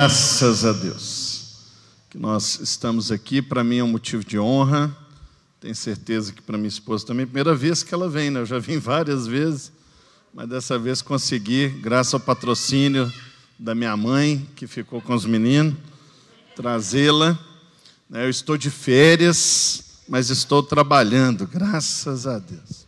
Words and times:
Graças 0.00 0.64
a 0.64 0.72
Deus 0.72 1.56
que 2.08 2.16
nós 2.16 2.60
estamos 2.60 3.10
aqui. 3.10 3.42
Para 3.42 3.64
mim 3.64 3.78
é 3.78 3.82
um 3.82 3.88
motivo 3.88 4.22
de 4.24 4.38
honra. 4.38 4.96
Tenho 5.58 5.74
certeza 5.74 6.32
que 6.32 6.40
para 6.40 6.56
minha 6.56 6.68
esposa 6.68 7.04
também. 7.04 7.26
Primeira 7.26 7.52
vez 7.52 7.82
que 7.82 7.92
ela 7.92 8.08
vem, 8.08 8.30
né? 8.30 8.38
Eu 8.38 8.46
já 8.46 8.60
vim 8.60 8.78
várias 8.78 9.26
vezes, 9.26 9.72
mas 10.32 10.48
dessa 10.48 10.78
vez 10.78 11.02
consegui, 11.02 11.66
graças 11.82 12.14
ao 12.14 12.20
patrocínio 12.20 13.12
da 13.58 13.74
minha 13.74 13.96
mãe, 13.96 14.48
que 14.54 14.68
ficou 14.68 15.02
com 15.02 15.12
os 15.12 15.26
meninos, 15.26 15.74
trazê-la. 16.54 17.36
Né? 18.08 18.24
Eu 18.24 18.30
estou 18.30 18.56
de 18.56 18.70
férias, 18.70 20.04
mas 20.08 20.30
estou 20.30 20.62
trabalhando, 20.62 21.44
graças 21.44 22.24
a 22.24 22.38
Deus. 22.38 22.86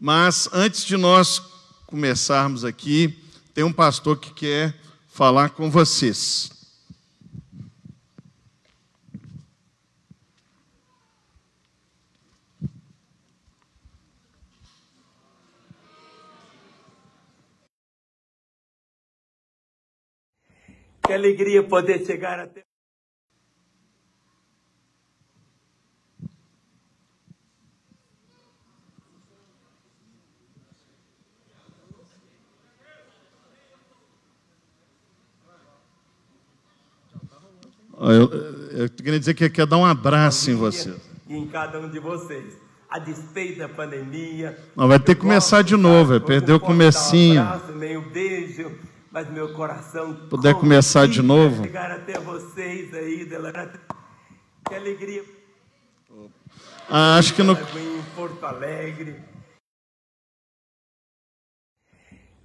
Mas 0.00 0.48
antes 0.54 0.86
de 0.86 0.96
nós 0.96 1.42
começarmos 1.86 2.64
aqui, 2.64 3.14
tem 3.52 3.62
um 3.62 3.74
pastor 3.74 4.16
que 4.18 4.32
quer 4.32 4.74
falar 5.10 5.50
com 5.50 5.68
vocês. 5.68 6.50
Que 21.04 21.12
alegria 21.12 21.66
poder 21.66 22.06
chegar 22.06 22.38
até. 22.38 22.69
Eu, 38.00 38.30
eu 38.70 38.88
queria 38.88 39.18
dizer 39.18 39.34
que 39.34 39.50
quer 39.50 39.66
dar 39.66 39.76
um 39.76 39.84
abraço 39.84 40.50
em 40.50 40.54
você. 40.54 40.94
E 41.28 41.36
em 41.36 41.46
cada 41.46 41.78
um 41.78 41.90
de 41.90 42.00
vocês. 42.00 42.56
A 42.88 42.98
despeito 42.98 43.58
da 43.58 43.68
pandemia. 43.68 44.58
Não, 44.74 44.88
vai 44.88 44.98
ter 44.98 45.14
que 45.14 45.20
começar 45.20 45.62
de 45.62 45.76
novo, 45.76 46.14
é 46.14 46.18
perder 46.18 46.54
o 46.54 46.60
comecinho. 46.60 47.42
Um 47.42 47.46
abraço, 47.46 47.72
um 47.72 48.10
beijo, 48.10 48.72
mas 49.12 49.30
meu 49.30 49.52
coração. 49.52 50.14
Puder 50.30 50.54
começar 50.54 51.06
de 51.06 51.20
novo. 51.20 51.62
Chegar 51.62 51.90
até 51.90 52.18
vocês 52.18 52.92
aí. 52.94 53.28
Que 54.66 54.74
alegria. 54.74 55.22
Ah, 56.88 57.18
acho 57.18 57.34
que 57.34 57.42
no. 57.42 57.52
Em 57.52 58.02
Porto 58.16 58.44
Alegre. 58.44 59.16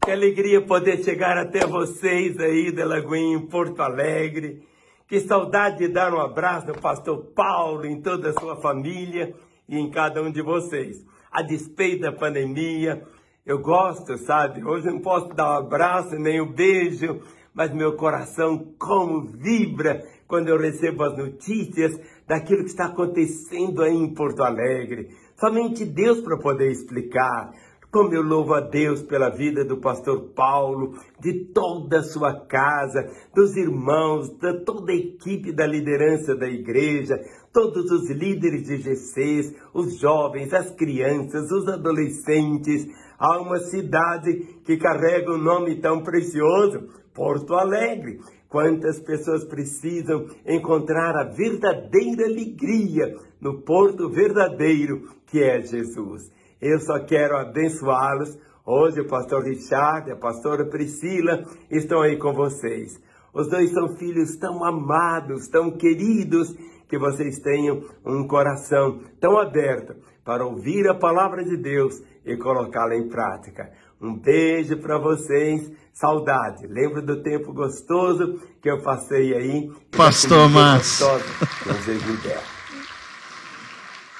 Que 0.04 0.12
alegria 0.12 0.62
poder 0.62 1.02
chegar 1.04 1.38
até 1.38 1.66
vocês 1.66 2.38
aí, 2.40 2.72
Delagoinha, 2.72 3.38
em 3.38 3.48
Porto 3.48 3.82
Alegre. 3.82 4.62
Que 5.08 5.20
saudade 5.20 5.78
de 5.78 5.88
dar 5.88 6.12
um 6.16 6.20
abraço 6.20 6.66
no 6.66 6.82
pastor 6.82 7.32
Paulo, 7.36 7.86
em 7.86 8.02
toda 8.02 8.32
a 8.32 8.34
sua 8.34 8.56
família 8.56 9.36
e 9.70 9.78
em 9.78 9.92
cada 9.92 10.20
um 10.24 10.32
de 10.32 10.42
vocês. 10.42 11.06
A 11.32 11.44
despeito 11.44 12.02
da 12.02 12.12
pandemia, 12.12 13.04
eu 13.46 13.60
gosto, 13.60 14.18
sabe? 14.18 14.66
Hoje 14.66 14.88
não 14.88 15.00
posso 15.00 15.28
dar 15.36 15.52
um 15.52 15.66
abraço 15.66 16.16
nem 16.16 16.42
um 16.42 16.52
beijo, 16.52 17.22
mas 17.54 17.72
meu 17.72 17.96
coração 17.96 18.74
como 18.80 19.28
vibra 19.28 20.04
quando 20.28 20.50
eu 20.50 20.58
recebo 20.58 21.04
as 21.04 21.16
notícias 21.16 22.00
daquilo 22.28 22.64
que 22.64 22.72
está 22.72 22.86
acontecendo 22.86 23.84
aí 23.84 23.94
em 23.94 24.12
Porto 24.12 24.42
Alegre. 24.42 25.10
Somente 25.40 25.86
Deus 25.86 26.20
para 26.22 26.40
poder 26.40 26.72
explicar. 26.72 27.54
Como 27.96 28.14
eu 28.14 28.24
louvo 28.24 28.54
a 28.54 28.60
Deus 28.60 29.02
pela 29.04 29.30
vida 29.30 29.64
do 29.64 29.78
pastor 29.78 30.34
Paulo, 30.36 31.00
de 31.18 31.46
toda 31.54 32.00
a 32.00 32.04
sua 32.04 32.46
casa, 32.46 33.10
dos 33.34 33.56
irmãos, 33.56 34.28
de 34.32 34.66
toda 34.66 34.92
a 34.92 34.96
equipe 34.96 35.54
da 35.54 35.66
liderança 35.66 36.36
da 36.36 36.46
igreja, 36.46 37.18
todos 37.54 37.90
os 37.90 38.10
líderes 38.10 38.64
de 38.64 38.80
GCs, 38.80 39.56
os 39.74 39.98
jovens, 39.98 40.54
as 40.54 40.72
crianças, 40.72 41.50
os 41.50 41.70
adolescentes. 41.70 42.86
Há 43.18 43.40
uma 43.40 43.60
cidade 43.60 44.46
que 44.66 44.76
carrega 44.76 45.32
um 45.32 45.42
nome 45.42 45.80
tão 45.80 46.04
precioso, 46.04 46.90
Porto 47.14 47.54
Alegre. 47.54 48.20
Quantas 48.50 49.00
pessoas 49.00 49.46
precisam 49.46 50.28
encontrar 50.46 51.16
a 51.16 51.24
verdadeira 51.24 52.26
alegria 52.26 53.16
no 53.40 53.62
Porto 53.62 54.10
verdadeiro 54.10 55.08
que 55.28 55.42
é 55.42 55.62
Jesus. 55.62 56.30
Eu 56.66 56.80
só 56.80 56.98
quero 56.98 57.38
abençoá-los. 57.38 58.40
Hoje 58.66 59.00
o 59.00 59.08
pastor 59.08 59.44
Richard 59.44 60.10
e 60.10 60.14
a 60.14 60.16
pastora 60.16 60.66
Priscila 60.66 61.44
estão 61.70 62.02
aí 62.02 62.18
com 62.18 62.34
vocês. 62.34 63.00
Os 63.32 63.48
dois 63.48 63.72
são 63.72 63.96
filhos 63.96 64.36
tão 64.38 64.64
amados, 64.64 65.48
tão 65.48 65.70
queridos, 65.70 66.56
que 66.90 66.98
vocês 66.98 67.38
tenham 67.38 67.84
um 68.04 68.28
coração 68.28 69.00
tão 69.22 69.38
aberto 69.38 69.96
para 70.24 70.44
ouvir 70.44 70.88
a 70.88 70.96
palavra 70.96 71.46
de 71.46 71.56
Deus 71.56 72.02
e 72.26 72.36
colocá-la 72.36 72.96
em 72.96 73.10
prática. 73.10 73.72
Um 74.02 74.18
beijo 74.18 74.78
para 74.78 74.98
vocês, 74.98 75.72
saudade. 75.94 76.66
Lembra 76.66 77.00
do 77.00 77.22
tempo 77.22 77.54
gostoso 77.54 78.42
que 78.60 78.72
eu 78.72 78.82
passei 78.82 79.36
aí? 79.36 79.72
Pastor 79.96 80.50
Márcio. 80.50 81.06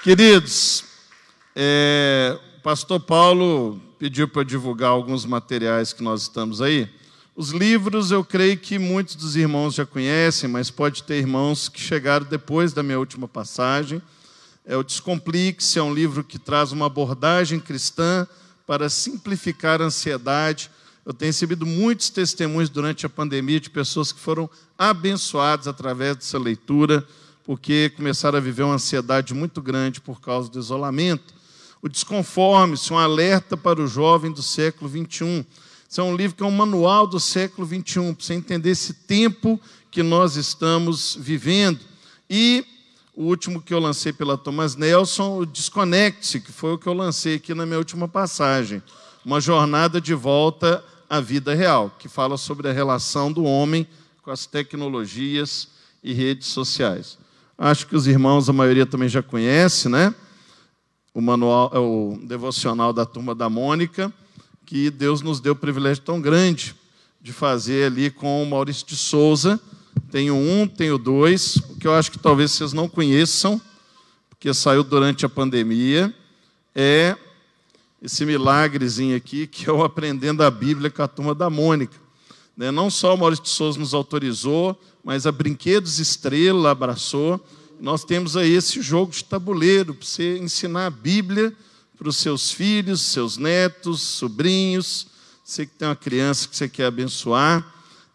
Queridos, 0.04 0.95
é, 1.56 2.38
o 2.58 2.62
pastor 2.62 3.00
Paulo 3.00 3.80
pediu 3.98 4.28
para 4.28 4.44
divulgar 4.44 4.90
alguns 4.90 5.26
materiais 5.26 5.94
que 5.94 6.04
nós 6.04 6.24
estamos 6.24 6.62
aí. 6.62 6.90
Os 7.34 7.52
livros 7.52 8.12
eu 8.12 8.24
creio 8.24 8.58
que 8.58 8.78
muitos 8.78 9.16
dos 9.16 9.36
irmãos 9.36 9.76
já 9.76 9.86
conhecem, 9.86 10.50
mas 10.50 10.70
pode 10.70 11.04
ter 11.04 11.18
irmãos 11.18 11.70
que 11.70 11.80
chegaram 11.80 12.26
depois 12.26 12.74
da 12.74 12.84
minha 12.84 13.00
última 13.00 13.28
passagem. 13.28 14.02
É 14.66 14.76
o 14.76 14.84
Descomplique-se, 14.84 15.78
é 15.78 15.84
um 15.84 15.94
livro 15.94 16.24
que 16.24 16.40
traz 16.40 16.72
uma 16.72 16.88
abordagem 16.88 17.60
cristã 17.60 18.28
para 18.66 18.90
simplificar 18.90 19.82
a 19.82 19.86
ansiedade. 19.86 20.72
Eu 21.06 21.14
tenho 21.14 21.30
recebido 21.30 21.66
muitos 21.66 22.10
testemunhos 22.10 22.70
durante 22.70 23.06
a 23.06 23.10
pandemia 23.10 23.60
de 23.60 23.70
pessoas 23.70 24.12
que 24.12 24.20
foram 24.20 24.50
abençoadas 24.78 25.68
através 25.68 26.16
dessa 26.18 26.40
leitura, 26.40 27.06
porque 27.44 27.92
começaram 27.96 28.38
a 28.38 28.42
viver 28.42 28.64
uma 28.64 28.74
ansiedade 28.76 29.34
muito 29.34 29.62
grande 29.62 30.02
por 30.02 30.20
causa 30.20 30.50
do 30.50 30.58
isolamento. 30.58 31.35
O 31.86 31.88
Desconforme-se, 31.88 32.92
um 32.92 32.98
alerta 32.98 33.56
para 33.56 33.80
o 33.80 33.86
jovem 33.86 34.32
do 34.32 34.42
século 34.42 34.90
21. 34.90 35.46
Isso 35.88 36.02
é 36.02 36.04
um 36.04 36.16
livro 36.16 36.36
que 36.36 36.42
é 36.42 36.46
um 36.48 36.50
manual 36.50 37.06
do 37.06 37.20
século 37.20 37.68
21, 37.68 38.16
para 38.16 38.26
você 38.26 38.34
entender 38.34 38.72
esse 38.72 38.92
tempo 38.92 39.62
que 39.92 40.02
nós 40.02 40.36
estamos 40.36 41.16
vivendo. 41.16 41.80
E 42.28 42.66
o 43.16 43.26
último 43.26 43.62
que 43.62 43.72
eu 43.72 43.78
lancei 43.78 44.12
pela 44.12 44.36
Thomas 44.36 44.76
Nelson, 44.76 45.38
o 45.38 45.46
Desconecte-se, 45.46 46.42
que 46.42 46.52
foi 46.52 46.74
o 46.74 46.78
que 46.80 46.88
eu 46.88 46.94
lancei 46.96 47.36
aqui 47.36 47.54
na 47.54 47.68
minha 47.68 47.78
última 47.78 48.08
passagem. 48.08 48.82
Uma 49.24 49.40
jornada 49.40 50.02
de 50.02 50.16
volta 50.16 50.84
à 51.08 51.22
vida 51.22 51.54
real, 51.54 51.96
que 52.00 52.10
fala 52.10 52.36
sobre 52.36 52.68
a 52.68 52.74
relação 52.74 53.32
do 53.32 53.44
homem 53.44 53.88
com 54.24 54.32
as 54.32 54.48
tecnologias 54.48 55.68
e 56.04 56.14
redes 56.14 56.48
sociais. 56.48 57.20
Acho 57.56 57.86
que 57.86 57.96
os 57.96 58.08
irmãos, 58.08 58.50
a 58.50 58.54
maioria 58.54 58.88
também 58.88 59.08
já 59.08 59.22
conhece, 59.22 59.88
né? 59.88 60.16
O 61.16 61.22
manual, 61.22 61.72
é 61.74 61.80
o 61.80 62.20
devocional 62.24 62.92
da 62.92 63.06
turma 63.06 63.34
da 63.34 63.50
Mônica, 63.50 64.12
que 64.66 64.90
Deus 64.90 65.22
nos 65.22 65.40
deu 65.40 65.54
o 65.54 65.56
privilégio 65.56 66.04
tão 66.04 66.20
grande 66.20 66.76
de 67.22 67.32
fazer 67.32 67.86
ali 67.86 68.12
com 68.12 68.44
o 68.44 68.46
Maurício 68.46 68.86
de 68.86 68.98
Souza. 68.98 69.58
Tenho 70.12 70.36
um, 70.36 70.68
tenho 70.68 70.98
dois, 70.98 71.58
que 71.80 71.88
eu 71.88 71.94
acho 71.94 72.12
que 72.12 72.20
talvez 72.20 72.52
vocês 72.52 72.74
não 72.74 72.90
conheçam, 72.90 73.62
porque 74.30 74.54
saiu 74.54 74.84
durante 74.84 75.26
a 75.26 75.30
pandemia, 75.30 76.14
é 76.76 77.16
esse 78.02 78.26
milagrezinho 78.26 79.16
aqui, 79.16 79.48
que 79.48 79.70
é 79.70 79.72
o 79.72 79.86
Aprendendo 79.86 80.44
a 80.44 80.52
Bíblia 80.52 80.92
com 80.92 81.02
a 81.02 81.08
turma 81.08 81.34
da 81.34 81.50
Mônica. 81.50 81.96
Né? 82.58 82.72
Não 82.72 82.90
só 82.90 83.16
o 83.16 83.18
Maurício 83.18 83.46
de 83.46 83.52
Souza 83.52 83.80
nos 83.80 83.94
autorizou, 83.94 84.78
mas 85.02 85.26
a 85.26 85.32
Brinquedos 85.32 85.98
Estrela 85.98 86.72
abraçou. 86.72 87.40
Nós 87.86 88.04
temos 88.04 88.36
aí 88.36 88.52
esse 88.52 88.82
jogo 88.82 89.12
de 89.12 89.24
tabuleiro 89.24 89.94
para 89.94 90.08
você 90.08 90.40
ensinar 90.40 90.88
a 90.88 90.90
Bíblia 90.90 91.56
para 91.96 92.10
os 92.10 92.18
seus 92.18 92.50
filhos, 92.50 93.00
seus 93.00 93.38
netos, 93.38 94.02
sobrinhos. 94.02 95.06
Você 95.44 95.68
que 95.68 95.74
tem 95.74 95.88
uma 95.88 95.96
criança 95.96 96.48
que 96.48 96.58
você 96.58 96.68
quer 96.68 96.88
abençoar. 96.88 97.64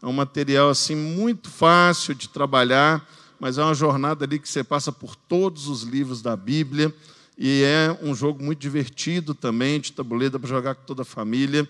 É 0.03 0.07
um 0.09 0.13
material 0.13 0.71
assim 0.71 0.97
muito 0.97 1.49
fácil 1.49 2.17
de 2.17 2.29
trabalhar, 2.29 3.09
mas 3.39 3.59
é 3.59 3.63
uma 3.63 3.73
jornada 3.73 4.25
ali 4.25 4.41
que 4.41 4.49
você 4.49 4.65
passa 4.65 4.91
por 4.91 5.15
todos 5.15 5.69
os 5.69 5.85
livros 5.85 6.21
da 6.21 6.35
Bíblia. 6.35 6.93
E 7.39 7.63
é 7.63 7.97
um 8.03 8.13
jogo 8.13 8.43
muito 8.43 8.59
divertido 8.59 9.35
também, 9.35 9.79
de 9.79 9.93
tabuleiro, 9.93 10.33
dá 10.33 10.41
para 10.41 10.49
jogar 10.49 10.75
com 10.75 10.83
toda 10.83 11.03
a 11.03 11.05
família. 11.05 11.69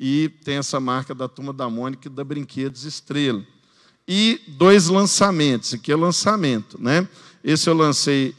E 0.00 0.30
tem 0.42 0.56
essa 0.56 0.80
marca 0.80 1.14
da 1.14 1.28
Turma 1.28 1.52
da 1.52 1.68
Mônica 1.68 2.08
e 2.08 2.10
da 2.10 2.24
Brinquedos 2.24 2.86
Estrela. 2.86 3.44
E 4.06 4.40
dois 4.46 4.88
lançamentos, 4.88 5.72
aqui 5.72 5.90
é 5.90 5.96
lançamento, 5.96 6.80
né? 6.80 7.08
Esse 7.42 7.70
eu 7.70 7.74
lancei 7.74 8.34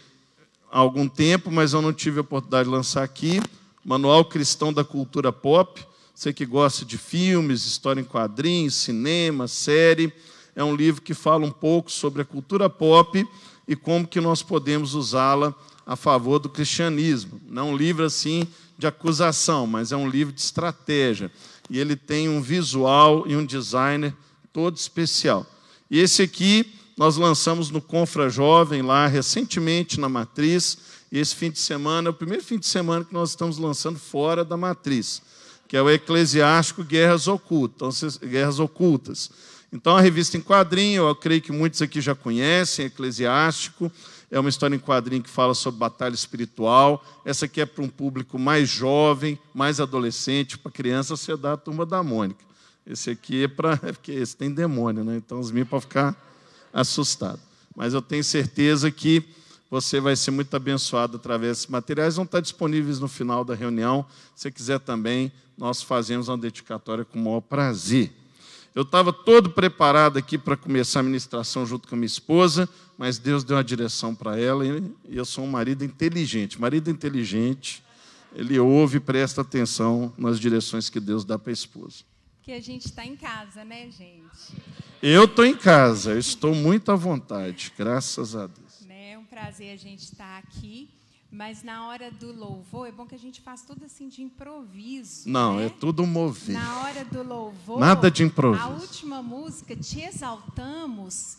há 0.72 0.78
algum 0.78 1.08
tempo, 1.08 1.50
mas 1.52 1.74
eu 1.74 1.82
não 1.82 1.92
tive 1.92 2.20
a 2.20 2.22
oportunidade 2.22 2.70
de 2.70 2.76
lançar 2.76 3.04
aqui. 3.04 3.42
Manual 3.84 4.26
Cristão 4.26 4.72
da 4.72 4.84
Cultura 4.84 5.32
Pop. 5.32 5.84
Você 6.14 6.32
que 6.32 6.46
gosta 6.46 6.86
de 6.86 6.98
filmes, 6.98 7.66
história 7.66 8.00
em 8.00 8.04
quadrinhos, 8.04 8.76
cinema, 8.76 9.48
série. 9.48 10.14
é 10.56 10.64
um 10.64 10.76
livro 10.76 11.02
que 11.02 11.14
fala 11.14 11.46
um 11.46 11.52
pouco 11.52 11.92
sobre 11.92 12.22
a 12.22 12.26
cultura 12.26 12.70
pop 12.70 13.28
e 13.68 13.76
como 13.76 14.08
que 14.08 14.22
nós 14.22 14.42
podemos 14.42 14.94
usá-la 14.94 15.54
a 15.86 15.96
favor 15.96 16.40
do 16.40 16.48
cristianismo. 16.48 17.42
Não 17.50 17.70
é 17.70 17.72
um 17.72 17.76
livro 17.76 18.06
assim 18.06 18.48
de 18.78 18.88
acusação, 18.88 19.68
mas 19.68 19.92
é 19.92 19.98
um 19.98 20.08
livro 20.08 20.34
de 20.34 20.40
estratégia. 20.40 21.32
E 21.70 21.80
ele 21.80 21.96
tem 21.96 22.30
um 22.30 22.42
visual 22.42 23.26
e 23.28 23.36
um 23.36 23.46
designer 23.46 24.14
todo 24.54 24.78
especial. 24.78 25.46
E 25.90 26.00
esse 26.00 26.22
aqui 26.22 26.74
nós 26.98 27.18
lançamos 27.18 27.70
no 27.70 27.82
Confra 27.82 28.30
Jovem, 28.30 28.82
lá 28.82 29.06
recentemente 29.08 30.00
na 30.00 30.08
Matriz. 30.08 30.78
E 31.12 31.20
esse 31.20 31.36
fim 31.36 31.52
de 31.52 31.60
semana 31.60 32.10
é 32.10 32.12
o 32.12 32.14
primeiro 32.14 32.44
fim 32.44 32.58
de 32.58 32.66
semana 32.66 33.04
que 33.04 33.14
nós 33.14 33.30
estamos 33.30 33.58
lançando 33.58 34.00
fora 34.00 34.44
da 34.46 34.58
Matriz, 34.58 35.22
que 35.68 35.76
é 35.76 35.82
o 35.82 35.90
Eclesiástico 35.90 36.84
Guerras 36.84 37.28
Ocultas. 37.28 38.18
Guerras 38.18 38.60
Ocultas. 38.60 39.30
Então, 39.72 39.98
a 39.98 40.02
revista 40.02 40.38
em 40.38 40.42
quadrinho, 40.42 41.08
eu 41.08 41.16
creio 41.16 41.42
que 41.42 41.52
muitos 41.52 41.82
aqui 41.82 42.00
já 42.00 42.16
conhecem, 42.16 42.86
Eclesiástico. 42.86 43.92
É 44.32 44.40
uma 44.40 44.50
história 44.50 44.76
em 44.76 44.80
quadrinho 44.80 45.22
que 45.22 45.30
fala 45.30 45.54
sobre 45.54 45.80
batalha 45.80 46.14
espiritual. 46.16 47.04
Essa 47.26 47.46
aqui 47.46 47.60
é 47.60 47.66
para 47.66 47.84
um 47.84 47.90
público 47.90 48.40
mais 48.40 48.70
jovem, 48.70 49.38
mais 49.54 49.82
adolescente, 49.82 50.58
para 50.58 50.72
criança, 50.72 51.18
você 51.18 51.36
dá 51.36 51.58
turma 51.58 51.86
da 51.86 52.02
Mônica. 52.02 52.44
Esse 52.86 53.10
aqui 53.10 53.44
é 53.44 53.48
para. 53.48 53.80
É 53.84 53.92
porque 53.92 54.12
esse 54.12 54.36
tem 54.36 54.52
demônio, 54.52 55.04
né? 55.04 55.18
Então 55.18 55.40
os 55.40 55.50
meninos 55.52 55.70
podem 55.70 55.88
ficar 55.88 56.16
assustados. 56.72 57.42
Mas 57.76 57.94
eu 57.94 58.02
tenho 58.02 58.24
certeza 58.24 58.90
que 58.92 59.24
você 59.70 60.00
vai 60.00 60.16
ser 60.16 60.32
muito 60.32 60.56
abençoado 60.56 61.18
através 61.18 61.58
desses 61.58 61.68
materiais. 61.68 62.16
Vão 62.16 62.26
estar 62.26 62.40
disponíveis 62.40 63.00
no 63.00 63.08
final 63.08 63.44
da 63.44 63.56
reunião. 63.56 64.06
Se 64.36 64.52
quiser 64.52 64.80
também, 64.80 65.32
nós 65.58 65.82
fazemos 65.82 66.28
uma 66.28 66.38
dedicatória 66.38 67.04
com 67.04 67.20
o 67.20 67.24
maior 67.24 67.42
prazer. 67.42 68.12
Eu 68.74 68.84
estava 68.84 69.14
todo 69.14 69.50
preparado 69.50 70.18
aqui 70.18 70.38
para 70.38 70.58
começar 70.58 71.00
a 71.00 71.04
ministração 71.04 71.66
junto 71.66 71.88
com 71.88 71.96
a 71.96 71.98
minha 71.98 72.06
esposa, 72.06 72.68
mas 72.98 73.18
Deus 73.18 73.44
deu 73.44 73.56
uma 73.56 73.64
direção 73.64 74.14
para 74.14 74.38
ela 74.38 74.66
e 74.66 74.84
eu 75.10 75.24
sou 75.24 75.46
um 75.46 75.50
marido 75.50 75.86
inteligente. 75.86 76.60
Marido 76.60 76.90
inteligente, 76.90 77.82
ele 78.34 78.60
ouve 78.60 78.98
e 78.98 79.00
presta 79.00 79.42
atenção 79.42 80.14
nas 80.18 80.38
direções 80.40 80.90
que 80.90 81.00
Deus 81.00 81.24
dá 81.24 81.40
para 81.40 81.52
a 81.52 81.54
esposa. 81.54 82.04
Que 82.46 82.54
a 82.54 82.62
gente 82.62 82.86
está 82.86 83.04
em 83.04 83.16
casa, 83.16 83.66
né, 83.66 83.90
gente? 83.90 84.54
Eu 85.02 85.24
estou 85.24 85.44
em 85.44 85.58
casa, 85.58 86.12
eu 86.12 86.20
estou 86.20 86.54
muito 86.54 86.92
à 86.92 86.96
vontade, 86.96 87.74
graças 87.76 88.36
a 88.36 88.46
Deus. 88.46 88.82
Né, 88.82 89.14
é 89.14 89.18
um 89.18 89.26
prazer 89.26 89.74
a 89.74 89.76
gente 89.76 90.04
estar 90.04 90.38
aqui. 90.38 90.88
Mas 91.32 91.64
na 91.64 91.88
hora 91.88 92.12
do 92.12 92.32
louvor, 92.32 92.88
é 92.88 92.92
bom 92.92 93.08
que 93.08 93.16
a 93.16 93.18
gente 93.18 93.42
faça 93.42 93.66
tudo 93.66 93.84
assim 93.86 94.08
de 94.08 94.22
improviso. 94.22 95.28
Não, 95.28 95.58
né? 95.58 95.66
é 95.66 95.70
tudo 95.70 96.06
mover. 96.06 96.54
Na 96.54 96.84
hora 96.84 97.04
do 97.04 97.24
louvor. 97.24 97.80
Nada 97.80 98.12
de 98.12 98.22
improviso. 98.22 98.64
A 98.64 98.68
última 98.68 99.24
música, 99.24 99.76
Te 99.76 100.02
Exaltamos. 100.02 101.38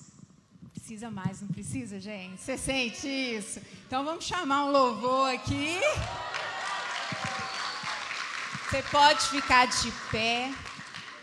Precisa 0.73 1.09
mais, 1.09 1.41
não 1.41 1.47
precisa, 1.47 2.01
gente? 2.01 2.41
Você 2.41 2.59
sente 2.59 3.07
isso? 3.07 3.61
Então 3.87 4.05
vamos 4.05 4.25
chamar 4.25 4.65
um 4.65 4.73
louvor 4.73 5.33
aqui. 5.33 5.77
Você 8.69 8.83
pode 8.91 9.21
ficar 9.29 9.67
de 9.67 9.93
pé. 10.11 10.53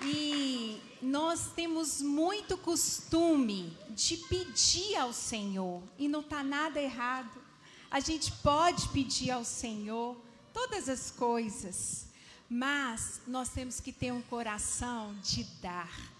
E 0.05 0.81
nós 1.01 1.51
temos 1.55 2.01
muito 2.01 2.57
costume 2.57 3.77
de 3.91 4.17
pedir 4.17 4.95
ao 4.97 5.13
Senhor. 5.13 5.81
E 5.97 6.07
não 6.07 6.19
está 6.19 6.43
nada 6.43 6.81
errado. 6.81 7.41
A 7.89 7.99
gente 7.99 8.31
pode 8.31 8.89
pedir 8.89 9.31
ao 9.31 9.45
Senhor 9.45 10.17
todas 10.53 10.89
as 10.89 11.11
coisas, 11.11 12.07
mas 12.49 13.21
nós 13.27 13.49
temos 13.49 13.79
que 13.79 13.91
ter 13.91 14.11
um 14.11 14.21
coração 14.21 15.15
de 15.23 15.43
dar. 15.61 16.13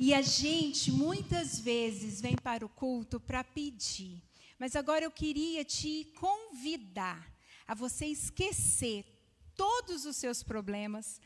E 0.00 0.14
a 0.14 0.22
gente 0.22 0.90
muitas 0.90 1.60
vezes 1.60 2.20
vem 2.20 2.34
para 2.34 2.64
o 2.64 2.68
culto 2.68 3.20
para 3.20 3.44
pedir. 3.44 4.22
Mas 4.58 4.74
agora 4.74 5.04
eu 5.04 5.10
queria 5.10 5.64
te 5.64 6.12
convidar 6.18 7.30
a 7.66 7.74
você 7.74 8.06
esquecer 8.06 9.04
todos 9.56 10.06
os 10.06 10.16
seus 10.16 10.42
problemas, 10.42 11.20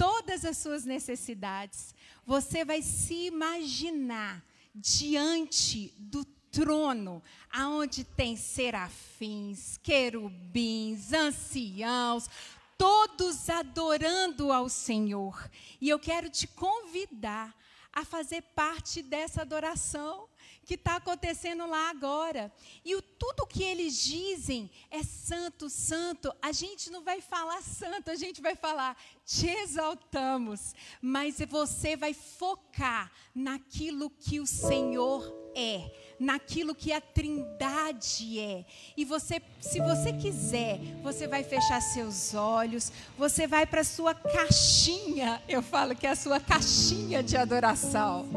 todas 0.00 0.46
as 0.46 0.56
suas 0.56 0.86
necessidades. 0.86 1.94
Você 2.24 2.64
vai 2.64 2.80
se 2.80 3.26
imaginar 3.26 4.42
diante 4.74 5.92
do 5.98 6.24
trono, 6.50 7.22
aonde 7.52 8.02
tem 8.02 8.34
serafins, 8.34 9.76
querubins, 9.82 11.12
anciãos, 11.12 12.30
todos 12.78 13.50
adorando 13.50 14.50
ao 14.50 14.70
Senhor. 14.70 15.50
E 15.78 15.90
eu 15.90 15.98
quero 15.98 16.30
te 16.30 16.46
convidar 16.46 17.54
a 17.92 18.02
fazer 18.02 18.40
parte 18.54 19.02
dessa 19.02 19.42
adoração 19.42 20.29
que 20.70 20.76
está 20.76 20.94
acontecendo 20.94 21.66
lá 21.66 21.90
agora. 21.90 22.52
E 22.84 22.94
o, 22.94 23.02
tudo 23.02 23.44
que 23.44 23.64
eles 23.64 24.00
dizem 24.04 24.70
é 24.88 25.02
santo, 25.02 25.68
santo. 25.68 26.32
A 26.40 26.52
gente 26.52 26.92
não 26.92 27.02
vai 27.02 27.20
falar 27.20 27.60
santo, 27.66 28.08
a 28.08 28.14
gente 28.14 28.40
vai 28.40 28.54
falar 28.54 28.96
te 29.24 29.48
exaltamos. 29.48 30.72
Mas 31.02 31.40
você 31.48 31.96
vai 31.96 32.14
focar 32.14 33.10
naquilo 33.34 34.10
que 34.10 34.38
o 34.38 34.46
Senhor 34.46 35.24
é 35.56 35.90
naquilo 36.20 36.74
que 36.74 36.92
a 36.92 37.00
Trindade 37.00 38.38
é. 38.38 38.64
E 38.94 39.06
você, 39.06 39.40
se 39.58 39.80
você 39.80 40.12
quiser, 40.12 40.78
você 41.02 41.26
vai 41.26 41.42
fechar 41.42 41.80
seus 41.80 42.34
olhos, 42.34 42.92
você 43.16 43.46
vai 43.46 43.64
para 43.64 43.82
sua 43.82 44.14
caixinha, 44.14 45.42
eu 45.48 45.62
falo 45.62 45.96
que 45.96 46.06
é 46.06 46.10
a 46.10 46.16
sua 46.16 46.38
caixinha 46.38 47.22
de 47.22 47.38
adoração. 47.38 48.28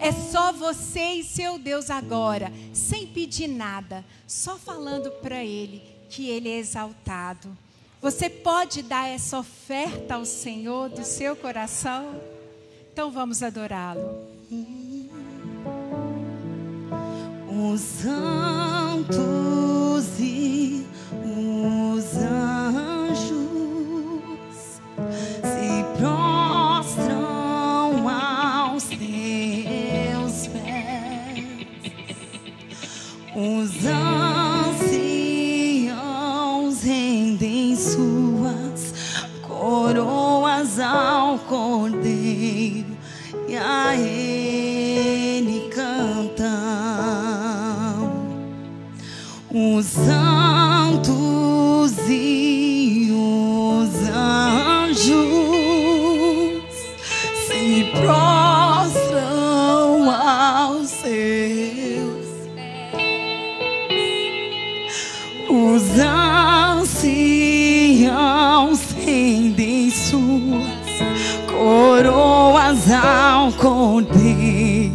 É 0.00 0.10
só 0.10 0.52
você 0.52 1.12
e 1.12 1.24
seu 1.24 1.58
Deus 1.58 1.88
agora, 1.90 2.52
sem 2.74 3.06
pedir 3.06 3.46
nada, 3.46 4.04
só 4.26 4.58
falando 4.58 5.12
para 5.22 5.44
Ele 5.44 5.80
que 6.10 6.28
Ele 6.28 6.48
é 6.48 6.58
exaltado. 6.58 7.56
Você 8.00 8.28
pode 8.28 8.82
dar 8.82 9.08
essa 9.08 9.38
oferta 9.38 10.14
ao 10.14 10.24
Senhor 10.24 10.88
do 10.88 11.04
seu 11.04 11.36
coração? 11.36 12.20
Então 12.92 13.10
vamos 13.10 13.42
adorá-lo 13.42 14.26
os 17.58 17.80
santos 17.80 19.18
e 20.20 20.86
os 21.24 22.16
anjos 22.16 23.40
se 25.42 25.84
prostram 25.98 28.08
aos 28.08 28.84
teus 28.84 30.46
pés. 30.46 31.44
Os 33.34 33.84
anciãos 35.56 36.82
rendem 36.82 37.74
suas 37.74 38.94
coroas 39.42 40.78
ao 40.78 41.38
Cordeiro 41.40 42.96
e 43.48 43.56
a 43.56 43.96
ele 43.96 44.17
os 49.50 49.86
santos 49.86 51.96
e 52.06 53.08
os 53.10 53.88
anjos 54.14 55.16
se 57.46 57.86
prostram 58.02 60.10
aos 60.10 60.88
seus 60.88 62.26
pés. 62.54 63.88
Os 65.48 65.82
anciãos 66.78 68.80
rendem 69.02 69.90
suas 69.90 70.68
coroas 71.46 72.90
ao 72.92 73.50
cordeiro 73.52 74.92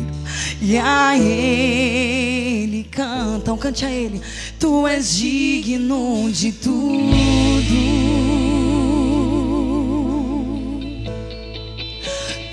e 0.62 0.78
a 0.78 1.18
ele 1.18 2.84
cantam, 2.92 3.58
cante 3.58 3.84
a 3.86 3.92
ele. 3.92 4.22
Tu 4.64 4.88
és 4.88 5.18
digno 5.18 6.32
de 6.32 6.54
tudo. 6.54 6.72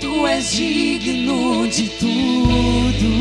Tu 0.01 0.27
és 0.27 0.51
digno 0.51 1.65
de 1.69 1.87
tudo. 2.01 3.13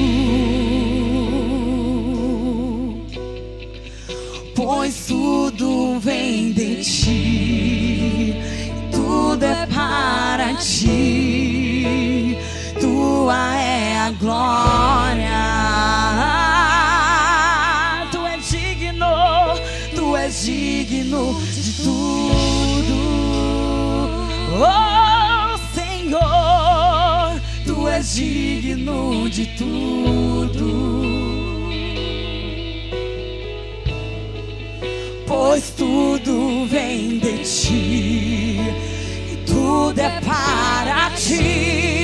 Pois 4.56 5.06
tudo 5.06 6.00
vem 6.00 6.50
de 6.50 6.82
ti, 6.82 8.34
tudo 8.90 9.44
é 9.44 9.66
para 9.66 10.54
ti. 10.54 12.36
Tua 12.80 13.56
é 13.56 13.98
a 13.98 14.10
glória. 14.10 14.99
Digno 28.20 29.28
de 29.30 29.46
tudo. 29.56 31.00
Pois 35.26 35.70
tudo 35.70 36.66
vem 36.66 37.18
de 37.18 37.38
ti, 37.38 38.60
e 39.32 39.36
tudo 39.46 39.98
é 39.98 40.20
para 40.20 41.10
ti. 41.16 41.99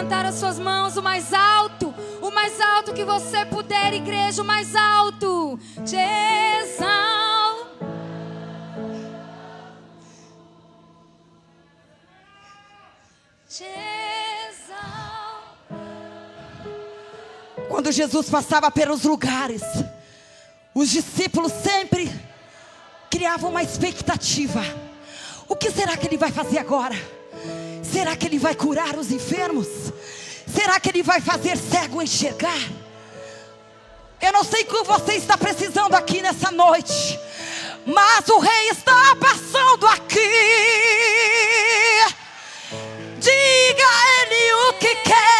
Levantar 0.00 0.24
as 0.24 0.36
suas 0.36 0.58
mãos 0.58 0.96
o 0.96 1.02
mais 1.02 1.30
alto, 1.34 1.94
o 2.22 2.30
mais 2.30 2.58
alto 2.58 2.94
que 2.94 3.04
você 3.04 3.44
puder, 3.44 3.92
igreja, 3.92 4.40
o 4.40 4.44
mais 4.44 4.74
alto. 4.74 5.60
Exal. 5.82 7.50
Quando 17.68 17.92
Jesus 17.92 18.30
passava 18.30 18.70
pelos 18.70 19.04
lugares, 19.04 19.62
os 20.74 20.88
discípulos 20.88 21.52
sempre 21.52 22.10
criavam 23.10 23.50
uma 23.50 23.62
expectativa. 23.62 24.62
O 25.46 25.54
que 25.54 25.70
será 25.70 25.94
que 25.94 26.06
ele 26.06 26.16
vai 26.16 26.32
fazer 26.32 26.58
agora? 26.58 27.19
Será 27.92 28.14
que 28.16 28.26
ele 28.26 28.38
vai 28.38 28.54
curar 28.54 28.96
os 28.96 29.10
enfermos? 29.10 29.66
Será 30.46 30.78
que 30.78 30.88
ele 30.88 31.02
vai 31.02 31.20
fazer 31.20 31.56
cego 31.56 32.02
enxergar? 32.02 32.60
Eu 34.20 34.32
não 34.32 34.44
sei 34.44 34.62
o 34.62 34.66
que 34.66 34.82
você 34.84 35.14
está 35.14 35.36
precisando 35.36 35.94
aqui 35.94 36.20
nessa 36.20 36.50
noite, 36.50 37.18
mas 37.86 38.28
o 38.28 38.38
rei 38.38 38.68
está 38.68 39.16
passando 39.16 39.86
aqui. 39.86 40.20
Diga 43.18 43.86
a 43.86 44.22
ele 44.22 44.54
o 44.68 44.72
que 44.74 44.94
quer. 44.96 45.39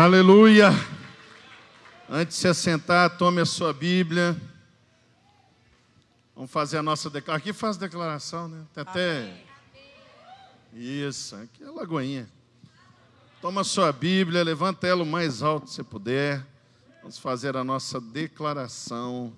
Aleluia! 0.00 0.70
Antes 2.08 2.36
de 2.36 2.42
se 2.42 2.46
assentar, 2.46 3.18
tome 3.18 3.40
a 3.40 3.44
sua 3.44 3.72
Bíblia. 3.72 4.40
Vamos 6.36 6.52
fazer 6.52 6.78
a 6.78 6.82
nossa 6.84 7.10
declaração. 7.10 7.50
Aqui 7.50 7.52
faz 7.52 7.76
declaração, 7.76 8.46
né? 8.46 8.64
Tem 8.72 8.82
até. 8.82 9.44
Isso, 10.72 11.34
aqui 11.34 11.64
é 11.64 11.66
Lagoinha. 11.68 12.30
Toma 13.42 13.62
a 13.62 13.64
sua 13.64 13.90
Bíblia, 13.90 14.44
levanta 14.44 14.86
ela 14.86 15.02
o 15.02 15.06
mais 15.06 15.42
alto 15.42 15.66
que 15.66 15.72
você 15.72 15.82
puder. 15.82 16.46
Vamos 17.00 17.18
fazer 17.18 17.56
a 17.56 17.64
nossa 17.64 18.00
declaração. 18.00 19.32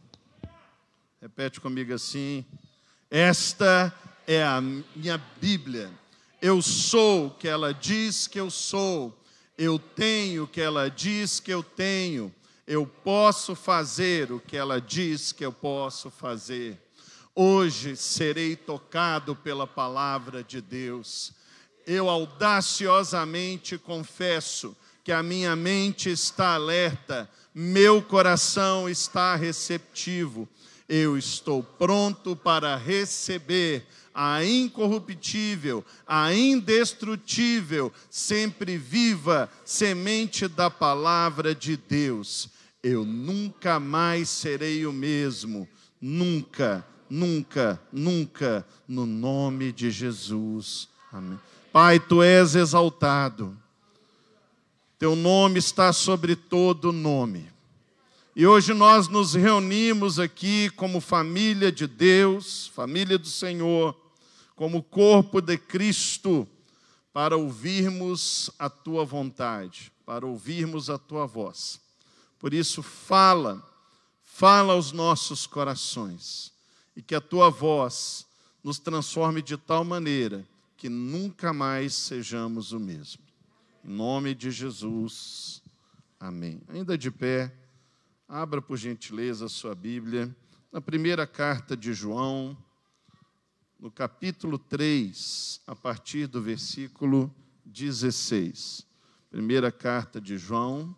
Repete 1.23 1.59
comigo 1.59 1.95
assim. 1.95 2.45
Esta 3.11 3.91
é 4.27 4.45
a 4.45 4.61
minha 4.61 5.17
Bíblia. 5.41 5.91
Eu 6.43 6.61
sou 6.61 7.29
o 7.29 7.31
que 7.31 7.49
ela 7.49 7.73
diz 7.73 8.27
que 8.27 8.39
eu 8.39 8.51
sou. 8.51 9.19
Eu 9.63 9.79
tenho 9.79 10.45
o 10.45 10.49
que 10.49 10.59
ela 10.59 10.89
diz 10.89 11.39
que 11.39 11.53
eu 11.53 11.63
tenho. 11.63 12.35
Eu 12.67 12.87
posso 12.87 13.55
fazer 13.55 14.33
o 14.33 14.41
que 14.41 14.57
ela 14.57 14.81
diz 14.81 15.33
que 15.33 15.45
eu 15.45 15.53
posso 15.53 16.11
fazer. 16.11 16.81
Hoje 17.35 17.95
serei 17.95 18.57
tocado 18.57 19.37
pela 19.37 19.67
palavra 19.67 20.43
de 20.43 20.63
Deus. 20.63 21.35
Eu 21.87 22.09
audaciosamente 22.09 23.77
confesso 23.77 24.75
que 25.05 25.13
a 25.13 25.23
minha 25.23 25.55
mente 25.55 26.09
está 26.09 26.55
alerta, 26.55 27.29
meu 27.55 28.01
coração 28.01 28.89
está 28.89 29.37
receptivo. 29.37 30.49
Eu 30.89 31.19
estou 31.19 31.63
pronto 31.63 32.35
para 32.35 32.77
receber 32.77 33.87
a 34.23 34.45
incorruptível, 34.45 35.83
a 36.07 36.35
indestrutível, 36.35 37.91
sempre 38.11 38.77
viva 38.77 39.49
semente 39.65 40.47
da 40.47 40.69
palavra 40.69 41.55
de 41.55 41.75
Deus. 41.75 42.51
Eu 42.83 43.03
nunca 43.07 43.81
mais 43.81 44.29
serei 44.29 44.85
o 44.85 44.93
mesmo, 44.93 45.67
nunca, 45.99 46.87
nunca, 47.09 47.81
nunca, 47.91 48.67
no 48.87 49.07
nome 49.07 49.73
de 49.73 49.91
Jesus. 49.91 50.87
Amém. 51.11 51.41
Pai, 51.73 51.99
tu 51.99 52.23
és 52.23 52.55
exaltado, 52.55 53.57
teu 54.99 55.17
nome 55.17 55.59
está 55.59 55.95
sobre 55.95 56.37
todo 56.37 56.93
nome. 56.93 57.51
E 58.37 58.47
hoje 58.47 58.75
nós 58.75 59.09
nos 59.09 59.33
reunimos 59.33 60.19
aqui 60.19 60.69
como 60.77 61.01
família 61.01 61.73
de 61.73 61.87
Deus, 61.87 62.71
família 62.75 63.17
do 63.17 63.27
Senhor, 63.27 63.97
como 64.61 64.83
corpo 64.83 65.41
de 65.41 65.57
Cristo, 65.57 66.47
para 67.15 67.35
ouvirmos 67.35 68.51
a 68.59 68.69
tua 68.69 69.07
vontade, 69.07 69.91
para 70.05 70.27
ouvirmos 70.27 70.91
a 70.91 70.99
tua 70.99 71.25
voz. 71.25 71.81
Por 72.39 72.53
isso, 72.53 72.83
fala, 72.83 73.67
fala 74.23 74.75
aos 74.75 74.93
nossos 74.93 75.47
corações, 75.47 76.53
e 76.95 77.01
que 77.01 77.15
a 77.15 77.23
tua 77.23 77.49
voz 77.49 78.27
nos 78.63 78.79
transforme 78.79 79.41
de 79.41 79.57
tal 79.57 79.83
maneira 79.83 80.47
que 80.77 80.91
nunca 80.91 81.55
mais 81.55 81.95
sejamos 81.95 82.73
o 82.73 82.79
mesmo. 82.79 83.23
Em 83.83 83.91
nome 83.91 84.35
de 84.35 84.51
Jesus, 84.51 85.63
amém. 86.21 86.61
Ainda 86.69 86.99
de 86.99 87.11
pé. 87.11 87.51
Abra, 88.29 88.61
por 88.61 88.77
gentileza, 88.77 89.47
a 89.47 89.49
sua 89.49 89.75
Bíblia, 89.75 90.37
na 90.71 90.83
primeira 90.83 91.27
carta 91.27 91.75
de 91.75 91.95
João, 91.95 92.55
no 93.81 93.91
capítulo 93.91 94.59
3, 94.59 95.63
a 95.67 95.75
partir 95.75 96.27
do 96.27 96.43
versículo 96.43 97.35
16. 97.65 98.87
Primeira 99.31 99.73
carta 99.73 100.21
de 100.21 100.37
João, 100.37 100.95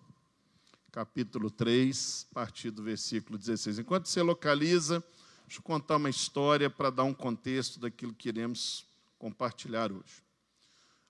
capítulo 0.90 1.48
3, 1.48 2.26
a 2.32 2.34
partir 2.34 2.72
do 2.72 2.82
versículo 2.82 3.38
16. 3.38 3.78
Enquanto 3.78 4.08
você 4.08 4.20
localiza, 4.20 4.98
deixa 5.46 5.60
eu 5.60 5.62
contar 5.62 5.94
uma 5.96 6.10
história 6.10 6.68
para 6.68 6.90
dar 6.90 7.04
um 7.04 7.14
contexto 7.14 7.78
daquilo 7.78 8.12
que 8.12 8.30
iremos 8.30 8.84
compartilhar 9.16 9.92
hoje. 9.92 10.20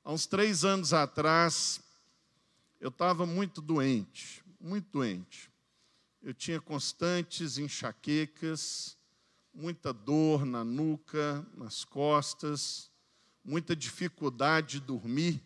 Há 0.04 0.12
uns 0.12 0.26
três 0.26 0.66
anos 0.66 0.92
atrás, 0.92 1.80
eu 2.82 2.90
estava 2.90 3.24
muito 3.24 3.62
doente, 3.62 4.44
muito 4.60 4.90
doente. 4.92 5.50
Eu 6.22 6.34
tinha 6.34 6.60
constantes 6.60 7.56
enxaquecas, 7.56 8.94
muita 9.54 9.92
dor 9.92 10.44
na 10.44 10.64
nuca, 10.64 11.46
nas 11.54 11.84
costas, 11.84 12.90
muita 13.44 13.76
dificuldade 13.76 14.78
de 14.78 14.86
dormir. 14.86 15.42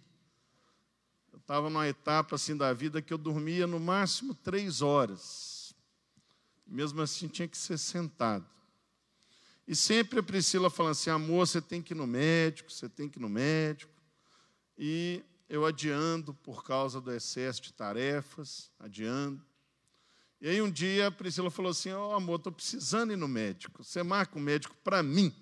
Eu 1.32 1.38
estava 1.38 1.68
numa 1.68 1.88
etapa 1.88 2.36
assim 2.36 2.56
da 2.56 2.72
vida 2.72 3.02
que 3.02 3.12
eu 3.12 3.18
dormia 3.18 3.66
no 3.66 3.80
máximo 3.80 4.34
três 4.34 4.82
horas. 4.82 5.74
Mesmo 6.66 7.00
assim, 7.00 7.28
tinha 7.28 7.46
que 7.46 7.56
ser 7.56 7.78
sentado. 7.78 8.46
E 9.68 9.74
sempre 9.74 10.18
a 10.20 10.22
Priscila 10.22 10.70
falando 10.70 10.92
assim: 10.92 11.10
amor, 11.10 11.46
você 11.46 11.60
tem 11.60 11.82
que 11.82 11.92
ir 11.92 11.96
no 11.96 12.06
médico, 12.06 12.70
você 12.70 12.88
tem 12.88 13.08
que 13.08 13.18
ir 13.18 13.22
no 13.22 13.28
médico. 13.28 13.92
E 14.78 15.24
eu 15.48 15.64
adiando 15.64 16.34
por 16.34 16.64
causa 16.64 17.00
do 17.00 17.12
excesso 17.12 17.62
de 17.62 17.72
tarefas, 17.72 18.70
adiando. 18.78 19.45
E 20.40 20.48
aí 20.48 20.60
um 20.60 20.70
dia 20.70 21.06
a 21.08 21.10
Priscila 21.10 21.50
falou 21.50 21.70
assim: 21.70 21.92
Ó, 21.92 22.10
oh, 22.10 22.14
amor, 22.14 22.36
estou 22.36 22.52
precisando 22.52 23.12
ir 23.12 23.16
no 23.16 23.28
médico. 23.28 23.82
Você 23.82 24.02
marca 24.02 24.38
um 24.38 24.42
médico 24.42 24.74
para 24.84 25.02
mim. 25.02 25.34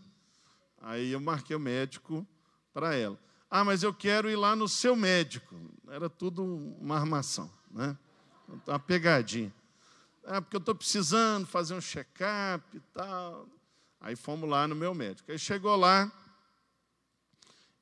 Aí 0.81 1.13
eu 1.13 1.21
marquei 1.21 1.57
o 1.57 1.61
médico 1.61 2.27
para 2.73 2.95
ela. 2.95 3.19
Ah, 3.51 3.65
mas 3.65 3.83
eu 3.83 3.95
quero 3.95 4.29
ir 4.31 4.37
lá 4.37 4.55
no 4.55 4.69
seu 4.69 4.95
médico. 4.97 5.55
Era 5.89 6.09
tudo 6.11 6.45
uma 6.81 6.97
armação, 6.97 7.51
né? 7.71 7.97
Uma 8.67 8.79
pegadinha. 8.79 9.53
Ah, 10.25 10.41
porque 10.41 10.57
eu 10.57 10.61
estou 10.61 10.75
precisando 10.75 11.47
fazer 11.47 11.75
um 11.75 11.81
check-up 11.81 12.77
e 12.77 12.81
tal. 12.93 13.49
Aí 14.01 14.17
fomos 14.17 14.49
lá 14.49 14.67
no 14.69 14.75
meu 14.75 14.95
médico. 14.95 15.31
Aí 15.31 15.39
chegou 15.39 15.77
lá, 15.77 16.13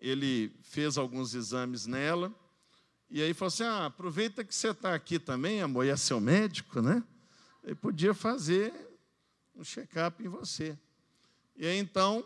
ele 0.00 0.54
fez 0.62 0.98
alguns 0.98 1.34
exames 1.34 1.86
nela, 1.86 2.32
e 3.14 3.22
aí 3.22 3.34
falou 3.34 3.48
assim: 3.48 3.64
ah, 3.64 3.84
aproveita 3.84 4.42
que 4.42 4.54
você 4.54 4.70
está 4.70 4.94
aqui 4.94 5.18
também, 5.18 5.60
amor, 5.60 5.84
e 5.84 5.90
é 5.90 5.96
seu 5.98 6.18
médico, 6.18 6.80
né? 6.80 7.04
Ele 7.62 7.74
podia 7.74 8.14
fazer 8.14 8.72
um 9.54 9.62
check-up 9.62 10.24
em 10.24 10.28
você. 10.28 10.78
E 11.54 11.66
aí 11.66 11.76
então, 11.76 12.24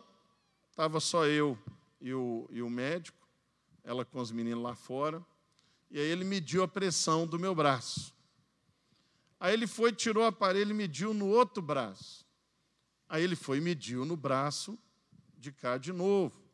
estava 0.71 1.01
só 1.01 1.27
eu 1.27 1.59
e 2.01 2.15
o, 2.15 2.49
e 2.53 2.63
o 2.63 2.71
médico, 2.71 3.29
ela 3.83 4.05
com 4.05 4.21
os 4.21 4.31
meninos 4.31 4.63
lá 4.63 4.77
fora, 4.77 5.27
e 5.91 5.99
aí 5.99 6.07
ele 6.07 6.23
mediu 6.23 6.63
a 6.63 6.69
pressão 6.69 7.27
do 7.27 7.37
meu 7.37 7.53
braço. 7.53 8.15
Aí 9.41 9.55
ele 9.55 9.67
foi, 9.67 9.93
tirou 9.93 10.23
o 10.23 10.29
aparelho 10.29 10.71
e 10.71 10.75
mediu 10.75 11.13
no 11.13 11.27
outro 11.27 11.61
braço. 11.61 12.25
Aí 13.09 13.25
ele 13.25 13.35
foi 13.35 13.59
e 13.59 13.61
mediu 13.61 14.05
no 14.05 14.17
braço 14.17 14.79
de 15.37 15.51
cá 15.51 15.79
de 15.79 15.93
novo. 15.93 16.46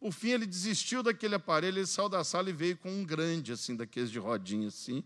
Por 0.00 0.12
fim, 0.12 0.30
ele 0.30 0.46
desistiu 0.46 1.02
daquele 1.02 1.34
aparelho, 1.34 1.78
ele 1.78 1.86
saiu 1.86 2.08
da 2.08 2.24
sala 2.24 2.48
e 2.48 2.54
veio 2.54 2.74
com 2.78 2.90
um 2.90 3.04
grande, 3.04 3.52
assim, 3.52 3.76
daqueles 3.76 4.10
de 4.10 4.18
rodinha, 4.18 4.68
assim, 4.68 5.04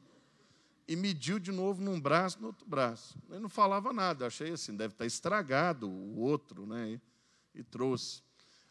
e 0.87 0.95
mediu 0.95 1.41
de 1.41 1.51
novo 1.51 1.83
num 1.83 2.01
braço, 2.01 2.41
no 2.41 2.47
outro 2.47 2.65
braço. 2.65 3.19
Ele 3.29 3.41
não 3.41 3.49
falava 3.49 3.93
nada, 3.93 4.29
achei 4.29 4.53
assim, 4.53 4.77
deve 4.77 4.95
estar 4.95 5.05
estragado 5.05 5.89
o 5.89 6.21
outro, 6.21 6.65
né? 6.65 7.01
E, 7.55 7.59
e 7.59 7.65
trouxe. 7.65 8.23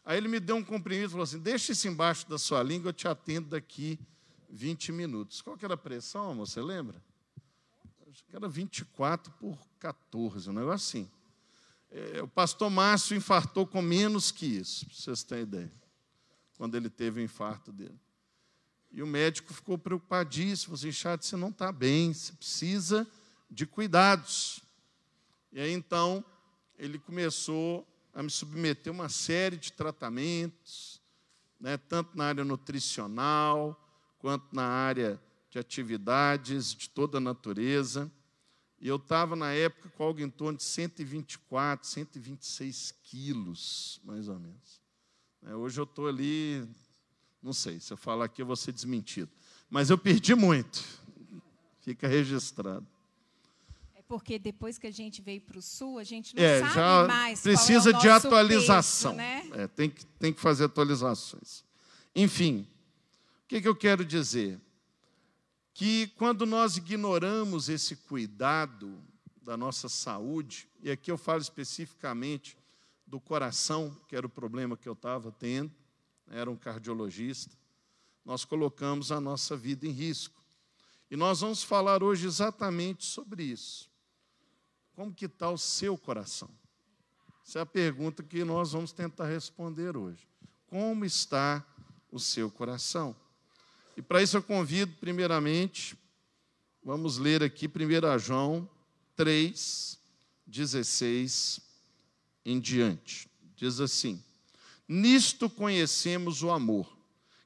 Aí 0.02 0.16
ele 0.16 0.28
me 0.28 0.40
deu 0.40 0.56
um 0.56 0.64
comprimido 0.64 1.08
e 1.08 1.10
falou 1.10 1.24
assim: 1.24 1.38
deixa 1.38 1.72
isso 1.72 1.86
embaixo 1.88 2.26
da 2.26 2.38
sua 2.38 2.62
língua, 2.62 2.88
eu 2.88 2.94
te 2.94 3.06
atendo 3.06 3.50
daqui 3.50 3.98
20 4.48 4.92
minutos. 4.92 5.42
Qual 5.42 5.58
que 5.58 5.64
era 5.64 5.74
a 5.74 5.78
pressão, 5.78 6.30
amor? 6.30 6.46
Você 6.46 6.62
lembra? 6.62 7.02
Acho 8.08 8.24
que 8.24 8.34
era 8.34 8.48
24 8.48 9.30
por 9.32 9.58
14, 9.78 10.48
um 10.48 10.54
negócio 10.54 11.00
assim. 11.00 11.10
É, 11.90 12.22
o 12.22 12.28
pastor 12.28 12.70
Márcio 12.70 13.14
infartou 13.14 13.66
com 13.66 13.82
menos 13.82 14.30
que 14.30 14.46
isso, 14.46 14.86
para 14.86 14.94
vocês 14.94 15.22
terem 15.22 15.42
ideia 15.42 15.83
quando 16.56 16.76
ele 16.76 16.88
teve 16.88 17.20
o 17.20 17.22
infarto 17.22 17.72
dele. 17.72 17.98
E 18.90 19.02
o 19.02 19.06
médico 19.06 19.52
ficou 19.52 19.76
preocupadíssimo, 19.76 20.74
assim, 20.74 20.86
Richard, 20.86 21.24
você 21.24 21.36
não 21.36 21.48
está 21.48 21.72
bem, 21.72 22.12
você 22.12 22.32
precisa 22.32 23.06
de 23.50 23.66
cuidados. 23.66 24.60
E 25.52 25.60
aí 25.60 25.72
então 25.72 26.24
ele 26.78 26.98
começou 26.98 27.86
a 28.12 28.22
me 28.22 28.30
submeter 28.30 28.92
a 28.92 28.94
uma 28.94 29.08
série 29.08 29.56
de 29.56 29.72
tratamentos, 29.72 31.00
né, 31.58 31.76
tanto 31.76 32.16
na 32.16 32.26
área 32.26 32.44
nutricional, 32.44 33.80
quanto 34.18 34.54
na 34.54 34.66
área 34.66 35.20
de 35.50 35.58
atividades 35.58 36.74
de 36.74 36.88
toda 36.88 37.18
a 37.18 37.20
natureza. 37.20 38.10
E 38.80 38.88
eu 38.88 38.96
estava, 38.96 39.34
na 39.34 39.52
época, 39.52 39.88
com 39.88 40.04
algo 40.04 40.20
em 40.20 40.28
torno 40.28 40.58
de 40.58 40.64
124, 40.64 41.86
126 41.88 42.92
quilos, 43.02 44.00
mais 44.04 44.28
ou 44.28 44.38
menos. 44.38 44.83
É, 45.46 45.54
hoje 45.54 45.78
eu 45.78 45.84
estou 45.84 46.08
ali, 46.08 46.66
não 47.42 47.52
sei, 47.52 47.78
se 47.78 47.92
eu 47.92 47.96
falar 47.96 48.26
aqui 48.26 48.40
eu 48.40 48.46
vou 48.46 48.56
ser 48.56 48.72
desmentido. 48.72 49.30
Mas 49.68 49.90
eu 49.90 49.98
perdi 49.98 50.34
muito. 50.34 50.82
Fica 51.80 52.08
registrado. 52.08 52.86
É 53.94 54.00
porque 54.08 54.38
depois 54.38 54.78
que 54.78 54.86
a 54.86 54.90
gente 54.90 55.20
veio 55.20 55.42
para 55.42 55.58
o 55.58 55.62
sul, 55.62 55.98
a 55.98 56.04
gente 56.04 56.34
não 56.34 56.42
é, 56.42 56.60
sabe 56.60 56.74
já 56.74 57.06
mais. 57.06 57.40
Precisa 57.42 57.90
é 57.90 57.92
de 57.92 58.08
atualização. 58.08 59.16
Peso, 59.16 59.50
né? 59.50 59.62
é, 59.62 59.68
tem, 59.68 59.90
que, 59.90 60.06
tem 60.06 60.32
que 60.32 60.40
fazer 60.40 60.64
atualizações. 60.64 61.62
Enfim, 62.16 62.66
o 63.44 63.48
que, 63.48 63.60
que 63.60 63.68
eu 63.68 63.76
quero 63.76 64.02
dizer? 64.04 64.58
Que 65.74 66.06
quando 66.16 66.46
nós 66.46 66.78
ignoramos 66.78 67.68
esse 67.68 67.96
cuidado 67.96 68.98
da 69.42 69.56
nossa 69.56 69.90
saúde, 69.90 70.66
e 70.82 70.90
aqui 70.90 71.10
eu 71.10 71.18
falo 71.18 71.42
especificamente 71.42 72.56
do 73.14 73.20
coração, 73.20 73.96
que 74.08 74.16
era 74.16 74.26
o 74.26 74.28
problema 74.28 74.76
que 74.76 74.88
eu 74.88 74.92
estava 74.92 75.30
tendo, 75.30 75.72
era 76.26 76.50
um 76.50 76.56
cardiologista, 76.56 77.56
nós 78.24 78.44
colocamos 78.44 79.12
a 79.12 79.20
nossa 79.20 79.56
vida 79.56 79.86
em 79.86 79.92
risco. 79.92 80.42
E 81.08 81.14
nós 81.14 81.40
vamos 81.40 81.62
falar 81.62 82.02
hoje 82.02 82.26
exatamente 82.26 83.04
sobre 83.04 83.44
isso. 83.44 83.88
Como 84.96 85.14
que 85.14 85.26
está 85.26 85.48
o 85.48 85.56
seu 85.56 85.96
coração? 85.96 86.50
Essa 87.46 87.60
é 87.60 87.62
a 87.62 87.66
pergunta 87.66 88.20
que 88.20 88.42
nós 88.42 88.72
vamos 88.72 88.90
tentar 88.90 89.26
responder 89.26 89.96
hoje. 89.96 90.26
Como 90.66 91.04
está 91.04 91.64
o 92.10 92.18
seu 92.18 92.50
coração? 92.50 93.14
E 93.96 94.02
para 94.02 94.24
isso 94.24 94.36
eu 94.36 94.42
convido, 94.42 94.92
primeiramente, 94.96 95.96
vamos 96.82 97.16
ler 97.18 97.44
aqui 97.44 97.68
1 97.68 98.18
João 98.18 98.68
3, 99.14 100.00
16 100.44 101.63
em 102.44 102.60
diante. 102.60 103.28
Diz 103.56 103.80
assim: 103.80 104.22
Nisto 104.88 105.48
conhecemos 105.48 106.42
o 106.42 106.50
amor, 106.50 106.96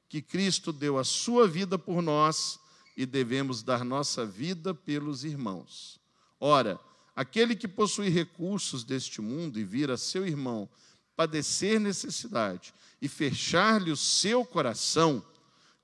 que 0.08 0.20
Cristo 0.20 0.72
deu 0.72 0.98
a 0.98 1.04
sua 1.04 1.46
vida 1.46 1.78
por 1.78 2.02
nós 2.02 2.58
e 2.96 3.06
devemos 3.06 3.62
dar 3.62 3.84
nossa 3.84 4.26
vida 4.26 4.74
pelos 4.74 5.22
irmãos. 5.22 6.00
Ora, 6.40 6.80
aquele 7.14 7.54
que 7.54 7.68
possui 7.68 8.08
recursos 8.08 8.82
deste 8.84 9.20
mundo 9.20 9.58
e 9.58 9.64
vira 9.64 9.96
seu 9.96 10.26
irmão 10.26 10.68
padecer 11.16 11.80
necessidade 11.80 12.72
e 13.00 13.08
fechar-lhe 13.08 13.90
o 13.90 13.96
seu 13.96 14.44
coração, 14.44 15.24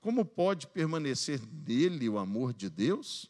como 0.01 0.23
pode 0.23 0.67
permanecer 0.67 1.41
nele 1.67 2.07
o 2.07 2.17
amor 2.17 2.53
de 2.53 2.69
Deus? 2.69 3.29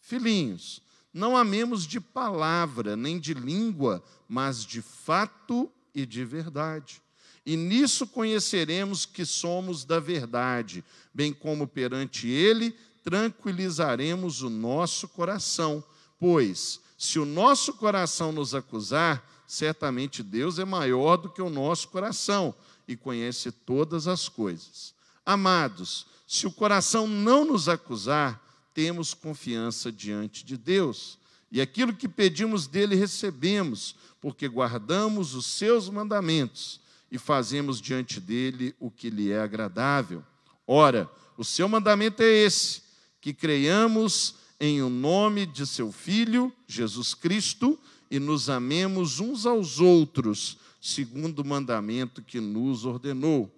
Filhinhos, 0.00 0.82
não 1.16 1.34
amemos 1.34 1.86
de 1.86 1.98
palavra, 1.98 2.94
nem 2.94 3.18
de 3.18 3.32
língua, 3.32 4.04
mas 4.28 4.62
de 4.62 4.82
fato 4.82 5.72
e 5.94 6.04
de 6.04 6.22
verdade. 6.26 7.00
E 7.44 7.56
nisso 7.56 8.06
conheceremos 8.06 9.06
que 9.06 9.24
somos 9.24 9.82
da 9.82 9.98
verdade, 9.98 10.84
bem 11.14 11.32
como 11.32 11.66
perante 11.66 12.28
Ele 12.28 12.76
tranquilizaremos 13.02 14.42
o 14.42 14.50
nosso 14.50 15.08
coração. 15.08 15.82
Pois, 16.18 16.80
se 16.98 17.18
o 17.18 17.24
nosso 17.24 17.72
coração 17.72 18.30
nos 18.30 18.54
acusar, 18.54 19.26
certamente 19.46 20.22
Deus 20.22 20.58
é 20.58 20.66
maior 20.66 21.16
do 21.16 21.30
que 21.30 21.40
o 21.40 21.48
nosso 21.48 21.88
coração 21.88 22.54
e 22.86 22.94
conhece 22.94 23.50
todas 23.50 24.06
as 24.06 24.28
coisas. 24.28 24.92
Amados, 25.24 26.06
se 26.26 26.46
o 26.46 26.52
coração 26.52 27.06
não 27.06 27.42
nos 27.42 27.70
acusar, 27.70 28.45
temos 28.76 29.14
confiança 29.14 29.90
diante 29.90 30.44
de 30.44 30.54
Deus. 30.54 31.18
E 31.50 31.62
aquilo 31.62 31.94
que 31.94 32.06
pedimos 32.06 32.66
dele 32.66 32.94
recebemos, 32.94 33.96
porque 34.20 34.46
guardamos 34.46 35.34
os 35.34 35.46
seus 35.46 35.88
mandamentos 35.88 36.78
e 37.10 37.16
fazemos 37.16 37.80
diante 37.80 38.20
dele 38.20 38.74
o 38.78 38.90
que 38.90 39.08
lhe 39.08 39.32
é 39.32 39.40
agradável. 39.40 40.22
Ora, 40.66 41.10
o 41.38 41.44
seu 41.44 41.66
mandamento 41.66 42.22
é 42.22 42.30
esse: 42.30 42.82
que 43.18 43.32
creiamos 43.32 44.34
em 44.60 44.82
o 44.82 44.90
nome 44.90 45.46
de 45.46 45.66
seu 45.66 45.90
Filho, 45.90 46.52
Jesus 46.66 47.14
Cristo, 47.14 47.78
e 48.10 48.18
nos 48.18 48.50
amemos 48.50 49.20
uns 49.20 49.46
aos 49.46 49.80
outros, 49.80 50.58
segundo 50.82 51.38
o 51.38 51.46
mandamento 51.46 52.20
que 52.20 52.40
nos 52.40 52.84
ordenou. 52.84 53.50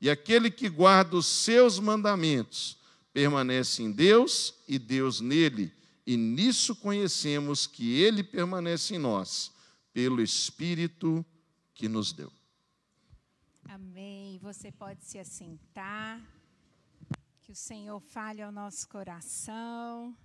E 0.00 0.10
aquele 0.10 0.50
que 0.50 0.68
guarda 0.68 1.16
os 1.16 1.26
seus 1.26 1.78
mandamentos 1.78 2.82
permanece 3.14 3.80
em 3.80 3.92
Deus 3.92 4.52
e 4.66 4.76
Deus 4.76 5.20
nele, 5.20 5.72
e 6.04 6.16
nisso 6.16 6.74
conhecemos 6.74 7.64
que 7.66 7.98
ele 8.02 8.24
permanece 8.24 8.96
em 8.96 8.98
nós, 8.98 9.52
pelo 9.92 10.20
Espírito 10.20 11.24
que 11.72 11.88
nos 11.88 12.12
deu. 12.12 12.30
Amém. 13.66 14.38
Você 14.42 14.70
pode 14.72 15.04
se 15.04 15.18
assentar. 15.18 16.20
Que 17.42 17.52
o 17.52 17.56
Senhor 17.56 18.00
fale 18.00 18.42
ao 18.42 18.50
nosso 18.50 18.88
coração. 18.88 20.16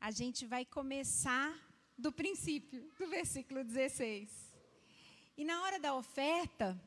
A 0.00 0.10
gente 0.10 0.46
vai 0.46 0.64
começar 0.64 1.54
do 1.98 2.12
princípio, 2.12 2.88
do 2.98 3.08
versículo 3.08 3.64
16. 3.64 4.30
E 5.36 5.44
na 5.44 5.62
hora 5.62 5.80
da 5.80 5.94
oferta, 5.94 6.80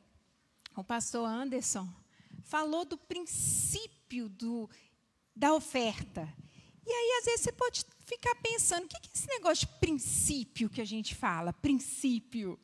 o 0.76 0.84
pastor 0.84 1.28
Anderson 1.28 1.88
falou 2.44 2.86
do 2.86 2.98
princípio 2.98 4.30
do, 4.30 4.70
da 5.40 5.54
oferta. 5.54 6.28
E 6.86 6.92
aí, 6.92 7.18
às 7.20 7.26
vezes, 7.26 7.42
você 7.42 7.52
pode 7.54 7.86
ficar 8.06 8.36
pensando: 8.36 8.84
o 8.84 8.88
que 8.88 8.98
é 8.98 9.00
esse 9.16 9.28
negócio 9.28 9.66
de 9.66 9.74
princípio 9.80 10.70
que 10.70 10.82
a 10.82 10.86
gente 10.86 11.16
fala? 11.16 11.54
Princípio. 11.54 12.60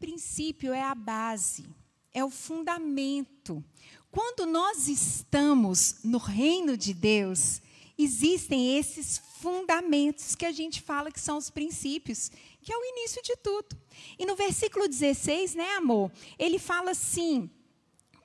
Princípio 0.00 0.72
é 0.72 0.82
a 0.82 0.96
base, 0.96 1.64
é 2.12 2.24
o 2.24 2.30
fundamento. 2.30 3.64
Quando 4.10 4.44
nós 4.44 4.88
estamos 4.88 5.98
no 6.02 6.18
reino 6.18 6.76
de 6.76 6.92
Deus, 6.92 7.62
existem 7.96 8.76
esses 8.76 9.18
fundamentos 9.40 10.34
que 10.34 10.44
a 10.44 10.50
gente 10.50 10.82
fala 10.82 11.12
que 11.12 11.20
são 11.20 11.38
os 11.38 11.50
princípios, 11.50 12.32
que 12.60 12.72
é 12.72 12.76
o 12.76 12.84
início 12.84 13.22
de 13.22 13.36
tudo. 13.36 13.80
E 14.18 14.26
no 14.26 14.34
versículo 14.34 14.88
16, 14.88 15.54
né, 15.54 15.76
amor? 15.76 16.10
Ele 16.36 16.58
fala 16.58 16.90
assim: 16.90 17.48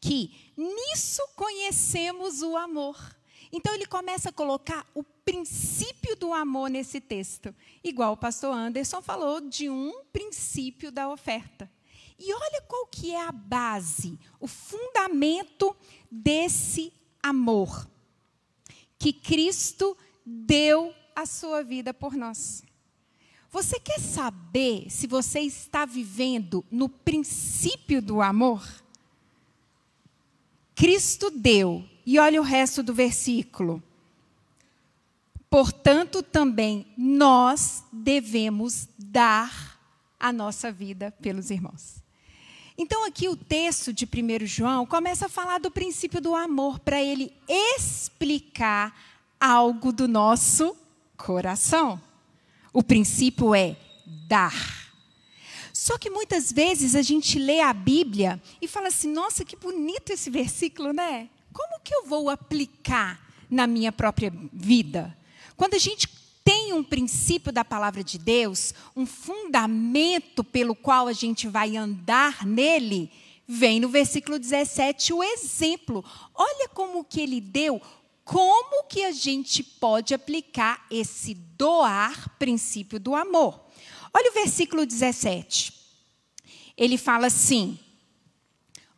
que 0.02 0.52
nisso 0.58 1.22
conhecemos 1.36 2.42
o 2.42 2.58
amor. 2.58 3.17
Então 3.52 3.74
ele 3.74 3.86
começa 3.86 4.30
a 4.30 4.34
colocar 4.34 4.86
o 4.94 5.04
princípio 5.04 6.16
do 6.16 6.34
amor 6.34 6.70
nesse 6.70 7.00
texto, 7.00 7.54
igual 7.84 8.14
o 8.14 8.18
pastor 8.18 8.54
Anderson 8.54 9.02
falou 9.02 9.42
de 9.42 9.70
um 9.70 10.04
princípio 10.12 10.92
da 10.92 11.10
oferta. 11.10 11.70
E 12.20 12.34
olha 12.34 12.62
qual 12.68 12.88
que 12.88 13.12
é 13.12 13.22
a 13.22 13.32
base, 13.32 14.20
o 14.40 14.48
fundamento 14.48 15.76
desse 16.10 16.92
amor. 17.22 17.88
Que 18.98 19.14
Cristo 19.14 19.96
deu 20.26 20.94
a 21.16 21.26
sua 21.26 21.64
vida 21.64 21.94
por 21.94 22.14
nós. 22.16 22.64
Você 23.50 23.80
quer 23.80 24.00
saber 24.00 24.90
se 24.90 25.08
você 25.08 25.40
está 25.40 25.86
vivendo 25.86 26.66
no 26.70 26.90
princípio 26.90 28.02
do 28.02 28.22
amor? 28.22 28.68
Cristo 30.76 31.32
deu, 31.32 31.84
e 32.08 32.18
olha 32.20 32.40
o 32.40 32.44
resto 32.44 32.82
do 32.82 32.94
versículo. 32.94 33.84
Portanto, 35.50 36.24
também 36.24 36.88
nós 36.98 37.84
devemos 37.92 38.88
dar 38.98 39.78
a 40.18 40.32
nossa 40.32 40.72
vida 40.72 41.14
pelos 41.22 41.52
irmãos. 41.52 42.02
Então, 42.78 43.06
aqui 43.06 43.28
o 43.28 43.36
texto 43.36 43.92
de 43.92 44.06
1 44.06 44.46
João 44.46 44.86
começa 44.86 45.26
a 45.26 45.30
falar 45.30 45.60
do 45.60 45.70
princípio 45.70 46.22
do 46.22 46.34
amor, 46.34 46.80
para 46.80 47.04
ele 47.04 47.30
explicar 47.46 48.98
algo 49.38 49.92
do 49.92 50.08
nosso 50.08 50.78
coração. 51.18 52.02
O 52.72 52.82
princípio 52.82 53.54
é 53.54 53.76
dar. 54.30 54.56
Só 55.74 55.98
que 55.98 56.10
muitas 56.10 56.54
vezes 56.54 56.96
a 56.96 57.02
gente 57.02 57.38
lê 57.38 57.60
a 57.60 57.74
Bíblia 57.74 58.42
e 58.62 58.68
fala 58.68 58.88
assim: 58.88 59.12
nossa, 59.12 59.44
que 59.44 59.58
bonito 59.58 60.12
esse 60.14 60.30
versículo, 60.30 60.94
né? 60.94 61.30
Como 61.58 61.80
que 61.80 61.96
eu 61.96 62.06
vou 62.06 62.30
aplicar 62.30 63.20
na 63.50 63.66
minha 63.66 63.92
própria 63.92 64.32
vida? 64.54 65.18
Quando 65.56 65.74
a 65.74 65.80
gente 65.80 66.08
tem 66.44 66.72
um 66.72 66.84
princípio 66.84 67.52
da 67.52 67.66
palavra 67.66 68.04
de 68.04 68.20
Deus, 68.20 68.76
um 68.96 69.08
fundamento 69.08 70.44
pelo 70.44 70.76
qual 70.76 71.08
a 71.08 71.14
gente 71.14 71.48
vai 71.48 71.76
andar 71.76 72.46
nele, 72.46 73.12
vem 73.48 73.80
no 73.80 73.90
versículo 73.90 74.38
17 74.38 75.12
o 75.12 75.24
exemplo. 75.24 76.06
Olha 76.36 76.70
como 76.70 77.04
que 77.04 77.22
ele 77.22 77.42
deu, 77.42 77.82
como 78.24 78.84
que 78.84 79.04
a 79.04 79.12
gente 79.12 79.64
pode 79.64 80.14
aplicar 80.14 80.86
esse 80.92 81.34
doar 81.34 82.38
princípio 82.38 83.00
do 83.00 83.16
amor. 83.16 83.60
Olha 84.14 84.30
o 84.30 84.34
versículo 84.36 84.86
17. 84.86 85.74
Ele 86.78 87.00
fala 87.00 87.26
assim: 87.26 87.80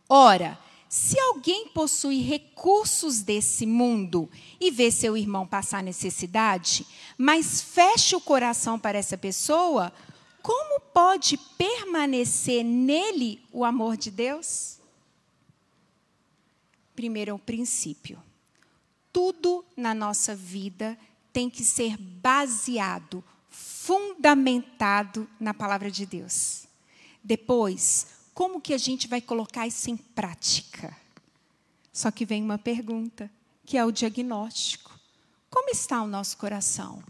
Ora, 0.10 0.60
se 0.90 1.20
alguém 1.20 1.68
possui 1.68 2.20
recursos 2.20 3.22
desse 3.22 3.68
mundo 3.68 4.28
e 4.60 4.72
vê 4.72 4.90
seu 4.90 5.16
irmão 5.16 5.46
passar 5.46 5.84
necessidade, 5.84 6.84
mas 7.16 7.62
fecha 7.62 8.18
o 8.18 8.22
coração 8.22 8.80
para 8.80 8.98
essa 8.98 9.16
pessoa, 9.16 9.94
como 10.42 10.80
pode 10.80 11.38
permanecer 11.60 12.64
nele 12.64 13.40
o 13.54 13.64
amor 13.64 13.96
de 13.96 14.10
Deus? 14.10 14.80
Primeiro 16.96 17.30
é 17.30 17.34
o 17.36 17.40
princípio. 17.40 18.22
Tudo 19.14 19.64
na 19.78 19.94
nossa 19.94 20.36
vida 20.36 20.98
tem 21.32 21.52
que 21.52 21.64
ser 21.64 21.98
baseado, 21.98 23.24
fundamentado 23.48 25.30
na 25.40 25.54
palavra 25.54 25.92
de 25.92 26.08
Deus. 26.08 26.66
Depois, 27.24 28.19
como 28.40 28.62
que 28.62 28.74
a 28.74 28.78
gente 28.78 29.06
vai 29.06 29.20
colocar 29.20 29.68
isso 29.68 29.90
em 29.90 29.98
prática? 29.98 30.96
Só 31.92 32.10
que 32.10 32.24
vem 32.24 32.42
uma 32.42 32.58
pergunta, 32.58 33.30
que 33.66 33.78
é 33.78 33.84
o 33.84 33.92
diagnóstico. 33.92 34.98
Como 35.50 35.70
está 35.70 36.02
o 36.02 36.08
nosso 36.08 36.38
coração? 36.38 37.04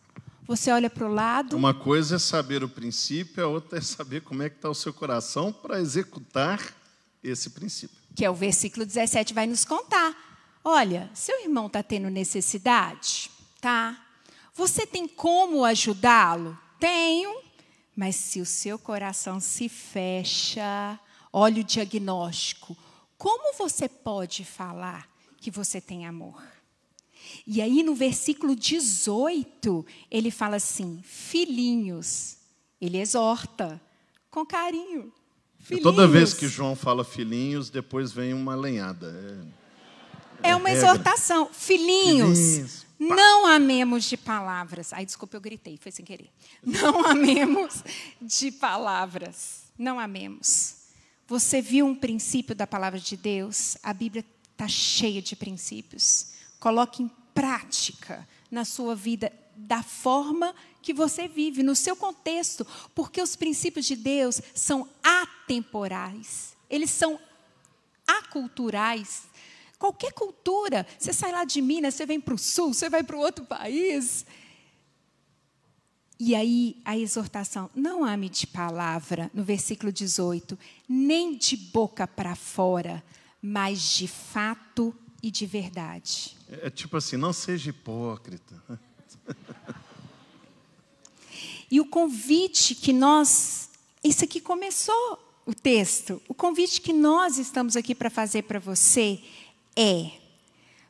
Você 0.48 0.72
olha 0.72 0.89
para 0.89 1.06
o 1.06 1.13
lado. 1.13 1.56
Uma 1.56 1.72
coisa 1.72 2.15
é 2.15 2.18
saber 2.18 2.63
o 2.63 2.68
princípio, 2.68 3.44
a 3.44 3.48
outra 3.48 3.78
é 3.78 3.82
saber 3.82 4.22
como 4.22 4.42
é 4.42 4.50
que 4.50 4.56
está 4.56 4.72
o 4.72 4.74
seu 4.74 4.92
coração 4.92 5.54
para 5.54 5.80
executar 5.80 6.76
esse 7.24 7.52
princípio. 7.52 7.96
Que 8.15 8.26
é 8.26 8.30
o 8.32 8.34
versículo 8.34 8.84
17 8.84 9.32
vai 9.32 9.46
nos 9.46 9.63
contar. 9.63 10.18
Olha, 10.63 11.12
seu 11.13 11.44
irmão 11.44 11.68
está 11.68 11.84
tendo 11.84 12.10
necessidade, 12.10 13.30
tá? 13.62 14.04
Você 14.56 14.84
tem 14.84 15.08
como 15.08 15.63
ajudá-lo? 15.63 16.58
Tenho. 16.80 17.39
Mas 17.96 18.15
se 18.15 18.42
o 18.42 18.48
seu 18.48 18.80
coração 18.80 19.39
se 19.39 19.70
fecha, 19.70 21.00
Olha 21.32 21.62
o 21.62 21.63
diagnóstico. 21.63 22.76
Como 23.18 23.54
você 23.58 23.88
pode 23.88 24.44
falar 24.46 25.10
que 25.38 25.52
você 25.52 25.80
tem 25.80 26.06
amor? 26.06 26.42
E 27.46 27.62
aí 27.62 27.84
no 27.84 27.94
versículo 27.94 28.56
18, 28.56 29.86
ele 30.10 30.32
fala 30.32 30.56
assim: 30.56 31.02
filhinhos. 31.04 32.38
Ele 32.82 32.98
exorta 32.98 33.80
com 34.32 34.46
carinho. 34.46 35.12
Filhinhos. 35.60 35.84
Toda 35.84 36.08
vez 36.08 36.34
que 36.34 36.48
João 36.48 36.76
fala 36.76 37.04
filhinhos, 37.04 37.70
depois 37.70 38.12
vem 38.12 38.34
uma 38.34 38.56
lenhada. 38.56 39.52
É, 40.42 40.52
é 40.52 40.56
uma 40.56 40.70
regra. 40.70 40.86
exortação. 40.86 41.50
Filhinhos, 41.52 42.39
filhinhos 42.39 42.89
não 43.00 43.46
amemos 43.46 44.04
de 44.04 44.18
palavras. 44.18 44.92
Ai, 44.92 45.06
desculpa, 45.06 45.38
eu 45.38 45.42
gritei, 45.42 45.78
foi 45.78 45.92
sem 45.92 46.04
querer. 46.04 46.30
Não 46.62 47.06
amemos 47.06 47.82
de 48.22 48.52
palavras. 48.52 49.72
Não 49.78 49.98
amemos. 49.98 50.79
Você 51.30 51.62
viu 51.62 51.86
um 51.86 51.94
princípio 51.94 52.56
da 52.56 52.65
palavra 52.65 53.00
de 53.00 53.15
Deus? 53.15 53.78
A 53.84 53.94
Bíblia 53.94 54.26
está 54.52 54.68
cheia 54.68 55.22
de 55.22 55.36
princípios. 55.36 56.32
Coloque 56.60 57.04
em 57.04 57.12
prática 57.36 58.28
na 58.50 58.65
sua 58.65 58.96
vida 58.96 59.32
da 59.56 59.84
forma 59.84 60.56
que 60.82 60.92
você 60.92 61.28
vive, 61.28 61.62
no 61.62 61.76
seu 61.76 61.96
contexto, 61.96 62.65
porque 62.96 63.22
os 63.22 63.36
princípios 63.36 63.86
de 63.86 63.96
Deus 63.96 64.42
são 64.56 64.89
atemporais, 65.04 66.58
eles 66.68 66.89
são 66.89 67.20
aculturais. 68.08 69.26
Qualquer 69.78 70.13
cultura, 70.13 70.88
você 70.98 71.13
sai 71.13 71.32
lá 71.32 71.44
de 71.44 71.62
Minas, 71.62 71.94
você 71.94 72.08
vem 72.08 72.20
para 72.20 72.34
o 72.34 72.39
sul, 72.39 72.74
você 72.74 72.89
vai 72.89 73.04
para 73.04 73.15
outro 73.15 73.46
país, 73.46 74.26
e 76.20 76.36
aí 76.36 76.76
a 76.84 76.98
exortação, 76.98 77.70
não 77.74 78.04
ame 78.04 78.28
de 78.28 78.46
palavra, 78.46 79.32
no 79.34 79.42
versículo 79.42 79.90
18, 79.90 80.60
nem 80.88 81.38
de 81.38 81.56
boca 81.56 82.06
para 82.06 82.36
fora, 82.36 83.02
mas 83.42 83.82
de 83.82 84.06
fato 84.06 84.94
e 85.24 85.32
de 85.32 85.46
verdade. 85.46 86.36
É, 86.50 86.68
é 86.68 86.70
tipo 86.70 86.98
assim, 86.98 87.16
não 87.16 87.32
seja 87.32 87.70
hipócrita. 87.70 88.62
E 91.72 91.80
o 91.80 91.86
convite 91.86 92.74
que 92.74 92.92
nós, 92.92 93.70
isso 94.04 94.24
aqui 94.24 94.42
começou 94.42 95.20
o 95.46 95.54
texto, 95.54 96.20
o 96.28 96.34
convite 96.34 96.82
que 96.82 96.92
nós 96.92 97.38
estamos 97.38 97.76
aqui 97.76 97.94
para 97.94 98.10
fazer 98.10 98.42
para 98.42 98.58
você 98.58 99.22
é: 99.76 100.12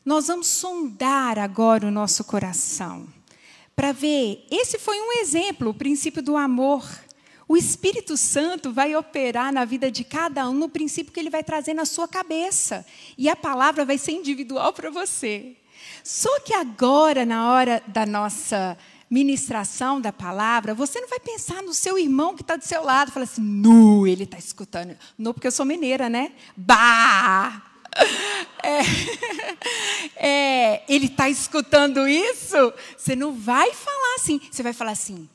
nós 0.05 0.27
vamos 0.27 0.47
sondar 0.47 1.37
agora 1.37 1.85
o 1.85 1.91
nosso 1.91 2.23
coração 2.23 3.07
para 3.79 3.93
ver. 3.93 4.45
Esse 4.51 4.77
foi 4.77 4.99
um 4.99 5.21
exemplo, 5.21 5.69
o 5.69 5.73
princípio 5.73 6.21
do 6.21 6.35
amor. 6.35 6.85
O 7.47 7.55
Espírito 7.55 8.17
Santo 8.17 8.73
vai 8.73 8.93
operar 8.93 9.53
na 9.53 9.63
vida 9.63 9.89
de 9.89 10.03
cada 10.03 10.49
um 10.49 10.53
no 10.53 10.67
princípio 10.67 11.13
que 11.13 11.19
ele 11.19 11.29
vai 11.29 11.45
trazer 11.45 11.73
na 11.73 11.85
sua 11.85 12.05
cabeça. 12.05 12.85
E 13.17 13.29
a 13.29 13.37
palavra 13.37 13.85
vai 13.85 13.97
ser 13.97 14.11
individual 14.11 14.73
para 14.73 14.91
você. 14.91 15.55
Só 16.03 16.41
que 16.41 16.53
agora, 16.53 17.25
na 17.25 17.53
hora 17.53 17.81
da 17.87 18.05
nossa 18.05 18.77
ministração 19.09 20.01
da 20.01 20.11
palavra, 20.11 20.73
você 20.73 20.99
não 20.99 21.07
vai 21.07 21.21
pensar 21.21 21.63
no 21.63 21.73
seu 21.73 21.97
irmão 21.97 22.35
que 22.35 22.41
está 22.41 22.57
do 22.57 22.65
seu 22.65 22.83
lado, 22.83 23.13
fala 23.13 23.23
assim, 23.23 23.41
nu, 23.41 24.05
ele 24.05 24.25
está 24.25 24.37
escutando. 24.37 24.93
Nu, 25.17 25.33
porque 25.33 25.47
eu 25.47 25.53
sou 25.53 25.65
mineira, 25.65 26.09
né? 26.09 26.33
Bah! 26.53 27.68
É, 28.61 28.79
é, 30.27 30.83
ele 30.87 31.07
está 31.07 31.29
escutando 31.29 32.07
isso? 32.07 32.73
Você 32.97 33.15
não 33.15 33.33
vai 33.33 33.73
falar 33.73 34.15
assim, 34.15 34.39
você 34.51 34.61
vai 34.61 34.73
falar 34.73 34.91
assim. 34.91 35.29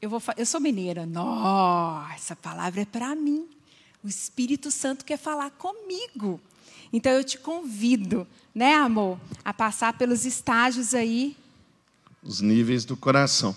Eu, 0.00 0.10
vou, 0.10 0.22
eu 0.36 0.46
sou 0.46 0.60
mineira. 0.60 1.04
Nossa, 1.04 2.14
essa 2.14 2.36
palavra 2.36 2.82
é 2.82 2.86
para 2.86 3.14
mim. 3.14 3.46
O 4.02 4.08
Espírito 4.08 4.70
Santo 4.70 5.04
quer 5.04 5.18
falar 5.18 5.50
comigo. 5.50 6.40
Então 6.92 7.12
eu 7.12 7.24
te 7.24 7.38
convido, 7.38 8.26
né, 8.54 8.74
amor, 8.74 9.18
a 9.44 9.52
passar 9.52 9.92
pelos 9.92 10.24
estágios 10.24 10.94
aí 10.94 11.36
os 12.22 12.40
níveis 12.40 12.84
do 12.84 12.96
coração. 12.96 13.56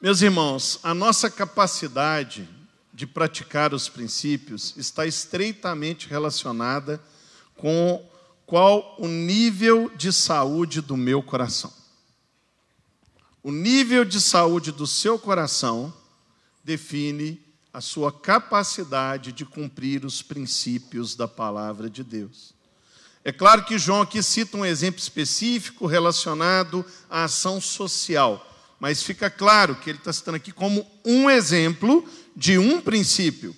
Meus 0.00 0.20
irmãos, 0.22 0.78
a 0.82 0.94
nossa 0.94 1.30
capacidade 1.30 2.48
de 2.98 3.06
praticar 3.06 3.72
os 3.72 3.88
princípios 3.88 4.74
está 4.76 5.06
estreitamente 5.06 6.08
relacionada 6.08 7.00
com 7.54 8.04
qual 8.44 8.96
o 8.98 9.06
nível 9.06 9.88
de 9.96 10.12
saúde 10.12 10.80
do 10.80 10.96
meu 10.96 11.22
coração. 11.22 11.72
O 13.40 13.52
nível 13.52 14.04
de 14.04 14.20
saúde 14.20 14.72
do 14.72 14.84
seu 14.84 15.16
coração 15.16 15.94
define 16.64 17.40
a 17.72 17.80
sua 17.80 18.10
capacidade 18.10 19.30
de 19.30 19.44
cumprir 19.44 20.04
os 20.04 20.20
princípios 20.20 21.14
da 21.14 21.28
palavra 21.28 21.88
de 21.88 22.02
Deus. 22.02 22.52
É 23.24 23.30
claro 23.30 23.64
que 23.64 23.78
João 23.78 24.02
aqui 24.02 24.20
cita 24.24 24.56
um 24.56 24.64
exemplo 24.64 25.00
específico 25.00 25.86
relacionado 25.86 26.84
à 27.08 27.22
ação 27.22 27.60
social, 27.60 28.44
mas 28.80 29.04
fica 29.04 29.30
claro 29.30 29.76
que 29.76 29.88
ele 29.88 29.98
está 29.98 30.12
citando 30.12 30.36
aqui 30.36 30.50
como 30.50 30.84
um 31.04 31.30
exemplo 31.30 32.04
de 32.38 32.56
um 32.56 32.80
princípio. 32.80 33.54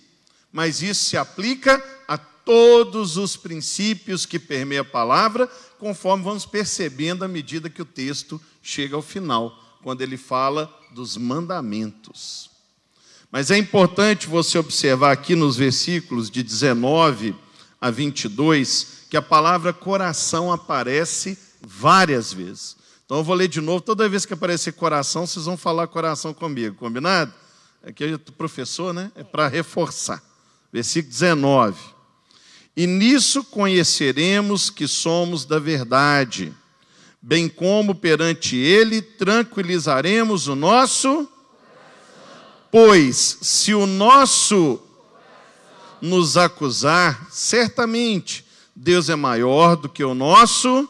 Mas 0.51 0.81
isso 0.81 1.05
se 1.05 1.17
aplica 1.19 1.85
a 2.09 2.17
todos 2.17 3.19
os 3.19 3.37
princípios 3.37 4.25
que 4.25 4.39
permeiam 4.39 4.81
a 4.81 4.85
palavra, 4.85 5.47
conforme 5.79 6.25
vamos 6.25 6.47
percebendo 6.47 7.23
à 7.23 7.29
medida 7.29 7.69
que 7.69 7.83
o 7.83 7.85
texto 7.85 8.41
chega 8.63 8.97
ao 8.97 9.03
final, 9.03 9.55
quando 9.83 10.01
ele 10.01 10.17
fala 10.17 10.75
dos 10.93 11.19
mandamentos. 11.19 12.51
Mas 13.31 13.51
é 13.51 13.59
importante 13.59 14.27
você 14.27 14.59
observar 14.59 15.13
aqui 15.13 15.37
nos 15.37 15.57
versículos 15.57 16.31
de 16.31 16.43
19 16.43 17.37
a 17.81 17.91
22 17.91 19.05
que 19.11 19.17
a 19.17 19.23
palavra 19.23 19.73
coração 19.73 20.51
aparece 20.51 21.39
várias 21.61 22.33
vezes. 22.33 22.77
Então 23.05 23.19
eu 23.19 23.25
vou 23.25 23.35
ler 23.35 23.49
de 23.49 23.61
novo, 23.61 23.83
toda 23.83 24.09
vez 24.09 24.25
que 24.25 24.33
aparecer 24.33 24.73
coração, 24.73 25.27
vocês 25.27 25.45
vão 25.45 25.57
falar 25.57 25.87
coração 25.87 26.33
comigo, 26.33 26.77
combinado? 26.77 27.33
Aqui 27.83 28.05
é 28.05 28.19
professor, 28.19 28.93
né? 28.93 29.11
É 29.15 29.25
para 29.25 29.49
reforçar. 29.49 30.23
Versículo 30.71 31.11
19. 31.11 31.81
E 32.77 32.87
nisso 32.87 33.43
conheceremos 33.43 34.69
que 34.69 34.87
somos 34.87 35.45
da 35.45 35.59
verdade, 35.59 36.55
bem 37.21 37.49
como 37.49 37.95
perante 37.95 38.57
Ele 38.57 39.01
tranquilizaremos 39.01 40.47
o 40.47 40.55
nosso. 40.55 41.29
Pois 42.71 43.39
se 43.41 43.75
o 43.75 43.87
nosso 43.87 44.81
nos 46.01 46.37
acusar, 46.37 47.29
certamente 47.31 48.45
Deus 48.77 49.09
é 49.09 49.17
maior 49.17 49.75
do 49.75 49.89
que 49.89 50.05
o 50.05 50.15
nosso 50.15 50.89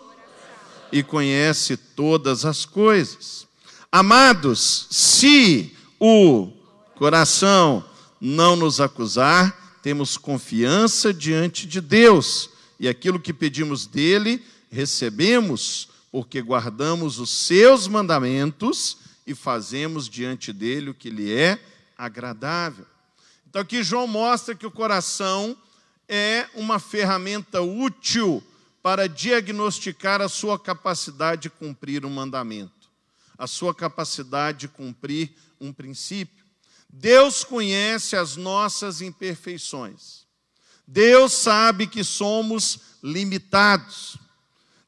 e 0.92 1.02
conhece 1.02 1.76
todas 1.76 2.44
as 2.44 2.64
coisas. 2.64 3.46
Amados, 3.90 4.86
se 4.90 5.74
o 5.98 6.59
coração 7.00 7.82
não 8.20 8.54
nos 8.54 8.78
acusar, 8.78 9.78
temos 9.82 10.18
confiança 10.18 11.14
diante 11.14 11.66
de 11.66 11.80
Deus 11.80 12.50
e 12.78 12.86
aquilo 12.86 13.18
que 13.18 13.32
pedimos 13.32 13.86
dele, 13.86 14.44
recebemos, 14.70 15.88
porque 16.12 16.42
guardamos 16.42 17.18
os 17.18 17.30
seus 17.30 17.88
mandamentos 17.88 18.98
e 19.26 19.34
fazemos 19.34 20.10
diante 20.10 20.52
dele 20.52 20.90
o 20.90 20.94
que 20.94 21.08
lhe 21.08 21.32
é 21.32 21.58
agradável. 21.96 22.84
Então 23.48 23.62
aqui 23.62 23.82
João 23.82 24.06
mostra 24.06 24.54
que 24.54 24.66
o 24.66 24.70
coração 24.70 25.56
é 26.06 26.46
uma 26.54 26.78
ferramenta 26.78 27.62
útil 27.62 28.44
para 28.82 29.08
diagnosticar 29.08 30.20
a 30.20 30.28
sua 30.28 30.58
capacidade 30.58 31.44
de 31.44 31.50
cumprir 31.50 32.04
um 32.04 32.10
mandamento, 32.10 32.90
a 33.38 33.46
sua 33.46 33.74
capacidade 33.74 34.58
de 34.58 34.68
cumprir 34.68 35.30
um 35.58 35.72
princípio. 35.72 36.39
Deus 36.92 37.44
conhece 37.44 38.16
as 38.16 38.36
nossas 38.36 39.00
imperfeições. 39.00 40.26
Deus 40.86 41.32
sabe 41.32 41.86
que 41.86 42.02
somos 42.02 42.80
limitados. 43.02 44.16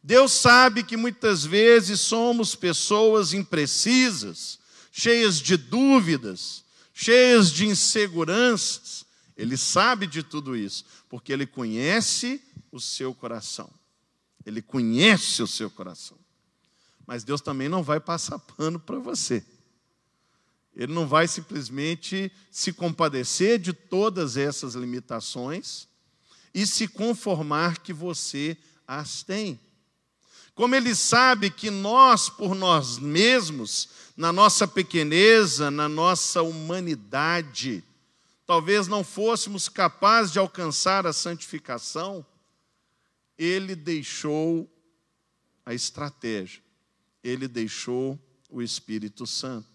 Deus 0.02 0.32
sabe 0.32 0.82
que 0.82 0.96
muitas 0.96 1.44
vezes 1.44 2.00
somos 2.00 2.56
pessoas 2.56 3.32
imprecisas, 3.32 4.58
cheias 4.90 5.38
de 5.38 5.56
dúvidas, 5.56 6.64
cheias 6.92 7.52
de 7.52 7.66
inseguranças. 7.66 9.04
Ele 9.36 9.56
sabe 9.56 10.06
de 10.06 10.22
tudo 10.22 10.56
isso 10.56 10.84
porque 11.08 11.32
ele 11.32 11.46
conhece 11.46 12.42
o 12.72 12.80
seu 12.80 13.14
coração. 13.14 13.70
Ele 14.44 14.60
conhece 14.60 15.42
o 15.42 15.46
seu 15.46 15.70
coração. 15.70 16.18
Mas 17.06 17.22
Deus 17.22 17.40
também 17.40 17.68
não 17.68 17.82
vai 17.82 18.00
passar 18.00 18.38
pano 18.38 18.80
para 18.80 18.98
você. 18.98 19.44
Ele 20.74 20.92
não 20.92 21.06
vai 21.06 21.28
simplesmente 21.28 22.32
se 22.50 22.72
compadecer 22.72 23.58
de 23.58 23.72
todas 23.72 24.36
essas 24.36 24.74
limitações 24.74 25.86
e 26.54 26.66
se 26.66 26.88
conformar 26.88 27.78
que 27.78 27.92
você 27.92 28.56
as 28.86 29.22
tem. 29.22 29.60
Como 30.54 30.74
ele 30.74 30.94
sabe 30.94 31.50
que 31.50 31.70
nós, 31.70 32.28
por 32.28 32.54
nós 32.54 32.98
mesmos, 32.98 33.88
na 34.16 34.32
nossa 34.32 34.68
pequeneza, 34.68 35.70
na 35.70 35.88
nossa 35.88 36.42
humanidade, 36.42 37.82
talvez 38.46 38.86
não 38.86 39.02
fôssemos 39.02 39.68
capazes 39.68 40.32
de 40.32 40.38
alcançar 40.38 41.06
a 41.06 41.12
santificação, 41.12 42.24
ele 43.38 43.74
deixou 43.74 44.70
a 45.64 45.72
estratégia, 45.72 46.62
ele 47.24 47.48
deixou 47.48 48.18
o 48.50 48.60
Espírito 48.60 49.26
Santo. 49.26 49.71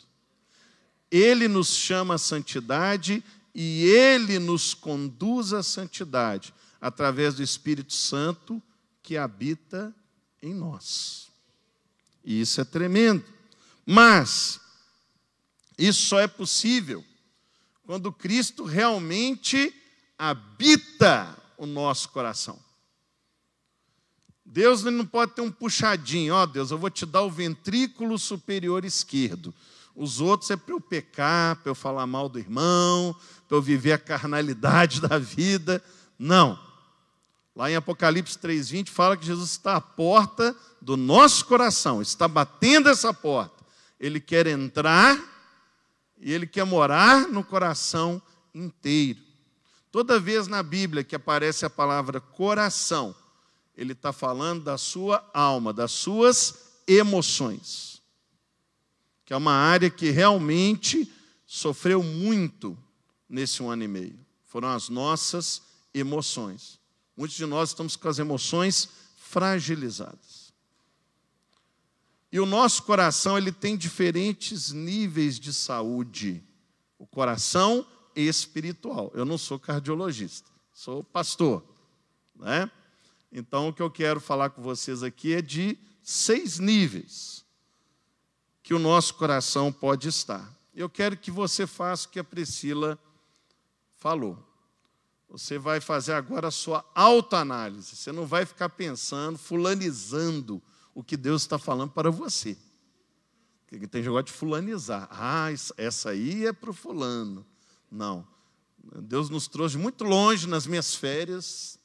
Ele 1.09 1.47
nos 1.47 1.69
chama 1.69 2.15
à 2.15 2.17
santidade 2.17 3.23
e 3.53 3.85
ele 3.85 4.39
nos 4.39 4.73
conduz 4.73 5.53
à 5.53 5.63
santidade 5.63 6.53
através 6.79 7.35
do 7.35 7.43
Espírito 7.43 7.93
Santo 7.93 8.61
que 9.01 9.17
habita 9.17 9.95
em 10.41 10.53
nós. 10.53 11.27
E 12.23 12.41
isso 12.41 12.59
é 12.61 12.65
tremendo. 12.65 13.23
Mas 13.85 14.59
isso 15.77 16.03
só 16.07 16.19
é 16.19 16.27
possível 16.27 17.03
quando 17.85 18.11
Cristo 18.11 18.65
realmente 18.65 19.73
habita 20.17 21.37
o 21.57 21.65
nosso 21.65 22.09
coração. 22.09 22.59
Deus 24.45 24.83
não 24.83 25.05
pode 25.05 25.33
ter 25.33 25.41
um 25.41 25.51
puxadinho, 25.51 26.33
ó 26.33 26.43
oh, 26.43 26.47
Deus, 26.47 26.71
eu 26.71 26.77
vou 26.77 26.89
te 26.89 27.05
dar 27.05 27.21
o 27.21 27.31
ventrículo 27.31 28.17
superior 28.17 28.85
esquerdo. 28.85 29.53
Os 29.97 30.21
outros 30.21 30.51
é 30.51 30.55
para 30.55 30.75
eu 30.75 30.79
pecar, 30.79 31.55
para 31.55 31.71
eu 31.71 31.75
falar 31.75 32.05
mal 32.05 32.29
do 32.29 32.38
irmão, 32.38 33.15
para 33.47 33.57
eu 33.57 33.62
viver 33.62 33.93
a 33.93 33.97
carnalidade 33.97 35.01
da 35.01 35.17
vida. 35.17 35.83
Não. 36.19 36.57
Lá 37.55 37.71
em 37.71 37.75
Apocalipse 37.75 38.38
3:20 38.38 38.89
fala 38.89 39.17
que 39.17 39.25
Jesus 39.25 39.49
está 39.49 39.77
à 39.77 39.81
porta 39.81 40.55
do 40.79 40.95
nosso 40.95 41.45
coração, 41.45 41.99
está 41.99 42.27
batendo 42.27 42.88
essa 42.88 43.12
porta. 43.12 43.65
Ele 43.99 44.19
quer 44.19 44.45
entrar 44.45 45.19
e 46.19 46.31
ele 46.31 46.45
quer 46.45 46.63
morar 46.63 47.27
no 47.27 47.43
coração 47.43 48.21
inteiro. 48.53 49.19
Toda 49.91 50.19
vez 50.19 50.47
na 50.47 50.62
Bíblia 50.62 51.03
que 51.03 51.15
aparece 51.15 51.65
a 51.65 51.69
palavra 51.71 52.21
coração, 52.21 53.15
ele 53.75 53.93
está 53.93 54.13
falando 54.13 54.63
da 54.63 54.77
sua 54.77 55.27
alma, 55.33 55.73
das 55.73 55.91
suas 55.91 56.81
emoções, 56.88 57.96
que 59.27 59.33
é 59.33 59.35
uma 59.35 59.51
área 59.51 59.89
que 59.89 60.09
realmente 60.09 61.11
sofreu 61.45 62.01
muito 62.01 62.77
nesse 63.27 63.61
um 63.61 63.69
ano 63.69 63.83
e 63.83 63.87
meio. 63.87 64.17
Foram 64.45 64.69
as 64.69 64.87
nossas 64.87 65.61
emoções. 65.93 66.79
Muitos 67.15 67.35
de 67.35 67.45
nós 67.45 67.69
estamos 67.69 67.97
com 67.97 68.07
as 68.07 68.19
emoções 68.19 68.87
fragilizadas. 69.17 70.53
E 72.31 72.39
o 72.39 72.45
nosso 72.45 72.83
coração 72.83 73.37
ele 73.37 73.51
tem 73.51 73.75
diferentes 73.75 74.71
níveis 74.71 75.37
de 75.37 75.53
saúde 75.53 76.41
o 76.97 77.05
coração 77.05 77.85
espiritual. 78.15 79.11
Eu 79.13 79.25
não 79.25 79.37
sou 79.37 79.59
cardiologista, 79.59 80.49
sou 80.71 81.03
pastor. 81.03 81.65
Né? 82.33 82.71
Então, 83.29 83.67
o 83.67 83.73
que 83.73 83.81
eu 83.81 83.91
quero 83.91 84.21
falar 84.21 84.51
com 84.51 84.61
vocês 84.61 85.03
aqui 85.03 85.33
é 85.33 85.41
de 85.41 85.77
seis 86.01 86.59
níveis 86.59 87.45
que 88.67 88.73
o 88.73 88.80
nosso 88.80 89.13
coração 89.13 89.71
pode 89.71 90.10
estar. 90.10 90.53
Eu 90.75 90.89
quero 90.89 91.15
que 91.15 91.32
você 91.32 91.65
faça 91.65 92.06
o 92.06 92.12
que 92.12 92.19
a 92.19 92.23
Priscila 92.23 92.99
falou. 93.95 94.45
Você 95.30 95.58
vai 95.58 95.80
fazer 95.80 96.12
agora 96.12 96.49
a 96.49 96.51
sua 96.51 96.84
autoanálise. 96.93 97.95
Você 97.95 98.12
não 98.12 98.25
vai 98.25 98.45
ficar 98.45 98.67
pensando, 98.67 99.38
fulanizando 99.38 100.62
o 100.93 101.01
que 101.01 101.15
Deus 101.15 101.43
está 101.43 101.58
falando 101.58 101.91
para 101.91 102.12
você. 102.12 102.58
Tem 103.67 103.80
negócio 104.01 104.23
de 104.23 104.34
fulanizar. 104.34 105.08
Ah, 105.12 105.47
essa 105.77 106.10
aí 106.10 106.45
é 106.45 106.51
para 106.51 106.71
o 106.71 106.73
fulano. 106.73 107.45
Não. 107.89 108.27
Deus 109.01 109.30
nos 109.30 109.47
trouxe 109.47 109.77
muito 109.77 110.03
longe 110.03 110.45
nas 110.45 110.67
minhas 110.67 110.93
férias, 110.93 111.80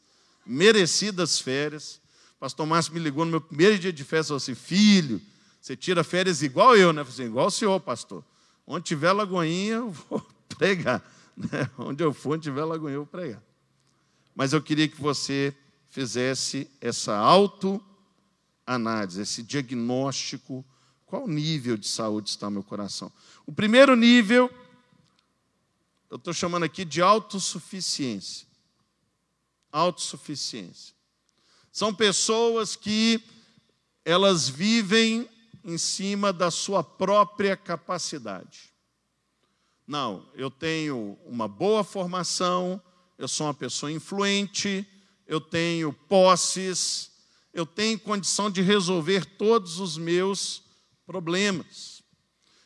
merecidas 0.45 1.39
férias. 1.39 2.01
O 2.35 2.41
pastor 2.41 2.67
Márcio 2.67 2.93
me 2.93 2.99
ligou 2.99 3.25
no 3.25 3.31
meu 3.31 3.41
primeiro 3.41 3.79
dia 3.79 3.93
de 3.93 4.03
festa 4.03 4.25
e 4.25 4.27
falou 4.31 4.39
assim: 4.39 4.57
Filho, 4.57 5.23
você 5.63 5.77
tira 5.77 6.03
férias 6.03 6.43
igual 6.43 6.77
eu, 6.77 6.93
né? 6.93 7.03
Assim, 7.03 7.27
igual 7.27 7.47
o 7.47 7.51
senhor, 7.51 7.79
pastor. 7.79 8.25
Onde 8.67 8.85
tiver 8.85 9.13
lagoinha, 9.13 9.75
eu 9.75 9.93
vou 9.93 10.21
pregar. 10.59 11.01
Né? 11.37 11.71
Onde 11.79 12.03
eu 12.03 12.13
for, 12.13 12.35
onde 12.35 12.43
tiver 12.43 12.65
lagoinha, 12.65 12.97
eu 12.97 13.03
vou 13.03 13.07
pregar. 13.07 13.41
Mas 14.35 14.53
eu 14.53 14.61
queria 14.61 14.89
que 14.89 15.01
você 15.01 15.55
fizesse 15.89 16.69
essa 16.81 17.17
autoanálise, 17.17 19.23
esse 19.23 19.41
diagnóstico. 19.41 20.65
Qual 21.07 21.29
nível 21.29 21.77
de 21.77 21.87
saúde 21.87 22.31
está 22.31 22.51
meu 22.51 22.65
coração? 22.65 23.13
O 23.47 23.53
primeiro 23.53 23.95
nível, 23.95 24.51
eu 26.11 26.17
estou 26.17 26.35
chamando 26.35 26.65
aqui 26.65 26.85
de 26.85 27.01
autossuficiência. 27.01 28.49
Autossuficiência. 29.71 30.93
São 31.71 31.95
pessoas 31.95 32.75
que 32.75 33.23
elas 34.05 34.49
vivem 34.49 35.29
em 35.65 35.79
cima 35.79 36.33
da 36.33 36.51
sua 36.51 36.83
própria 36.83 37.57
capacidade. 37.57 38.73
Não, 39.87 40.27
eu 40.35 40.51
tenho 40.51 41.19
uma 41.25 41.47
boa 41.47 41.85
formação, 41.85 42.81
eu 43.19 43.29
sou 43.29 43.47
uma 43.47 43.55
pessoa 43.55 43.91
influente, 43.93 44.87
eu 45.27 45.41
tenho 45.41 45.93
posses, 45.93 47.11
eu 47.53 47.67
tenho 47.67 47.99
condição 47.99 48.51
de 48.51 48.63
resolver 48.63 49.25
todos 49.25 49.79
os 49.79 49.97
meus 49.97 50.63
problemas. 51.07 52.03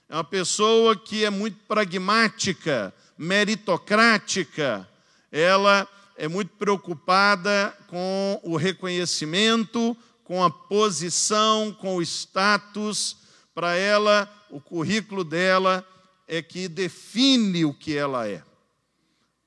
É 0.09 0.15
uma 0.15 0.25
pessoa 0.25 0.97
que 0.97 1.25
é 1.25 1.31
muito 1.31 1.59
pragmática, 1.67 2.95
meritocrática, 3.19 4.89
ela 5.33 5.89
é 6.17 6.29
muito 6.29 6.53
preocupada 6.55 7.77
com 7.89 8.41
o 8.43 8.57
reconhecimento, 8.57 9.97
com 10.27 10.43
a 10.43 10.51
posição, 10.51 11.73
com 11.73 11.97
o 11.97 12.03
status. 12.03 13.17
Para 13.55 13.77
ela, 13.77 14.29
o 14.51 14.61
currículo 14.61 15.23
dela 15.23 15.87
é 16.27 16.43
que 16.43 16.67
define 16.67 17.65
o 17.65 17.73
que 17.73 17.97
ela 17.97 18.27
é. 18.27 18.43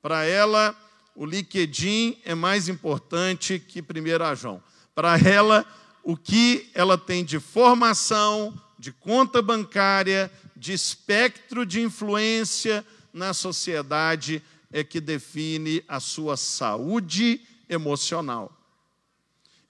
Para 0.00 0.24
ela, 0.24 0.74
o 1.14 1.26
LinkedIn 1.26 2.18
é 2.24 2.34
mais 2.34 2.66
importante 2.66 3.58
que 3.58 3.82
primeiro 3.82 4.34
João. 4.34 4.62
Para 4.94 5.18
ela, 5.18 5.66
o 6.02 6.16
que 6.16 6.70
ela 6.74 6.96
tem 6.96 7.22
de 7.26 7.38
formação, 7.38 8.58
de 8.78 8.90
conta 8.90 9.42
bancária, 9.42 10.32
de 10.56 10.72
espectro 10.72 11.66
de 11.66 11.82
influência 11.82 12.84
na 13.12 13.34
sociedade 13.34 14.42
é 14.72 14.82
que 14.82 14.98
define 14.98 15.84
a 15.86 16.00
sua 16.00 16.38
saúde 16.38 17.42
emocional. 17.68 18.59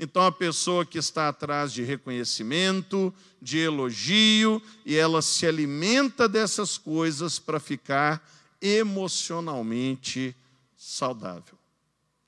Então, 0.03 0.25
a 0.25 0.33
pessoa 0.33 0.87
que 0.87 0.97
está 0.97 1.29
atrás 1.29 1.75
de 1.75 1.83
reconhecimento, 1.83 3.13
de 3.39 3.59
elogio, 3.59 4.63
e 4.87 4.97
ela 4.97 5.21
se 5.21 5.47
alimenta 5.47 6.27
dessas 6.27 6.79
coisas 6.79 7.39
para 7.39 7.61
ficar 7.61 8.27
emocionalmente 8.63 10.35
saudável, 10.75 11.59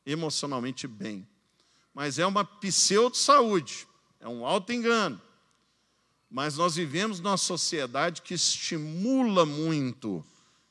emocionalmente 0.04 0.86
bem. 0.86 1.26
Mas 1.94 2.18
é 2.18 2.26
uma 2.26 2.44
pseudo-saúde, 2.44 3.88
é 4.20 4.28
um 4.28 4.44
auto-engano. 4.44 5.18
Mas 6.30 6.58
nós 6.58 6.76
vivemos 6.76 7.20
numa 7.20 7.38
sociedade 7.38 8.20
que 8.20 8.34
estimula 8.34 9.46
muito 9.46 10.22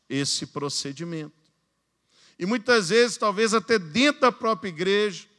esse 0.07 0.45
procedimento. 0.45 1.33
E 2.37 2.45
muitas 2.45 2.89
vezes, 2.89 3.17
talvez 3.17 3.55
até 3.55 3.79
dentro 3.79 4.21
da 4.21 4.31
própria 4.31 4.69
igreja, 4.69 5.30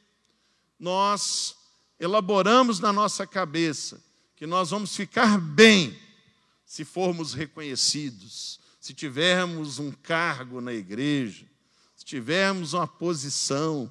nós 0.83 1.55
elaboramos 2.01 2.81
na 2.81 2.92
nossa 2.92 3.25
cabeça 3.25 4.03
que 4.35 4.49
nós 4.49 4.71
vamos 4.71 4.97
ficar 4.97 5.40
bem 5.40 5.97
se 6.66 6.85
formos 6.85 7.35
reconhecidos, 7.35 8.59
se 8.81 8.92
tivermos 8.92 9.79
um 9.79 9.92
cargo 9.92 10.61
na 10.61 10.73
igreja, 10.73 11.47
se 11.95 12.05
tivermos 12.05 12.73
uma 12.73 12.88
posição. 12.88 13.88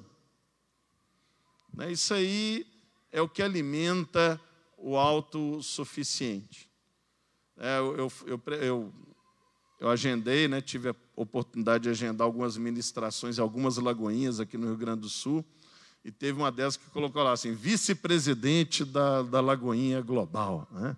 Né, 1.72 1.90
isso 1.90 2.12
aí 2.12 2.66
é 3.10 3.22
o 3.22 3.28
que 3.28 3.42
alimenta 3.42 4.38
o 4.76 4.98
autossuficiente. 4.98 6.68
É, 7.56 7.78
eu, 7.78 7.96
eu, 8.26 8.42
eu, 8.60 8.92
eu, 9.80 9.88
agendei, 9.88 10.46
né, 10.46 10.60
tive 10.60 10.90
a 10.90 10.96
oportunidade 11.16 11.84
de 11.84 11.88
agendar 11.88 12.26
algumas 12.26 12.58
ministrações 12.58 13.38
em 13.38 13.40
algumas 13.40 13.78
lagoinhas 13.78 14.40
aqui 14.40 14.58
no 14.58 14.66
Rio 14.66 14.76
Grande 14.76 15.00
do 15.00 15.08
Sul. 15.08 15.42
E 16.04 16.10
teve 16.10 16.38
uma 16.38 16.50
dessas 16.50 16.76
que 16.76 16.90
colocou 16.90 17.22
lá 17.22 17.32
assim: 17.32 17.52
vice-presidente 17.52 18.84
da, 18.84 19.22
da 19.22 19.40
Lagoinha 19.40 20.00
Global. 20.00 20.66
Né? 20.70 20.96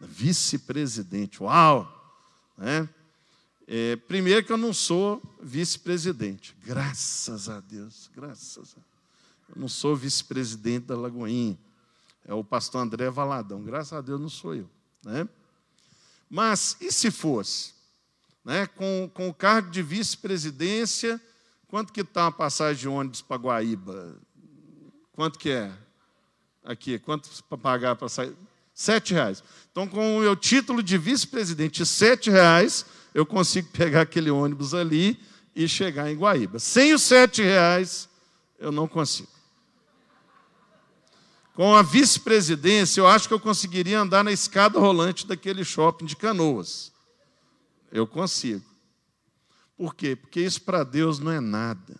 Vice-presidente, 0.00 1.42
uau! 1.42 1.94
Né? 2.56 2.88
É, 3.66 3.96
primeiro 3.96 4.46
que 4.46 4.52
eu 4.52 4.56
não 4.56 4.72
sou 4.72 5.22
vice-presidente, 5.42 6.56
graças 6.64 7.50
a 7.50 7.60
Deus, 7.60 8.08
graças 8.14 8.74
a 8.74 8.80
Eu 9.54 9.60
não 9.60 9.68
sou 9.68 9.94
vice-presidente 9.94 10.86
da 10.86 10.96
Lagoinha. 10.96 11.58
É 12.24 12.32
o 12.32 12.42
pastor 12.42 12.80
André 12.80 13.10
Valadão, 13.10 13.62
graças 13.62 13.92
a 13.92 14.00
Deus 14.00 14.18
não 14.18 14.30
sou 14.30 14.54
eu. 14.54 14.70
Né? 15.04 15.28
Mas, 16.30 16.76
e 16.80 16.90
se 16.90 17.10
fosse? 17.10 17.74
Né? 18.42 18.66
Com, 18.66 19.10
com 19.12 19.28
o 19.28 19.34
cargo 19.34 19.70
de 19.70 19.82
vice-presidência, 19.82 21.20
quanto 21.68 21.92
que 21.92 22.00
está 22.00 22.24
uma 22.24 22.32
passagem 22.32 22.80
de 22.80 22.88
ônibus 22.88 23.20
para 23.20 23.36
Guaíba? 23.36 24.16
Quanto 25.18 25.36
que 25.36 25.50
é? 25.50 25.72
Aqui, 26.64 26.96
quanto 26.96 27.28
para 27.48 27.58
pagar 27.58 27.96
para 27.96 28.08
sair? 28.08 28.32
Sete 28.72 29.14
reais. 29.14 29.42
Então, 29.72 29.88
com 29.88 30.16
o 30.16 30.20
meu 30.20 30.36
título 30.36 30.80
de 30.80 30.96
vice-presidente, 30.96 31.84
sete 31.84 32.30
reais, 32.30 32.86
eu 33.12 33.26
consigo 33.26 33.68
pegar 33.72 34.02
aquele 34.02 34.30
ônibus 34.30 34.74
ali 34.74 35.20
e 35.56 35.66
chegar 35.66 36.08
em 36.08 36.16
Guaíba. 36.16 36.60
Sem 36.60 36.94
os 36.94 37.02
sete 37.02 37.42
reais, 37.42 38.08
eu 38.60 38.70
não 38.70 38.86
consigo. 38.86 39.28
Com 41.52 41.74
a 41.74 41.82
vice-presidência, 41.82 43.00
eu 43.00 43.08
acho 43.08 43.26
que 43.26 43.34
eu 43.34 43.40
conseguiria 43.40 43.98
andar 43.98 44.22
na 44.22 44.30
escada 44.30 44.78
rolante 44.78 45.26
daquele 45.26 45.64
shopping 45.64 46.04
de 46.04 46.14
canoas. 46.14 46.92
Eu 47.90 48.06
consigo. 48.06 48.64
Por 49.76 49.96
quê? 49.96 50.14
Porque 50.14 50.40
isso 50.40 50.62
para 50.62 50.84
Deus 50.84 51.18
não 51.18 51.32
é 51.32 51.40
nada. 51.40 51.96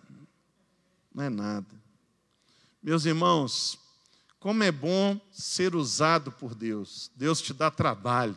Não 1.13 1.25
é 1.25 1.29
nada. 1.29 1.78
Meus 2.89 3.05
irmãos, 3.05 3.79
como 4.41 4.63
é 4.63 4.73
bom 4.73 5.21
ser 5.31 5.77
usado 5.77 6.33
por 6.33 6.55
Deus. 6.55 7.11
Deus 7.15 7.39
te 7.39 7.53
dá 7.53 7.71
trabalho. 7.71 8.35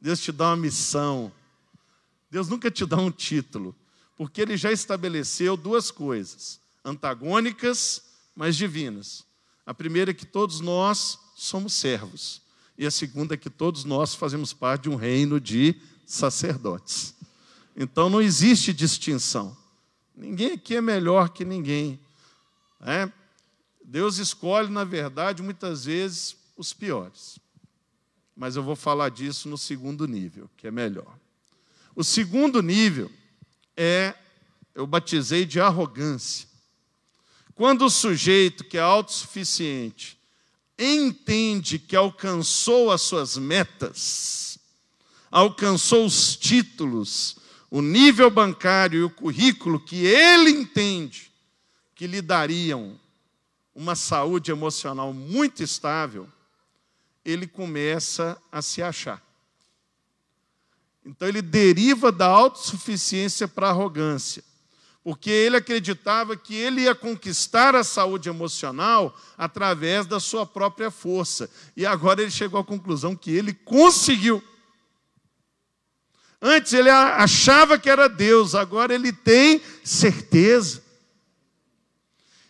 Deus 0.00 0.20
te 0.20 0.30
dá 0.30 0.50
uma 0.50 0.56
missão. 0.56 1.32
Deus 2.30 2.48
nunca 2.48 2.70
te 2.70 2.86
dá 2.86 2.96
um 2.96 3.10
título, 3.10 3.74
porque 4.16 4.40
ele 4.40 4.56
já 4.56 4.70
estabeleceu 4.70 5.56
duas 5.56 5.90
coisas, 5.90 6.60
antagônicas, 6.84 8.04
mas 8.36 8.54
divinas. 8.54 9.24
A 9.66 9.74
primeira 9.74 10.12
é 10.12 10.14
que 10.14 10.26
todos 10.26 10.60
nós 10.60 11.18
somos 11.34 11.72
servos, 11.72 12.40
e 12.78 12.86
a 12.86 12.90
segunda 12.92 13.34
é 13.34 13.36
que 13.36 13.50
todos 13.50 13.82
nós 13.82 14.14
fazemos 14.14 14.52
parte 14.52 14.84
de 14.84 14.90
um 14.90 14.94
reino 14.94 15.40
de 15.40 15.74
sacerdotes. 16.06 17.16
Então 17.76 18.08
não 18.08 18.22
existe 18.22 18.72
distinção. 18.72 19.56
Ninguém 20.14 20.52
aqui 20.52 20.76
é 20.76 20.80
melhor 20.80 21.30
que 21.30 21.44
ninguém. 21.44 21.98
É? 22.80 23.10
Deus 23.88 24.18
escolhe, 24.18 24.68
na 24.68 24.82
verdade, 24.82 25.44
muitas 25.44 25.84
vezes 25.84 26.36
os 26.56 26.72
piores. 26.72 27.38
Mas 28.36 28.56
eu 28.56 28.62
vou 28.62 28.74
falar 28.74 29.10
disso 29.10 29.48
no 29.48 29.56
segundo 29.56 30.08
nível, 30.08 30.50
que 30.56 30.66
é 30.66 30.72
melhor. 30.72 31.16
O 31.94 32.02
segundo 32.02 32.60
nível 32.60 33.08
é, 33.76 34.12
eu 34.74 34.88
batizei 34.88 35.46
de 35.46 35.60
arrogância. 35.60 36.48
Quando 37.54 37.84
o 37.84 37.90
sujeito 37.90 38.64
que 38.64 38.76
é 38.76 38.80
autossuficiente 38.80 40.18
entende 40.76 41.78
que 41.78 41.94
alcançou 41.94 42.90
as 42.90 43.02
suas 43.02 43.38
metas, 43.38 44.58
alcançou 45.30 46.04
os 46.04 46.34
títulos, 46.34 47.36
o 47.70 47.80
nível 47.80 48.30
bancário 48.32 48.98
e 48.98 49.04
o 49.04 49.10
currículo 49.10 49.78
que 49.78 50.04
ele 50.04 50.50
entende 50.50 51.30
que 51.94 52.08
lhe 52.08 52.20
dariam 52.20 52.98
uma 53.76 53.94
saúde 53.94 54.50
emocional 54.50 55.12
muito 55.12 55.62
estável, 55.62 56.26
ele 57.22 57.46
começa 57.46 58.40
a 58.50 58.62
se 58.62 58.82
achar. 58.82 59.22
Então 61.04 61.28
ele 61.28 61.42
deriva 61.42 62.10
da 62.10 62.26
autossuficiência 62.26 63.46
para 63.46 63.66
a 63.66 63.70
arrogância, 63.70 64.42
porque 65.04 65.28
ele 65.28 65.56
acreditava 65.56 66.36
que 66.38 66.54
ele 66.54 66.82
ia 66.82 66.94
conquistar 66.94 67.76
a 67.76 67.84
saúde 67.84 68.30
emocional 68.30 69.14
através 69.36 70.06
da 70.06 70.18
sua 70.18 70.46
própria 70.46 70.90
força. 70.90 71.48
E 71.76 71.84
agora 71.84 72.22
ele 72.22 72.30
chegou 72.30 72.58
à 72.58 72.64
conclusão 72.64 73.14
que 73.14 73.30
ele 73.30 73.52
conseguiu. 73.52 74.42
Antes 76.40 76.72
ele 76.72 76.88
achava 76.90 77.78
que 77.78 77.90
era 77.90 78.08
Deus, 78.08 78.54
agora 78.54 78.94
ele 78.94 79.12
tem 79.12 79.60
certeza. 79.84 80.85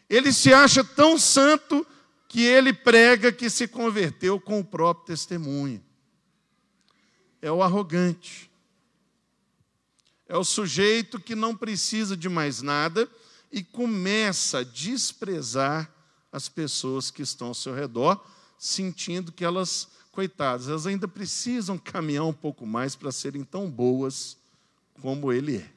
Ele 0.08 0.32
se 0.32 0.52
acha 0.52 0.84
tão 0.84 1.18
santo 1.18 1.86
que 2.28 2.42
ele 2.42 2.72
prega 2.72 3.32
que 3.32 3.48
se 3.48 3.66
converteu 3.66 4.40
com 4.40 4.60
o 4.60 4.64
próprio 4.64 5.06
testemunho. 5.06 5.82
É 7.40 7.50
o 7.50 7.62
arrogante. 7.62 8.50
É 10.28 10.36
o 10.36 10.44
sujeito 10.44 11.20
que 11.20 11.34
não 11.34 11.56
precisa 11.56 12.16
de 12.16 12.28
mais 12.28 12.62
nada 12.62 13.08
e 13.52 13.62
começa 13.62 14.58
a 14.58 14.64
desprezar 14.64 15.90
as 16.32 16.48
pessoas 16.48 17.10
que 17.10 17.22
estão 17.22 17.48
ao 17.48 17.54
seu 17.54 17.74
redor, 17.74 18.22
sentindo 18.58 19.32
que 19.32 19.44
elas, 19.44 19.88
coitadas, 20.10 20.68
elas 20.68 20.86
ainda 20.86 21.06
precisam 21.06 21.78
caminhar 21.78 22.24
um 22.24 22.32
pouco 22.32 22.66
mais 22.66 22.96
para 22.96 23.12
serem 23.12 23.44
tão 23.44 23.70
boas 23.70 24.36
como 25.00 25.32
ele 25.32 25.58
é. 25.58 25.70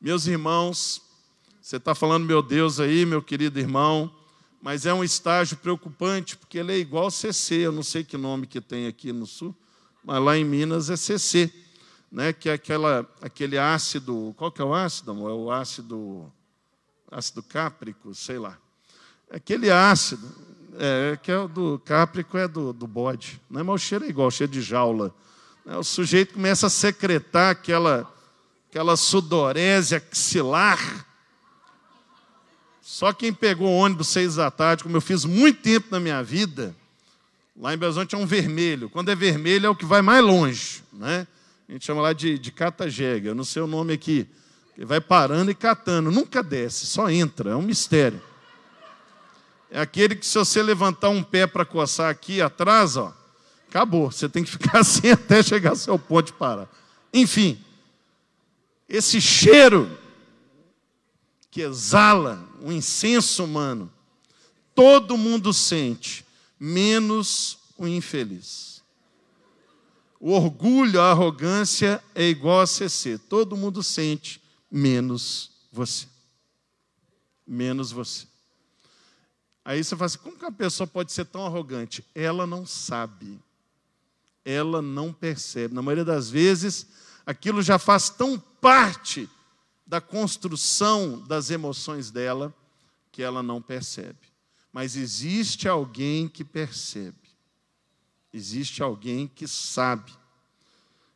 Meus 0.00 0.26
irmãos, 0.26 1.02
você 1.68 1.76
está 1.76 1.94
falando, 1.94 2.24
meu 2.24 2.40
Deus, 2.40 2.80
aí, 2.80 3.04
meu 3.04 3.20
querido 3.20 3.58
irmão, 3.58 4.10
mas 4.62 4.86
é 4.86 4.94
um 4.94 5.04
estágio 5.04 5.54
preocupante, 5.58 6.34
porque 6.34 6.56
ele 6.56 6.72
é 6.72 6.78
igual 6.78 7.10
CC, 7.10 7.56
eu 7.56 7.72
não 7.72 7.82
sei 7.82 8.02
que 8.02 8.16
nome 8.16 8.46
que 8.46 8.58
tem 8.58 8.86
aqui 8.86 9.12
no 9.12 9.26
sul, 9.26 9.54
mas 10.02 10.18
lá 10.22 10.34
em 10.34 10.46
Minas 10.46 10.88
é 10.88 10.96
CC, 10.96 11.52
né, 12.10 12.32
que 12.32 12.48
é 12.48 12.54
aquela, 12.54 13.06
aquele 13.20 13.58
ácido, 13.58 14.34
qual 14.38 14.50
que 14.50 14.62
é 14.62 14.64
o 14.64 14.72
ácido, 14.72 15.10
amor? 15.10 15.30
É 15.30 15.34
o 15.34 15.50
ácido, 15.50 16.32
ácido 17.10 17.42
cáprico, 17.42 18.14
sei 18.14 18.38
lá. 18.38 18.56
Aquele 19.30 19.70
ácido, 19.70 20.26
é, 20.78 21.18
que 21.22 21.30
é 21.30 21.38
o 21.38 21.48
do 21.48 21.78
cáprico, 21.84 22.38
é 22.38 22.48
do, 22.48 22.72
do 22.72 22.86
bode, 22.86 23.42
né, 23.50 23.62
mas 23.62 23.74
o 23.74 23.86
cheiro 23.86 24.06
é 24.06 24.08
igual, 24.08 24.30
cheiro 24.30 24.50
de 24.54 24.62
jaula. 24.62 25.14
Né, 25.66 25.76
o 25.76 25.84
sujeito 25.84 26.32
começa 26.32 26.68
a 26.68 26.70
secretar 26.70 27.50
aquela, 27.50 28.10
aquela 28.70 28.96
sudorese 28.96 29.96
axilar, 29.96 31.06
só 32.90 33.12
quem 33.12 33.34
pegou 33.34 33.68
o 33.68 33.76
ônibus 33.76 34.08
seis 34.08 34.36
da 34.36 34.50
tarde, 34.50 34.82
como 34.82 34.96
eu 34.96 35.00
fiz 35.02 35.26
muito 35.26 35.60
tempo 35.60 35.88
na 35.90 36.00
minha 36.00 36.22
vida, 36.22 36.74
lá 37.54 37.74
em 37.74 37.76
Belo 37.76 37.92
Horizonte 37.92 38.14
é 38.14 38.18
um 38.18 38.24
vermelho. 38.24 38.88
Quando 38.88 39.10
é 39.10 39.14
vermelho 39.14 39.66
é 39.66 39.68
o 39.68 39.76
que 39.76 39.84
vai 39.84 40.00
mais 40.00 40.24
longe, 40.24 40.82
né? 40.90 41.26
A 41.68 41.72
gente 41.72 41.84
chama 41.84 42.00
lá 42.00 42.14
de, 42.14 42.38
de 42.38 42.50
eu 43.24 43.34
não 43.34 43.44
sei 43.44 43.60
o 43.60 43.66
nome 43.66 43.92
aqui. 43.92 44.26
Ele 44.74 44.86
vai 44.86 45.02
parando 45.02 45.50
e 45.50 45.54
catando, 45.54 46.10
nunca 46.10 46.42
desce, 46.42 46.86
só 46.86 47.10
entra, 47.10 47.50
é 47.50 47.54
um 47.54 47.60
mistério. 47.60 48.22
É 49.70 49.78
aquele 49.78 50.16
que 50.16 50.24
se 50.24 50.38
você 50.38 50.62
levantar 50.62 51.10
um 51.10 51.22
pé 51.22 51.46
para 51.46 51.66
coçar 51.66 52.08
aqui 52.08 52.40
atrás, 52.40 52.96
ó, 52.96 53.14
acabou. 53.68 54.10
Você 54.10 54.30
tem 54.30 54.42
que 54.42 54.50
ficar 54.50 54.78
assim 54.80 55.10
até 55.10 55.42
chegar 55.42 55.70
ao 55.70 55.76
seu 55.76 55.98
ponto 55.98 56.28
de 56.28 56.32
parar. 56.32 56.66
Enfim, 57.12 57.62
esse 58.88 59.20
cheiro 59.20 59.90
que 61.50 61.60
exala 61.60 62.47
um 62.62 62.72
incenso 62.72 63.44
humano, 63.44 63.92
todo 64.74 65.16
mundo 65.16 65.52
sente, 65.52 66.24
menos 66.58 67.58
o 67.76 67.86
infeliz. 67.86 68.82
O 70.20 70.32
orgulho, 70.32 71.00
a 71.00 71.10
arrogância 71.10 72.02
é 72.14 72.28
igual 72.28 72.60
a 72.60 72.66
CC. 72.66 73.18
Todo 73.18 73.56
mundo 73.56 73.82
sente, 73.82 74.42
menos 74.70 75.50
você. 75.70 76.06
Menos 77.46 77.92
você. 77.92 78.26
Aí 79.64 79.82
você 79.82 79.94
fala 79.94 80.06
assim: 80.06 80.18
como 80.18 80.36
que 80.36 80.44
a 80.44 80.50
pessoa 80.50 80.86
pode 80.86 81.12
ser 81.12 81.26
tão 81.26 81.46
arrogante? 81.46 82.04
Ela 82.14 82.46
não 82.46 82.66
sabe. 82.66 83.38
Ela 84.44 84.82
não 84.82 85.12
percebe. 85.12 85.74
Na 85.74 85.82
maioria 85.82 86.04
das 86.04 86.28
vezes, 86.30 86.86
aquilo 87.24 87.62
já 87.62 87.78
faz 87.78 88.08
tão 88.08 88.38
parte 88.38 89.28
da 89.88 90.02
construção 90.02 91.18
das 91.26 91.48
emoções 91.48 92.10
dela 92.10 92.54
que 93.10 93.22
ela 93.22 93.42
não 93.42 93.62
percebe. 93.62 94.28
Mas 94.70 94.96
existe 94.96 95.66
alguém 95.66 96.28
que 96.28 96.44
percebe. 96.44 97.16
Existe 98.30 98.82
alguém 98.82 99.26
que 99.26 99.48
sabe. 99.48 100.12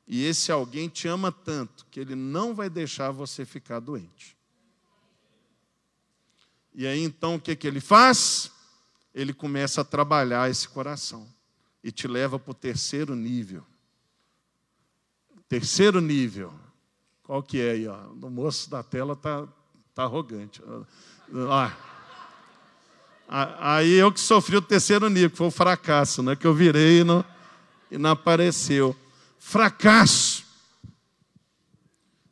E 0.08 0.24
esse 0.24 0.50
alguém 0.50 0.88
te 0.88 1.06
ama 1.06 1.30
tanto 1.30 1.84
que 1.90 2.00
ele 2.00 2.14
não 2.14 2.54
vai 2.54 2.70
deixar 2.70 3.10
você 3.10 3.44
ficar 3.44 3.78
doente. 3.78 4.34
E 6.74 6.86
aí 6.86 7.00
então 7.00 7.34
o 7.34 7.40
que, 7.40 7.54
que 7.54 7.66
ele 7.66 7.80
faz? 7.80 8.50
Ele 9.14 9.34
começa 9.34 9.82
a 9.82 9.84
trabalhar 9.84 10.50
esse 10.50 10.66
coração 10.66 11.28
e 11.84 11.92
te 11.92 12.08
leva 12.08 12.38
para 12.38 12.52
o 12.52 12.54
terceiro 12.54 13.14
nível. 13.14 13.66
Terceiro 15.46 16.00
nível 16.00 16.61
qual 17.32 17.42
que 17.42 17.58
é 17.58 17.70
aí? 17.70 17.88
Ó? 17.88 17.96
O 18.20 18.28
moço 18.28 18.68
da 18.68 18.82
tela 18.82 19.14
está 19.14 19.48
tá 19.94 20.02
arrogante. 20.02 20.62
Ó. 21.32 21.70
Aí 23.26 23.94
eu 23.94 24.12
que 24.12 24.20
sofri 24.20 24.54
o 24.58 24.60
terceiro 24.60 25.08
nível, 25.08 25.30
que 25.30 25.38
foi 25.38 25.46
o 25.46 25.50
fracasso, 25.50 26.22
né? 26.22 26.36
que 26.36 26.46
eu 26.46 26.52
virei 26.52 27.00
e 27.00 27.04
não, 27.04 27.24
e 27.90 27.96
não 27.96 28.10
apareceu. 28.10 28.94
Fracasso. 29.38 30.44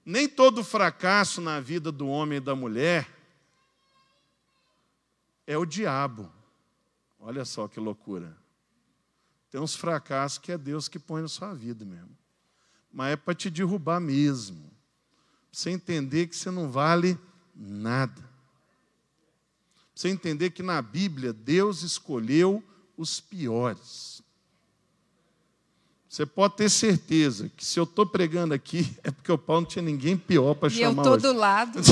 Nem 0.04 0.28
todo 0.28 0.62
fracasso 0.62 1.40
na 1.40 1.60
vida 1.60 1.90
do 1.90 2.06
homem 2.06 2.36
e 2.36 2.42
da 2.42 2.54
mulher 2.54 3.08
é 5.46 5.56
o 5.56 5.64
diabo. 5.64 6.30
Olha 7.18 7.46
só 7.46 7.66
que 7.66 7.80
loucura. 7.80 8.36
Tem 9.50 9.58
uns 9.58 9.74
fracassos 9.74 10.36
que 10.36 10.52
é 10.52 10.58
Deus 10.58 10.88
que 10.88 10.98
põe 10.98 11.22
na 11.22 11.28
sua 11.28 11.54
vida 11.54 11.86
mesmo. 11.86 12.14
Mas 12.92 13.14
é 13.14 13.16
para 13.16 13.34
te 13.34 13.48
derrubar 13.48 13.98
mesmo 13.98 14.69
você 15.52 15.70
entender 15.70 16.26
que 16.26 16.36
você 16.36 16.50
não 16.50 16.70
vale 16.70 17.18
nada. 17.54 18.30
Você 19.94 20.08
entender 20.08 20.50
que 20.50 20.62
na 20.62 20.80
Bíblia 20.80 21.32
Deus 21.32 21.82
escolheu 21.82 22.62
os 22.96 23.20
piores. 23.20 24.22
Você 26.08 26.26
pode 26.26 26.56
ter 26.56 26.68
certeza 26.68 27.50
que 27.56 27.64
se 27.64 27.78
eu 27.78 27.84
estou 27.84 28.04
pregando 28.04 28.52
aqui 28.52 28.96
é 29.04 29.10
porque 29.10 29.30
o 29.30 29.38
Paulo 29.38 29.62
não 29.62 29.68
tinha 29.68 29.82
ninguém 29.82 30.16
pior 30.16 30.54
para 30.54 30.70
chamar. 30.70 31.04
E 31.04 31.08
eu 31.08 31.14
estou 31.14 31.32
do 31.32 31.38
lado. 31.38 31.80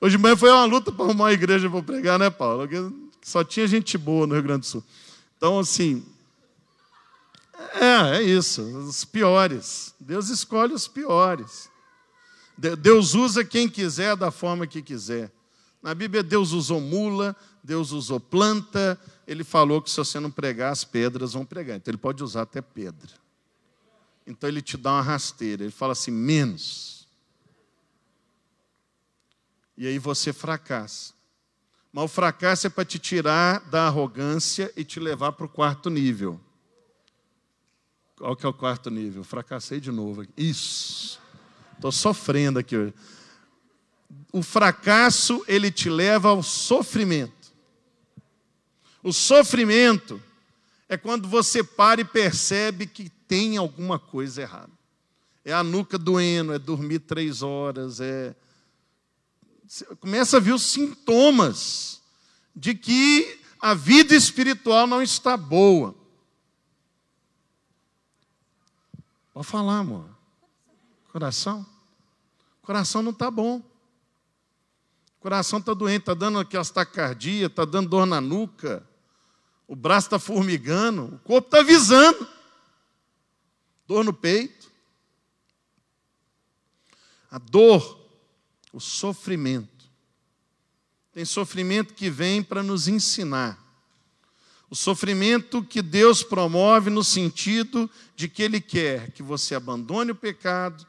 Hoje 0.00 0.16
de 0.16 0.22
manhã 0.22 0.36
foi 0.36 0.50
uma 0.50 0.64
luta 0.66 0.92
para 0.92 1.04
arrumar 1.04 1.24
uma 1.24 1.32
igreja 1.32 1.68
para 1.70 1.82
pregar, 1.82 2.18
né, 2.18 2.28
Paulo? 2.28 2.68
Só 3.22 3.42
tinha 3.42 3.66
gente 3.66 3.96
boa 3.96 4.26
no 4.26 4.34
Rio 4.34 4.42
Grande 4.42 4.60
do 4.60 4.66
Sul. 4.66 4.84
Então, 5.36 5.58
assim, 5.58 6.04
é, 7.74 8.18
é 8.18 8.22
isso, 8.22 8.62
os 8.62 9.04
piores. 9.04 9.94
Deus 9.98 10.28
escolhe 10.28 10.72
os 10.72 10.88
piores. 10.88 11.70
Deus 12.56 13.14
usa 13.14 13.44
quem 13.44 13.68
quiser 13.68 14.16
da 14.16 14.30
forma 14.30 14.66
que 14.66 14.80
quiser. 14.80 15.32
Na 15.82 15.94
Bíblia, 15.94 16.22
Deus 16.22 16.52
usou 16.52 16.80
mula, 16.80 17.36
Deus 17.62 17.90
usou 17.90 18.18
planta. 18.18 18.98
Ele 19.26 19.44
falou 19.44 19.82
que 19.82 19.90
se 19.90 19.96
você 19.96 20.18
não 20.18 20.30
pregar, 20.30 20.72
as 20.72 20.84
pedras 20.84 21.32
vão 21.32 21.44
pregar. 21.44 21.76
Então, 21.76 21.90
ele 21.90 21.98
pode 21.98 22.22
usar 22.22 22.42
até 22.42 22.62
pedra. 22.62 23.10
Então, 24.26 24.48
ele 24.48 24.62
te 24.62 24.76
dá 24.76 24.92
uma 24.92 25.02
rasteira. 25.02 25.64
Ele 25.64 25.72
fala 25.72 25.92
assim: 25.92 26.10
menos. 26.10 27.06
E 29.76 29.86
aí 29.86 29.98
você 29.98 30.32
fracassa. 30.32 31.12
Mas 31.92 32.04
o 32.04 32.08
fracasso 32.08 32.66
é 32.66 32.70
para 32.70 32.84
te 32.84 32.98
tirar 32.98 33.60
da 33.68 33.86
arrogância 33.86 34.72
e 34.76 34.84
te 34.84 34.98
levar 34.98 35.32
para 35.32 35.46
o 35.46 35.48
quarto 35.48 35.90
nível. 35.90 36.40
Qual 38.24 38.34
que 38.34 38.46
é 38.46 38.48
o 38.48 38.54
quarto 38.54 38.88
nível? 38.88 39.22
Fracassei 39.22 39.78
de 39.78 39.92
novo. 39.92 40.26
Isso. 40.34 41.20
Estou 41.74 41.92
sofrendo 41.92 42.58
aqui 42.58 42.74
hoje. 42.74 42.94
O 44.32 44.42
fracasso, 44.42 45.44
ele 45.46 45.70
te 45.70 45.90
leva 45.90 46.30
ao 46.30 46.42
sofrimento. 46.42 47.52
O 49.02 49.12
sofrimento 49.12 50.22
é 50.88 50.96
quando 50.96 51.28
você 51.28 51.62
para 51.62 52.00
e 52.00 52.04
percebe 52.06 52.86
que 52.86 53.10
tem 53.28 53.58
alguma 53.58 53.98
coisa 53.98 54.40
errada. 54.40 54.72
É 55.44 55.52
a 55.52 55.62
nuca 55.62 55.98
doendo, 55.98 56.54
é 56.54 56.58
dormir 56.58 57.00
três 57.00 57.42
horas, 57.42 58.00
é. 58.00 58.34
Você 59.68 59.84
começa 59.96 60.38
a 60.38 60.40
ver 60.40 60.54
os 60.54 60.62
sintomas 60.62 62.00
de 62.56 62.74
que 62.74 63.38
a 63.60 63.74
vida 63.74 64.16
espiritual 64.16 64.86
não 64.86 65.02
está 65.02 65.36
boa. 65.36 66.03
Pode 69.34 69.48
falar, 69.48 69.80
amor. 69.80 70.08
Coração? 71.10 71.66
Coração 72.62 73.02
não 73.02 73.10
está 73.10 73.32
bom. 73.32 73.60
Coração 75.18 75.58
está 75.58 75.74
doente, 75.74 76.02
está 76.02 76.14
dando 76.14 76.38
aquelas 76.38 76.70
taquicardia, 76.70 77.46
está 77.46 77.64
dando 77.64 77.88
dor 77.88 78.06
na 78.06 78.20
nuca, 78.20 78.86
o 79.66 79.74
braço 79.74 80.06
está 80.06 80.18
formigando, 80.18 81.16
o 81.16 81.18
corpo 81.18 81.48
está 81.48 81.60
avisando. 81.60 82.28
Dor 83.88 84.04
no 84.04 84.12
peito. 84.12 84.70
A 87.28 87.38
dor, 87.38 88.08
o 88.72 88.78
sofrimento. 88.78 89.90
Tem 91.10 91.24
sofrimento 91.24 91.94
que 91.94 92.08
vem 92.08 92.40
para 92.40 92.62
nos 92.62 92.86
ensinar. 92.86 93.63
O 94.74 94.76
sofrimento 94.76 95.62
que 95.62 95.80
Deus 95.80 96.24
promove 96.24 96.90
no 96.90 97.04
sentido 97.04 97.88
de 98.16 98.28
que 98.28 98.42
Ele 98.42 98.60
quer 98.60 99.12
que 99.12 99.22
você 99.22 99.54
abandone 99.54 100.10
o 100.10 100.16
pecado, 100.16 100.84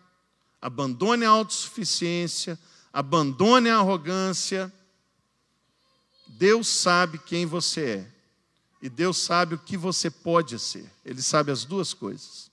abandone 0.60 1.24
a 1.24 1.30
autossuficiência, 1.30 2.58
abandone 2.92 3.70
a 3.70 3.78
arrogância. 3.78 4.74
Deus 6.30 6.68
sabe 6.68 7.20
quem 7.20 7.46
você 7.46 7.82
é. 7.82 8.12
E 8.82 8.90
Deus 8.90 9.20
sabe 9.20 9.54
o 9.54 9.60
que 9.60 9.78
você 9.78 10.10
pode 10.10 10.58
ser. 10.58 10.92
Ele 11.06 11.22
sabe 11.22 11.52
as 11.52 11.64
duas 11.64 11.94
coisas. 11.94 12.50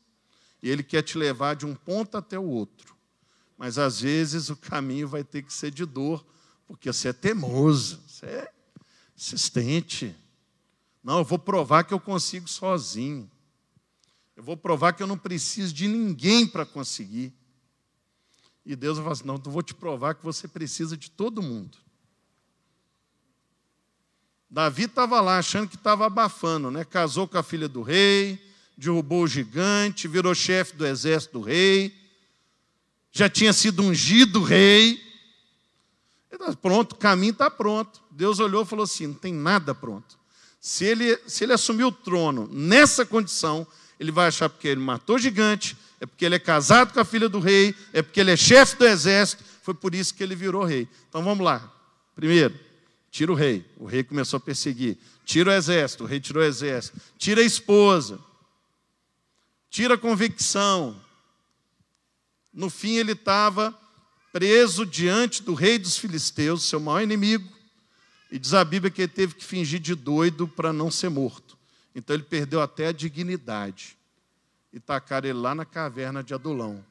E 0.62 0.68
Ele 0.68 0.82
quer 0.82 1.00
te 1.00 1.16
levar 1.16 1.56
de 1.56 1.64
um 1.64 1.74
ponto 1.74 2.18
até 2.18 2.38
o 2.38 2.44
outro. 2.44 2.94
Mas 3.56 3.78
às 3.78 4.02
vezes 4.02 4.50
o 4.50 4.56
caminho 4.56 5.08
vai 5.08 5.24
ter 5.24 5.40
que 5.40 5.54
ser 5.54 5.70
de 5.70 5.86
dor, 5.86 6.22
porque 6.66 6.92
você 6.92 7.08
é 7.08 7.12
teimoso, 7.14 8.02
você 8.06 8.26
é 8.26 8.52
insistente. 9.16 10.14
Não, 11.02 11.18
eu 11.18 11.24
vou 11.24 11.38
provar 11.38 11.84
que 11.84 11.92
eu 11.92 12.00
consigo 12.00 12.48
sozinho. 12.48 13.30
Eu 14.36 14.42
vou 14.42 14.56
provar 14.56 14.92
que 14.92 15.02
eu 15.02 15.06
não 15.06 15.18
preciso 15.18 15.74
de 15.74 15.88
ninguém 15.88 16.46
para 16.46 16.64
conseguir. 16.64 17.32
E 18.64 18.76
Deus 18.76 18.96
vai 18.96 19.04
falar 19.04 19.12
assim: 19.14 19.26
não, 19.26 19.42
eu 19.44 19.50
vou 19.50 19.62
te 19.62 19.74
provar 19.74 20.14
que 20.14 20.24
você 20.24 20.46
precisa 20.46 20.96
de 20.96 21.10
todo 21.10 21.42
mundo. 21.42 21.76
Davi 24.48 24.84
estava 24.84 25.20
lá 25.20 25.38
achando 25.38 25.68
que 25.68 25.76
estava 25.76 26.06
abafando, 26.06 26.70
né? 26.70 26.84
Casou 26.84 27.26
com 27.26 27.38
a 27.38 27.42
filha 27.42 27.68
do 27.68 27.82
rei, 27.82 28.38
derrubou 28.76 29.22
o 29.22 29.26
gigante, 29.26 30.06
virou 30.06 30.34
chefe 30.34 30.76
do 30.76 30.86
exército 30.86 31.38
do 31.38 31.44
rei, 31.44 31.96
já 33.10 33.28
tinha 33.28 33.52
sido 33.52 33.82
ungido 33.82 34.42
rei. 34.42 35.02
Pronto, 36.60 36.92
o 36.92 36.96
caminho 36.96 37.32
está 37.32 37.50
pronto. 37.50 38.02
Deus 38.10 38.38
olhou 38.40 38.62
e 38.62 38.66
falou 38.66 38.84
assim: 38.84 39.08
não 39.08 39.14
tem 39.14 39.32
nada 39.32 39.74
pronto. 39.74 40.21
Se 40.62 40.84
ele, 40.84 41.18
se 41.26 41.42
ele 41.42 41.52
assumir 41.52 41.82
o 41.82 41.90
trono 41.90 42.48
nessa 42.52 43.04
condição, 43.04 43.66
ele 43.98 44.12
vai 44.12 44.28
achar 44.28 44.48
porque 44.48 44.68
ele 44.68 44.80
matou 44.80 45.18
gigante, 45.18 45.76
é 46.00 46.06
porque 46.06 46.24
ele 46.24 46.36
é 46.36 46.38
casado 46.38 46.92
com 46.94 47.00
a 47.00 47.04
filha 47.04 47.28
do 47.28 47.40
rei, 47.40 47.74
é 47.92 48.00
porque 48.00 48.20
ele 48.20 48.30
é 48.30 48.36
chefe 48.36 48.76
do 48.76 48.86
exército, 48.86 49.42
foi 49.60 49.74
por 49.74 49.92
isso 49.92 50.14
que 50.14 50.22
ele 50.22 50.36
virou 50.36 50.64
rei. 50.64 50.86
Então 51.08 51.20
vamos 51.24 51.44
lá. 51.44 51.68
Primeiro, 52.14 52.54
tira 53.10 53.32
o 53.32 53.34
rei. 53.34 53.66
O 53.76 53.86
rei 53.86 54.04
começou 54.04 54.36
a 54.36 54.40
perseguir. 54.40 54.96
Tira 55.24 55.50
o 55.50 55.52
exército, 55.52 56.04
o 56.04 56.06
rei 56.06 56.20
tirou 56.20 56.44
o 56.44 56.46
exército. 56.46 56.96
Tira 57.18 57.40
a 57.40 57.44
esposa. 57.44 58.20
Tira 59.68 59.94
a 59.94 59.98
convicção. 59.98 60.96
No 62.54 62.70
fim, 62.70 62.98
ele 62.98 63.12
estava 63.12 63.76
preso 64.32 64.86
diante 64.86 65.42
do 65.42 65.54
rei 65.54 65.76
dos 65.76 65.98
filisteus, 65.98 66.62
seu 66.62 66.78
maior 66.78 67.02
inimigo. 67.02 67.51
E 68.32 68.38
diz 68.38 68.54
a 68.54 68.64
Bíblia 68.64 68.90
que 68.90 69.02
ele 69.02 69.12
teve 69.12 69.34
que 69.34 69.44
fingir 69.44 69.78
de 69.78 69.94
doido 69.94 70.48
para 70.48 70.72
não 70.72 70.90
ser 70.90 71.10
morto. 71.10 71.58
Então 71.94 72.16
ele 72.16 72.22
perdeu 72.22 72.62
até 72.62 72.86
a 72.86 72.92
dignidade. 72.92 73.98
E 74.72 74.80
tacaram 74.80 75.28
ele 75.28 75.38
lá 75.38 75.54
na 75.54 75.66
caverna 75.66 76.24
de 76.24 76.32
Adulão. 76.32 76.82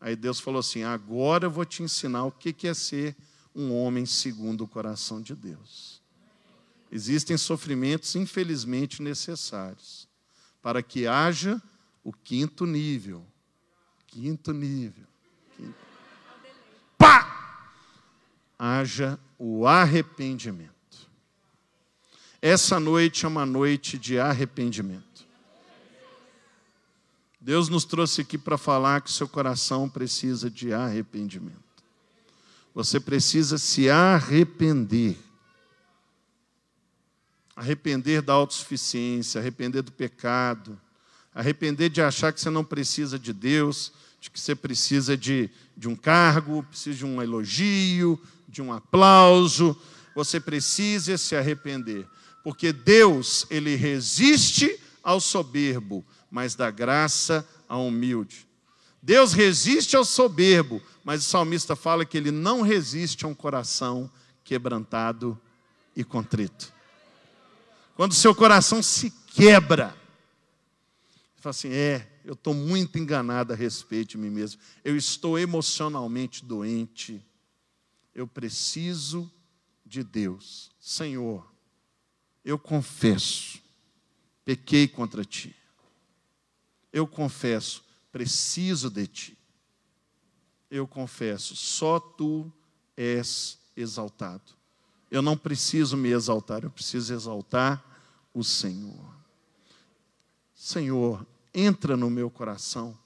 Aí 0.00 0.16
Deus 0.16 0.40
falou 0.40 0.60
assim: 0.60 0.82
agora 0.82 1.44
eu 1.44 1.50
vou 1.50 1.66
te 1.66 1.82
ensinar 1.82 2.24
o 2.24 2.32
que 2.32 2.66
é 2.66 2.72
ser 2.72 3.14
um 3.54 3.70
homem 3.70 4.06
segundo 4.06 4.64
o 4.64 4.66
coração 4.66 5.20
de 5.20 5.34
Deus. 5.34 6.00
Existem 6.90 7.36
sofrimentos, 7.36 8.16
infelizmente, 8.16 9.02
necessários 9.02 10.08
para 10.62 10.82
que 10.82 11.06
haja 11.06 11.60
o 12.02 12.14
quinto 12.14 12.64
nível. 12.64 13.22
Quinto 14.06 14.54
nível. 14.54 15.04
Quinto. 15.54 15.74
Pá! 16.96 17.31
Haja 18.64 19.18
o 19.36 19.66
arrependimento. 19.66 20.70
Essa 22.40 22.78
noite 22.78 23.24
é 23.24 23.28
uma 23.28 23.44
noite 23.44 23.98
de 23.98 24.20
arrependimento. 24.20 25.26
Deus 27.40 27.68
nos 27.68 27.84
trouxe 27.84 28.20
aqui 28.20 28.38
para 28.38 28.56
falar 28.56 29.00
que 29.00 29.10
seu 29.10 29.26
coração 29.26 29.88
precisa 29.88 30.48
de 30.48 30.72
arrependimento. 30.72 31.58
Você 32.72 33.00
precisa 33.00 33.58
se 33.58 33.90
arrepender. 33.90 35.18
Arrepender 37.56 38.22
da 38.22 38.32
autossuficiência, 38.32 39.40
arrepender 39.40 39.82
do 39.82 39.90
pecado, 39.90 40.80
arrepender 41.34 41.90
de 41.90 42.00
achar 42.00 42.32
que 42.32 42.40
você 42.40 42.48
não 42.48 42.64
precisa 42.64 43.18
de 43.18 43.32
Deus, 43.32 43.92
de 44.20 44.30
que 44.30 44.38
você 44.38 44.54
precisa 44.54 45.16
de, 45.16 45.50
de 45.76 45.88
um 45.88 45.96
cargo, 45.96 46.62
precisa 46.62 46.98
de 46.98 47.04
um 47.04 47.20
elogio, 47.20 48.20
de 48.52 48.60
um 48.60 48.70
aplauso, 48.70 49.74
você 50.14 50.38
precisa 50.38 51.16
se 51.16 51.34
arrepender, 51.34 52.06
porque 52.44 52.70
Deus, 52.70 53.46
ele 53.50 53.74
resiste 53.74 54.78
ao 55.02 55.18
soberbo, 55.20 56.04
mas 56.30 56.54
dá 56.54 56.70
graça 56.70 57.48
ao 57.66 57.86
humilde. 57.86 58.46
Deus 59.02 59.32
resiste 59.32 59.96
ao 59.96 60.04
soberbo, 60.04 60.82
mas 61.02 61.22
o 61.22 61.28
salmista 61.28 61.74
fala 61.74 62.04
que 62.04 62.16
ele 62.16 62.30
não 62.30 62.60
resiste 62.60 63.24
a 63.24 63.28
um 63.28 63.34
coração 63.34 64.08
quebrantado 64.44 65.40
e 65.96 66.04
contrito. 66.04 66.72
Quando 67.96 68.12
o 68.12 68.16
seu 68.16 68.34
coração 68.34 68.82
se 68.82 69.10
quebra, 69.28 69.96
ele 71.32 71.40
fala 71.40 71.50
assim: 71.50 71.72
é, 71.72 72.06
eu 72.24 72.34
estou 72.34 72.52
muito 72.52 72.98
enganado 72.98 73.52
a 73.52 73.56
respeito 73.56 74.10
de 74.10 74.18
mim 74.18 74.30
mesmo, 74.30 74.60
eu 74.84 74.94
estou 74.94 75.38
emocionalmente 75.38 76.44
doente 76.44 77.20
eu 78.14 78.26
preciso 78.26 79.30
de 79.84 80.02
Deus. 80.02 80.70
Senhor, 80.78 81.50
eu 82.44 82.58
confesso, 82.58 83.60
pequei 84.44 84.86
contra 84.88 85.24
ti. 85.24 85.54
Eu 86.92 87.06
confesso, 87.06 87.84
preciso 88.10 88.90
de 88.90 89.06
ti. 89.06 89.38
Eu 90.70 90.86
confesso, 90.86 91.54
só 91.54 91.98
tu 92.00 92.52
és 92.96 93.58
exaltado. 93.76 94.52
Eu 95.10 95.20
não 95.20 95.36
preciso 95.36 95.96
me 95.96 96.10
exaltar, 96.10 96.64
eu 96.64 96.70
preciso 96.70 97.12
exaltar 97.12 97.84
o 98.32 98.42
Senhor. 98.42 99.14
Senhor, 100.54 101.26
entra 101.52 101.96
no 101.96 102.08
meu 102.08 102.30
coração. 102.30 102.98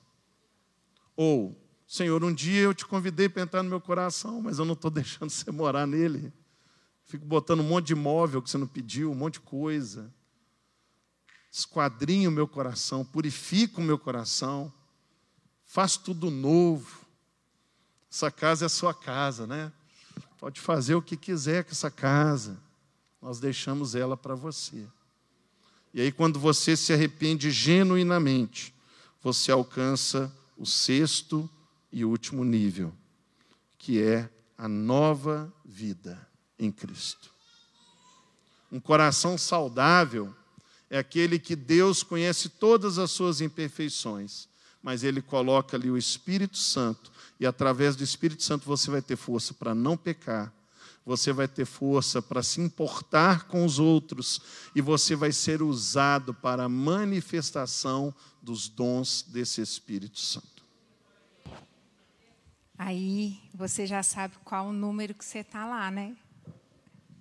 Ou 1.16 1.56
Senhor, 1.96 2.22
um 2.22 2.34
dia 2.34 2.60
eu 2.60 2.74
te 2.74 2.84
convidei 2.84 3.26
para 3.26 3.40
entrar 3.40 3.62
no 3.62 3.70
meu 3.70 3.80
coração, 3.80 4.42
mas 4.42 4.58
eu 4.58 4.66
não 4.66 4.74
estou 4.74 4.90
deixando 4.92 5.30
você 5.30 5.50
morar 5.50 5.86
nele. 5.86 6.30
Fico 7.06 7.24
botando 7.24 7.60
um 7.60 7.62
monte 7.62 7.86
de 7.86 7.92
imóvel 7.94 8.42
que 8.42 8.50
você 8.50 8.58
não 8.58 8.66
pediu, 8.66 9.10
um 9.10 9.14
monte 9.14 9.34
de 9.34 9.40
coisa. 9.40 10.12
Esquadrinho 11.50 12.28
o 12.28 12.32
meu 12.32 12.46
coração, 12.46 13.02
purifico 13.02 13.80
o 13.80 13.84
meu 13.84 13.98
coração, 13.98 14.70
faço 15.64 16.00
tudo 16.00 16.30
novo. 16.30 17.06
Essa 18.12 18.30
casa 18.30 18.64
é 18.64 18.66
a 18.66 18.68
sua 18.68 18.92
casa, 18.92 19.46
né? 19.46 19.72
Pode 20.38 20.60
fazer 20.60 20.96
o 20.96 21.00
que 21.00 21.16
quiser 21.16 21.64
com 21.64 21.70
essa 21.70 21.90
casa. 21.90 22.58
Nós 23.22 23.40
deixamos 23.40 23.94
ela 23.94 24.18
para 24.18 24.34
você. 24.34 24.86
E 25.94 26.02
aí, 26.02 26.12
quando 26.12 26.38
você 26.38 26.76
se 26.76 26.92
arrepende 26.92 27.50
genuinamente, 27.50 28.74
você 29.22 29.50
alcança 29.50 30.30
o 30.58 30.66
sexto 30.66 31.48
e 31.96 32.04
último 32.04 32.44
nível, 32.44 32.92
que 33.78 34.02
é 34.02 34.28
a 34.58 34.68
nova 34.68 35.50
vida 35.64 36.28
em 36.58 36.70
Cristo. 36.70 37.30
Um 38.70 38.78
coração 38.78 39.38
saudável 39.38 40.34
é 40.90 40.98
aquele 40.98 41.38
que 41.38 41.56
Deus 41.56 42.02
conhece 42.02 42.50
todas 42.50 42.98
as 42.98 43.10
suas 43.12 43.40
imperfeições, 43.40 44.46
mas 44.82 45.04
Ele 45.04 45.22
coloca 45.22 45.74
ali 45.74 45.90
o 45.90 45.96
Espírito 45.96 46.58
Santo, 46.58 47.10
e 47.40 47.46
através 47.46 47.96
do 47.96 48.04
Espírito 48.04 48.42
Santo 48.42 48.66
você 48.66 48.90
vai 48.90 49.00
ter 49.00 49.16
força 49.16 49.54
para 49.54 49.74
não 49.74 49.96
pecar, 49.96 50.52
você 51.02 51.32
vai 51.32 51.48
ter 51.48 51.64
força 51.64 52.20
para 52.20 52.42
se 52.42 52.60
importar 52.60 53.44
com 53.44 53.64
os 53.64 53.78
outros, 53.78 54.42
e 54.74 54.82
você 54.82 55.16
vai 55.16 55.32
ser 55.32 55.62
usado 55.62 56.34
para 56.34 56.64
a 56.64 56.68
manifestação 56.68 58.14
dos 58.42 58.68
dons 58.68 59.24
desse 59.26 59.62
Espírito 59.62 60.20
Santo. 60.20 60.55
Aí 62.78 63.38
você 63.54 63.86
já 63.86 64.02
sabe 64.02 64.34
qual 64.44 64.66
o 64.66 64.72
número 64.72 65.14
que 65.14 65.24
você 65.24 65.38
está 65.38 65.64
lá, 65.64 65.90
né? 65.90 66.14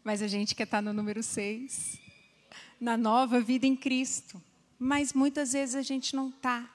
Mas 0.04 0.22
a 0.22 0.28
gente 0.28 0.54
quer 0.54 0.64
estar 0.64 0.78
tá 0.78 0.82
no 0.82 0.92
número 0.92 1.24
6, 1.24 1.98
na 2.80 2.98
nova 2.98 3.40
vida 3.40 3.66
em 3.66 3.76
Cristo. 3.76 4.42
Mas 4.78 5.14
muitas 5.14 5.54
vezes 5.54 5.76
a 5.76 5.82
gente 5.82 6.16
não 6.16 6.30
está. 6.30 6.70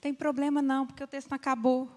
tem 0.00 0.14
problema 0.14 0.62
não, 0.62 0.86
porque 0.86 1.02
o 1.02 1.06
texto 1.08 1.30
não 1.30 1.36
acabou. 1.36 1.90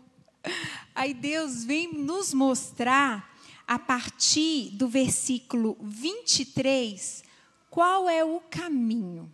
Aí 0.95 1.13
Deus 1.13 1.63
vem 1.63 1.93
nos 1.93 2.33
mostrar, 2.33 3.37
a 3.67 3.77
partir 3.77 4.71
do 4.71 4.87
versículo 4.87 5.77
23, 5.81 7.23
qual 7.69 8.09
é 8.09 8.23
o 8.23 8.39
caminho. 8.39 9.31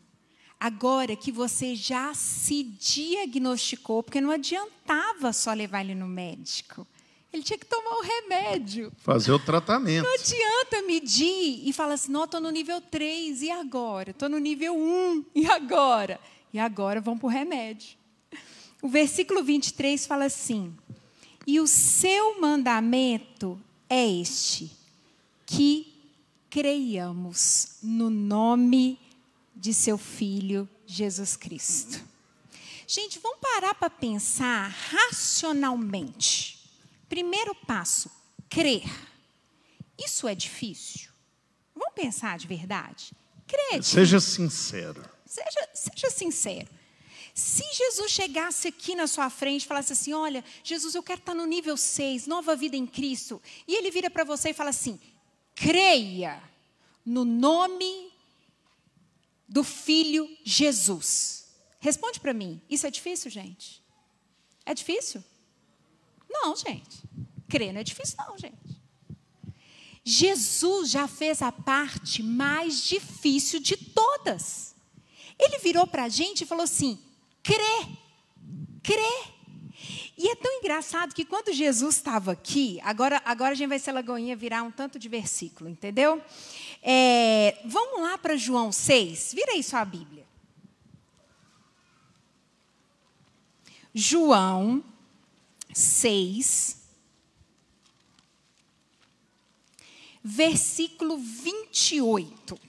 Agora 0.64 1.14
que 1.14 1.30
você 1.30 1.76
já 1.76 2.14
se 2.14 2.64
diagnosticou, 2.64 4.02
porque 4.02 4.22
não 4.22 4.32
adiantava 4.32 5.34
só 5.34 5.52
levar 5.52 5.82
ele 5.82 5.94
no 5.94 6.08
médico. 6.08 6.88
Ele 7.34 7.44
tinha 7.44 7.60
que 7.60 7.66
tomar 7.66 7.98
o 7.98 8.02
remédio. 8.02 8.90
Fazer 9.00 9.34
o 9.34 9.40
tratamento. 9.40 10.06
Não 10.06 10.14
adianta 10.14 10.82
medir 10.88 11.68
e 11.68 11.74
falar 11.74 11.96
assim, 11.96 12.14
não, 12.14 12.24
estou 12.24 12.40
no 12.40 12.50
nível 12.50 12.80
3, 12.80 13.42
e 13.42 13.52
agora? 13.52 14.12
Estou 14.12 14.30
no 14.30 14.38
nível 14.38 14.74
1, 14.74 15.26
e 15.36 15.46
agora? 15.48 16.18
E 16.54 16.58
agora 16.58 17.02
vamos 17.02 17.20
para 17.20 17.28
o 17.28 17.30
remédio. 17.30 17.98
O 18.82 18.88
versículo 18.88 19.44
23 19.44 20.08
fala 20.08 20.24
assim: 20.24 20.74
E 21.46 21.60
o 21.60 21.68
seu 21.68 22.40
mandamento 22.40 23.60
é 23.90 24.10
este, 24.10 24.72
que 25.46 25.94
creiamos 26.50 27.80
no 27.84 28.10
nome 28.10 28.98
de 29.64 29.74
seu 29.74 29.98
Filho 29.98 30.68
Jesus 30.86 31.38
Cristo. 31.38 32.04
Gente, 32.86 33.18
vamos 33.20 33.40
parar 33.40 33.74
para 33.74 33.90
pensar 33.90 34.68
racionalmente. 34.68 36.60
Primeiro 37.08 37.56
passo, 37.56 38.12
crer. 38.50 38.84
Isso 39.98 40.28
é 40.28 40.36
difícil? 40.36 41.10
Vamos 41.74 41.94
pensar 41.96 42.38
de 42.38 42.46
verdade? 42.46 43.14
Crer. 43.48 43.82
Seja 43.82 44.20
sincero. 44.20 45.02
Seja, 45.26 45.70
seja 45.74 46.10
sincero. 46.10 46.68
Se 47.34 47.64
Jesus 47.74 48.12
chegasse 48.12 48.68
aqui 48.68 48.96
na 48.96 49.08
sua 49.08 49.30
frente 49.30 49.64
e 49.64 49.68
falasse 49.68 49.94
assim: 49.94 50.12
Olha, 50.12 50.44
Jesus, 50.62 50.94
eu 50.94 51.02
quero 51.02 51.22
estar 51.22 51.34
no 51.34 51.46
nível 51.46 51.78
6, 51.78 52.28
nova 52.28 52.54
vida 52.54 52.76
em 52.76 52.86
Cristo. 52.86 53.42
E 53.66 53.76
ele 53.76 53.90
vira 53.92 54.10
para 54.10 54.26
você 54.26 54.50
e 54.50 54.54
fala 54.54 54.72
assim: 54.72 55.00
Creia 55.56 56.44
no 57.06 57.24
nome 57.24 58.13
do 59.54 59.64
Filho 59.64 60.28
Jesus. 60.44 61.46
Responde 61.80 62.20
para 62.20 62.34
mim: 62.34 62.60
Isso 62.68 62.88
é 62.88 62.90
difícil, 62.90 63.30
gente? 63.30 63.84
É 64.66 64.74
difícil? 64.74 65.24
Não, 66.28 66.56
gente. 66.56 67.04
Crer 67.48 67.72
não 67.72 67.80
é 67.80 67.84
difícil, 67.84 68.16
não, 68.18 68.36
gente. 68.36 68.82
Jesus 70.04 70.90
já 70.90 71.08
fez 71.08 71.44
a 71.44 71.52
parte 71.52 72.24
mais 72.24 72.84
difícil 72.84 73.60
de 73.60 73.78
todas. 73.78 74.76
Ele 75.38 75.60
virou 75.60 75.86
para 75.86 76.06
a 76.06 76.10
gente 76.10 76.42
e 76.42 76.48
falou 76.48 76.64
assim: 76.64 77.00
crê, 77.44 77.88
crê. 78.82 79.34
E 80.18 80.30
é 80.30 80.36
tão 80.36 80.52
engraçado 80.60 81.14
que 81.14 81.26
quando 81.26 81.54
Jesus 81.54 81.96
estava 81.96 82.32
aqui, 82.32 82.80
agora, 82.84 83.22
agora 83.26 83.52
a 83.52 83.56
gente 83.56 83.70
vai 83.70 83.80
ser 83.80 83.92
Lagoinha 83.92 84.36
virar 84.36 84.64
um 84.64 84.72
tanto 84.72 84.98
de 84.98 85.10
versículo, 85.10 85.70
entendeu? 85.70 86.22
É, 86.86 87.62
vamos 87.64 88.02
lá 88.02 88.18
para 88.18 88.36
João 88.36 88.70
6, 88.70 89.34
vira 89.34 89.54
aí 89.54 89.64
sua 89.64 89.86
Bíblia. 89.86 90.26
João 93.94 94.84
6, 95.74 96.78
versículo 100.22 101.18
28. 101.18 102.60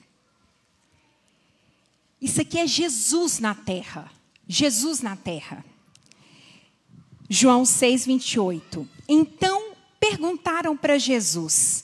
Isso 2.21 2.41
aqui 2.41 2.59
é 2.59 2.67
Jesus 2.67 3.41
na 3.41 3.55
terra. 3.55 4.11
Jesus 4.47 5.01
na 5.01 5.17
terra. 5.17 5.65
João 7.29 7.65
6, 7.65 8.07
28. 8.07 8.89
Então 9.09 9.75
perguntaram 9.99 10.77
para 10.77 10.99
Jesus: 10.99 11.84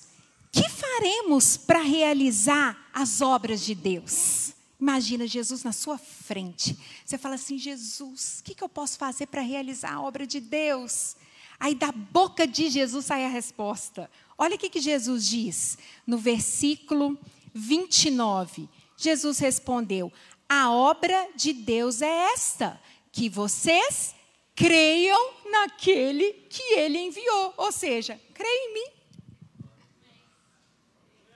faremos 1.01 1.57
para 1.57 1.81
realizar 1.81 2.91
as 2.93 3.23
obras 3.23 3.63
de 3.63 3.75
Deus? 3.75 4.53
Imagina 4.79 5.27
Jesus 5.27 5.65
na 5.65 5.73
sua 5.73 5.97
frente. 5.97 6.77
Você 7.05 7.17
fala 7.17 7.37
assim: 7.37 7.57
Jesus, 7.57 8.41
o 8.41 8.45
que, 8.45 8.55
que 8.55 8.63
eu 8.63 8.69
posso 8.69 8.99
fazer 8.99 9.27
para 9.27 9.41
realizar 9.41 9.95
a 9.95 10.03
obra 10.03 10.27
de 10.27 10.41
Deus? 10.41 11.17
Aí 11.59 11.75
da 11.75 11.91
boca 11.91 12.47
de 12.47 12.69
Jesus 12.69 13.07
sai 13.07 13.25
a 13.25 13.29
resposta. 13.29 14.11
Olha 14.37 14.57
o 14.57 14.59
que, 14.59 14.69
que 14.69 14.81
Jesus 14.81 15.27
diz 15.27 15.79
no 16.07 16.19
versículo 16.19 17.19
29. 17.55 18.69
Jesus 18.95 19.39
respondeu: 19.39 20.13
A 20.47 20.71
obra 20.71 21.31
de 21.35 21.55
Deus 21.55 22.03
é 22.03 22.33
esta, 22.35 22.79
que 23.11 23.31
vocês 23.31 24.15
creiam 24.55 25.33
naquele 25.51 26.33
que 26.51 26.63
ele 26.75 26.99
enviou. 26.99 27.55
Ou 27.57 27.73
seja, 27.73 28.21
creia 28.35 28.71
em 28.71 28.75
mim. 28.75 29.00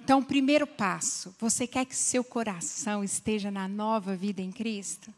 Então, 0.05 0.23
primeiro 0.23 0.67
passo, 0.67 1.35
você 1.41 1.67
quer 1.67 1.87
que 1.87 1.97
seu 1.97 2.23
coração 2.23 3.03
esteja 3.03 3.51
na 3.51 3.67
nova 3.67 4.15
vida 4.15 4.43
em 4.43 4.53
Cristo? 4.53 5.11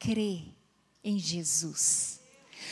Crê 0.00 0.40
em 1.04 1.16
Jesus. 1.16 2.18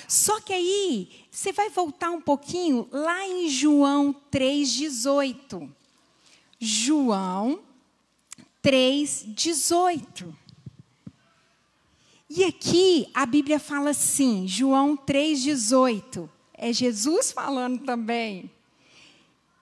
Só 0.08 0.40
que 0.40 0.52
aí, 0.52 1.08
você 1.30 1.52
vai 1.52 1.70
voltar 1.70 2.10
um 2.10 2.20
pouquinho 2.20 2.88
lá 2.90 3.24
em 3.24 3.48
João 3.48 4.12
3,18. 4.32 5.70
João 6.58 7.60
3,18. 8.60 10.34
E 12.28 12.42
aqui 12.42 13.08
a 13.14 13.24
Bíblia 13.24 13.60
fala 13.60 13.90
assim, 13.90 14.48
João 14.48 14.96
3,18. 14.96 16.28
É 16.52 16.72
Jesus 16.72 17.30
falando 17.30 17.84
também. 17.84 18.50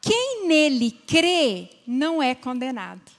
Quem 0.04 0.46
nele 0.46 0.90
crê 0.90 1.70
não 1.86 2.22
é 2.22 2.34
condenado. 2.34 3.10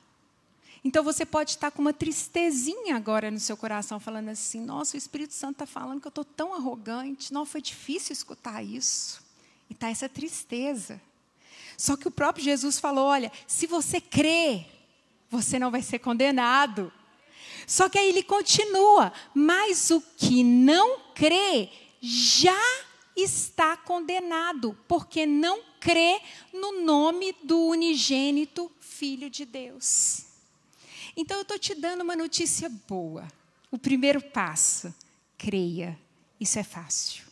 Então 0.83 1.03
você 1.03 1.25
pode 1.25 1.49
estar 1.49 1.71
com 1.71 1.81
uma 1.81 1.91
tristezinha 1.91 2.95
agora 2.95 3.31
no 3.31 3.39
seu 3.39 3.57
coração, 3.57 3.99
falando 3.99 4.29
assim: 4.29 4.61
nossa, 4.61 4.95
o 4.95 4.97
Espírito 4.99 5.33
Santo 5.33 5.53
está 5.53 5.65
falando 5.65 5.99
que 5.99 6.05
eu 6.05 6.09
estou 6.09 6.23
tão 6.23 6.53
arrogante. 6.53 7.33
Não, 7.33 7.43
foi 7.43 7.59
difícil 7.59 8.13
escutar 8.13 8.61
isso. 8.63 9.23
E 9.67 9.73
está 9.73 9.89
essa 9.89 10.07
tristeza. 10.07 11.01
Só 11.75 11.97
que 11.97 12.07
o 12.07 12.11
próprio 12.11 12.45
Jesus 12.45 12.79
falou: 12.79 13.05
olha, 13.05 13.31
se 13.47 13.65
você 13.65 13.99
crê, 13.99 14.67
você 15.27 15.57
não 15.57 15.71
vai 15.71 15.81
ser 15.81 15.97
condenado. 15.97 16.93
Só 17.65 17.89
que 17.89 17.97
aí 17.97 18.09
ele 18.09 18.21
continua: 18.21 19.11
mas 19.33 19.89
o 19.89 19.99
que 20.15 20.43
não 20.43 20.99
crê 21.15 21.67
já 21.99 22.61
está 23.15 23.75
condenado, 23.75 24.77
porque 24.88 25.25
não 25.25 25.63
crê 25.86 26.19
no 26.51 26.81
nome 26.83 27.36
do 27.43 27.67
unigênito 27.67 28.71
Filho 28.79 29.29
de 29.29 29.45
Deus. 29.45 30.25
Então 31.15 31.38
eu 31.38 31.43
estou 31.43 31.59
te 31.59 31.75
dando 31.75 32.01
uma 32.01 32.15
notícia 32.15 32.67
boa. 32.88 33.27
O 33.69 33.77
primeiro 33.77 34.19
passo, 34.19 34.91
creia. 35.38 35.95
Isso 36.39 36.57
é 36.57 36.63
fácil. 36.63 37.23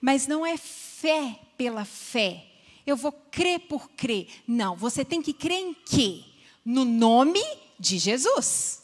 Mas 0.00 0.28
não 0.28 0.46
é 0.46 0.56
fé 0.56 1.36
pela 1.58 1.84
fé. 1.84 2.46
Eu 2.86 2.96
vou 2.96 3.10
crer 3.10 3.58
por 3.60 3.90
crer. 3.90 4.28
Não, 4.46 4.76
você 4.76 5.04
tem 5.04 5.20
que 5.20 5.32
crer 5.32 5.58
em 5.58 5.74
quê? 5.74 6.22
No 6.64 6.84
nome 6.84 7.42
de 7.76 7.98
Jesus. 7.98 8.82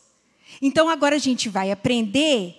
Então 0.61 0.89
agora 0.89 1.15
a 1.15 1.21
gente 1.21 1.49
vai 1.49 1.71
aprender, 1.71 2.57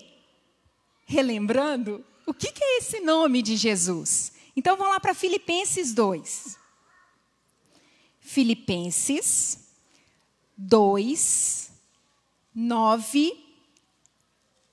relembrando, 1.06 2.06
o 2.26 2.34
que, 2.34 2.54
é 2.62 2.78
esse 2.78 3.02
nome 3.02 3.42
de 3.42 3.58
Jesus? 3.58 4.37
Então 4.58 4.76
vamos 4.76 4.92
lá 4.92 5.00
para 5.00 5.14
Filipenses 5.14 5.94
2. 5.94 6.58
Filipenses 8.20 9.60
2, 10.58 11.72
9 12.56 13.38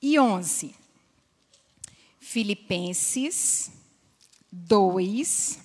e 0.01 0.19
11. 0.19 0.75
Filipenses 2.19 3.71
2, 4.51 5.59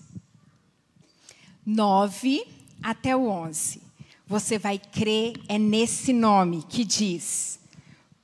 9 1.65 2.45
até 2.83 3.15
o 3.15 3.25
11. 3.25 3.81
Você 4.27 4.59
vai 4.59 4.77
crer 4.77 5.39
é 5.47 5.57
nesse 5.57 6.11
nome 6.11 6.63
que 6.63 6.83
diz: 6.83 7.57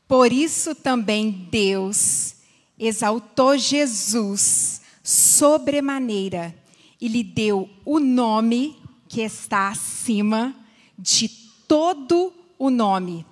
Por 0.09 0.33
isso 0.33 0.75
também 0.75 1.31
Deus 1.31 2.35
exaltou 2.77 3.57
Jesus 3.57 4.83
sobremaneira 5.05 6.55
e 6.99 7.07
lhe 7.07 7.23
deu 7.23 7.69
o 7.85 7.99
nome 7.99 8.75
que 9.07 9.21
está 9.21 9.69
acima 9.69 10.55
de 10.97 11.29
todo 11.67 12.33
o 12.57 12.71
nome, 12.71 13.23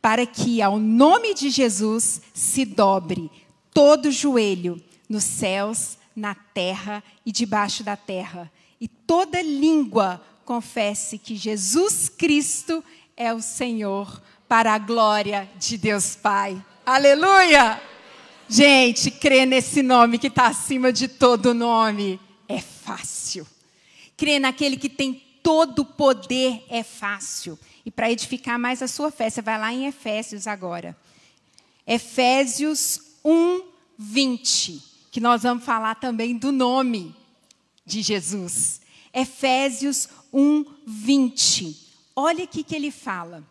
para 0.00 0.24
que 0.24 0.62
ao 0.62 0.78
nome 0.78 1.34
de 1.34 1.50
Jesus 1.50 2.22
se 2.32 2.64
dobre 2.64 3.28
todo 3.74 4.12
joelho 4.12 4.80
nos 5.08 5.24
céus, 5.24 5.98
na 6.14 6.34
terra 6.34 7.02
e 7.26 7.32
debaixo 7.32 7.82
da 7.82 7.96
terra, 7.96 8.50
e 8.80 8.86
toda 8.86 9.42
língua 9.42 10.22
confesse 10.44 11.18
que 11.18 11.34
Jesus 11.34 12.08
Cristo 12.08 12.82
é 13.16 13.34
o 13.34 13.42
Senhor, 13.42 14.22
para 14.48 14.72
a 14.72 14.78
glória 14.78 15.50
de 15.58 15.76
Deus 15.76 16.14
Pai. 16.14 16.64
Aleluia! 16.86 17.95
Gente, 18.48 19.10
crer 19.10 19.44
nesse 19.44 19.82
nome 19.82 20.18
que 20.18 20.28
está 20.28 20.46
acima 20.46 20.92
de 20.92 21.08
todo 21.08 21.52
nome 21.52 22.20
é 22.48 22.60
fácil. 22.60 23.46
Crer 24.16 24.40
naquele 24.40 24.76
que 24.76 24.88
tem 24.88 25.22
todo 25.42 25.80
o 25.80 25.84
poder 25.84 26.64
é 26.68 26.82
fácil. 26.82 27.58
E 27.84 27.90
para 27.90 28.10
edificar 28.10 28.58
mais 28.58 28.82
a 28.82 28.88
sua 28.88 29.10
fé, 29.10 29.28
você 29.28 29.42
vai 29.42 29.58
lá 29.58 29.72
em 29.72 29.86
Efésios 29.86 30.46
agora. 30.46 30.96
Efésios 31.86 33.00
1, 33.24 33.62
20. 33.98 34.82
Que 35.10 35.20
nós 35.20 35.42
vamos 35.42 35.64
falar 35.64 35.96
também 35.96 36.36
do 36.36 36.52
nome 36.52 37.14
de 37.84 38.02
Jesus. 38.02 38.80
Efésios 39.12 40.08
1, 40.32 40.64
20. 40.86 41.76
Olha 42.14 42.44
o 42.44 42.48
que 42.48 42.64
ele 42.74 42.90
fala. 42.90 43.44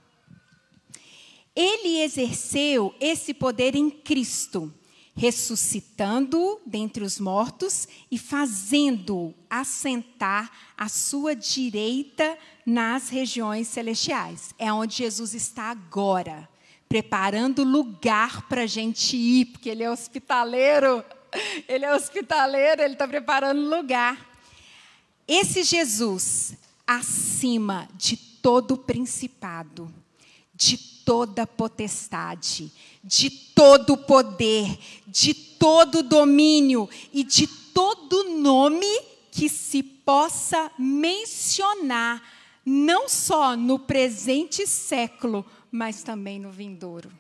Ele 1.56 2.02
exerceu 2.02 2.94
esse 3.00 3.34
poder 3.34 3.76
em 3.76 3.90
Cristo, 3.90 4.74
ressuscitando 5.16 6.60
dentre 6.66 7.04
os 7.04 7.20
mortos 7.20 7.88
e 8.12 8.18
fazendo 8.18 9.34
assentar 9.50 10.52
à 10.78 10.90
sua 10.90 11.34
direita 11.34 12.38
nas 12.66 13.08
regiões 13.08 13.70
celestiais. 13.70 14.54
É 14.60 14.72
onde 14.74 14.98
Jesus 14.98 15.34
está 15.34 15.72
agora, 15.72 16.50
preparando 16.90 17.64
lugar 17.64 18.48
para 18.50 18.64
a 18.64 18.68
gente 18.68 19.16
ir, 19.16 19.46
porque 19.46 19.70
ele 19.70 19.84
é 19.84 19.90
hospitaleiro. 19.90 21.04
Ele 21.68 21.84
é 21.84 21.94
hospitaleiro, 21.94 22.82
ele 22.82 22.94
está 22.94 23.06
preparando 23.06 23.70
lugar. 23.70 24.18
Esse 25.28 25.64
Jesus, 25.64 26.56
acima 26.88 27.90
de 27.94 28.16
todo 28.16 28.78
principado, 28.78 29.94
de 30.54 30.95
toda 31.06 31.46
potestade, 31.46 32.72
de 33.04 33.30
todo 33.30 33.96
poder, 33.96 34.78
de 35.08 35.34
todo 35.34 36.02
domínio 36.02 36.90
e 37.14 37.24
de 37.24 37.48
todo 37.48 38.38
nome 38.38 38.88
que 39.32 39.48
se 39.48 39.84
possa 39.84 40.72
mencionar, 40.78 42.22
não 42.66 43.08
só 43.08 43.56
no 43.56 43.78
presente 43.78 44.66
século, 44.66 45.46
mas 45.72 46.02
também 46.04 46.40
no 46.40 46.52
vindouro. 46.52 47.12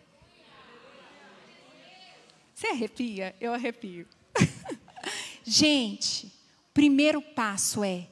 Você 2.54 2.68
arrepia? 2.68 3.36
Eu 3.40 3.54
arrepio. 3.54 4.08
Gente, 5.44 6.32
primeiro 6.74 7.22
passo 7.22 7.84
é 7.84 8.08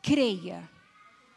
creia 0.00 0.68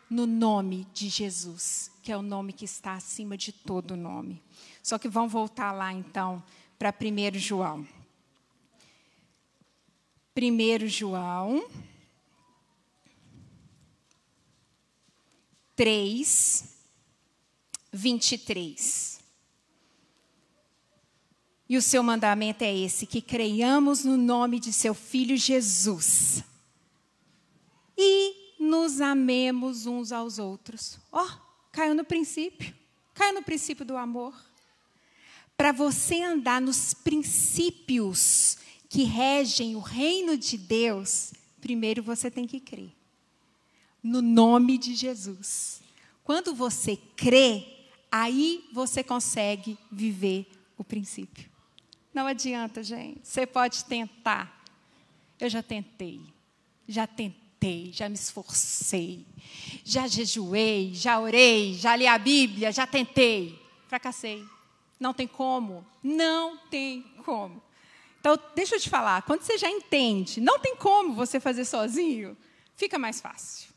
no 0.10 0.26
nome 0.26 0.88
de 0.94 1.10
Jesus, 1.10 1.91
que 2.02 2.12
é 2.12 2.18
o 2.18 2.22
nome 2.22 2.54
que 2.54 2.66
está 2.66 2.94
acima 2.94 3.38
de 3.38 3.52
todo 3.52 3.96
nome. 3.96 4.42
Só 4.82 4.98
que 4.98 5.08
vamos 5.08 5.32
voltar 5.32 5.72
lá 5.72 5.94
então 5.94 6.44
para 6.78 6.94
1 6.94 7.38
João. 7.38 7.88
1 10.36 10.88
João 10.88 11.64
3, 15.76 16.78
23. 17.92 19.20
E 21.68 21.78
o 21.78 21.82
seu 21.82 22.04
mandamento 22.04 22.64
é 22.64 22.76
esse: 22.76 23.06
que 23.06 23.22
creiamos 23.22 24.04
no 24.04 24.18
nome 24.18 24.60
de 24.60 24.74
seu 24.74 24.94
filho 24.94 25.38
Jesus. 25.38 26.44
E 27.98 28.58
nos 28.60 29.02
amemos 29.02 29.86
uns 29.86 30.12
aos 30.12 30.38
outros. 30.38 31.00
Ó, 31.12 31.26
oh, 31.26 31.51
caiu 31.72 31.96
no 31.96 32.04
princípio. 32.04 32.74
Caiu 33.14 33.34
no 33.34 33.44
princípio 33.44 33.86
do 33.86 33.98
amor. 33.98 34.34
Para 35.56 35.72
você 35.72 36.22
andar 36.22 36.60
nos 36.62 36.94
princípios 36.94 38.58
que 38.90 39.04
regem 39.04 39.76
o 39.76 39.80
reino 39.80 40.38
de 40.38 40.58
Deus, 40.58 41.34
primeiro 41.60 42.02
você 42.02 42.32
tem 42.32 42.48
que 42.48 42.60
crer. 42.60 42.92
No 44.02 44.22
nome 44.22 44.78
de 44.78 44.96
Jesus. 44.96 45.82
Quando 46.24 46.54
você 46.54 46.98
crê, 47.16 47.66
aí 48.12 48.68
você 48.74 49.04
consegue 49.04 49.78
viver 49.92 50.48
o 50.78 50.84
princípio. 50.84 51.50
Não 52.14 52.26
adianta, 52.26 52.84
gente. 52.84 53.20
Você 53.24 53.46
pode 53.46 53.86
tentar. 53.86 54.64
Eu 55.40 55.50
já 55.50 55.62
tentei. 55.62 56.22
Já 56.88 57.08
tentei 57.08 57.41
tentei, 57.62 57.92
já 57.94 58.10
me 58.10 58.16
esforcei, 58.16 59.24
já 59.86 60.08
jejuei, 60.08 60.92
já 60.96 61.20
orei, 61.20 61.76
já 61.76 61.96
li 61.96 62.08
a 62.08 62.18
Bíblia, 62.18 62.72
já 62.72 62.88
tentei. 62.88 63.62
Fracassei. 63.88 64.44
Não 65.00 65.14
tem 65.14 65.28
como. 65.28 65.86
Não 66.02 66.58
tem 66.58 67.04
como. 67.24 67.62
Então, 68.20 68.38
deixa 68.56 68.76
eu 68.76 68.80
te 68.80 68.90
falar, 68.90 69.22
quando 69.24 69.44
você 69.44 69.58
já 69.58 69.70
entende, 69.70 70.42
não 70.42 70.60
tem 70.60 70.76
como 70.76 71.14
você 71.14 71.40
fazer 71.40 71.66
sozinho, 71.66 72.36
fica 72.76 72.98
mais 72.98 73.22
fácil. 73.22 73.70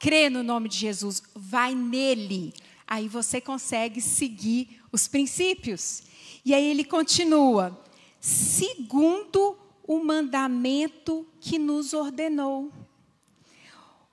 Crê 0.00 0.28
no 0.28 0.42
nome 0.42 0.68
de 0.68 0.76
Jesus, 0.76 1.22
vai 1.34 1.74
nele. 1.74 2.52
Aí 2.86 3.08
você 3.08 3.40
consegue 3.40 4.00
seguir 4.00 4.80
os 4.92 5.08
princípios. 5.08 6.02
E 6.44 6.52
aí 6.52 6.64
ele 6.64 6.84
continua: 6.84 7.80
segundo 8.20 9.56
o 9.86 10.02
mandamento 10.04 11.26
que 11.40 11.58
nos 11.58 11.92
ordenou. 11.92 12.72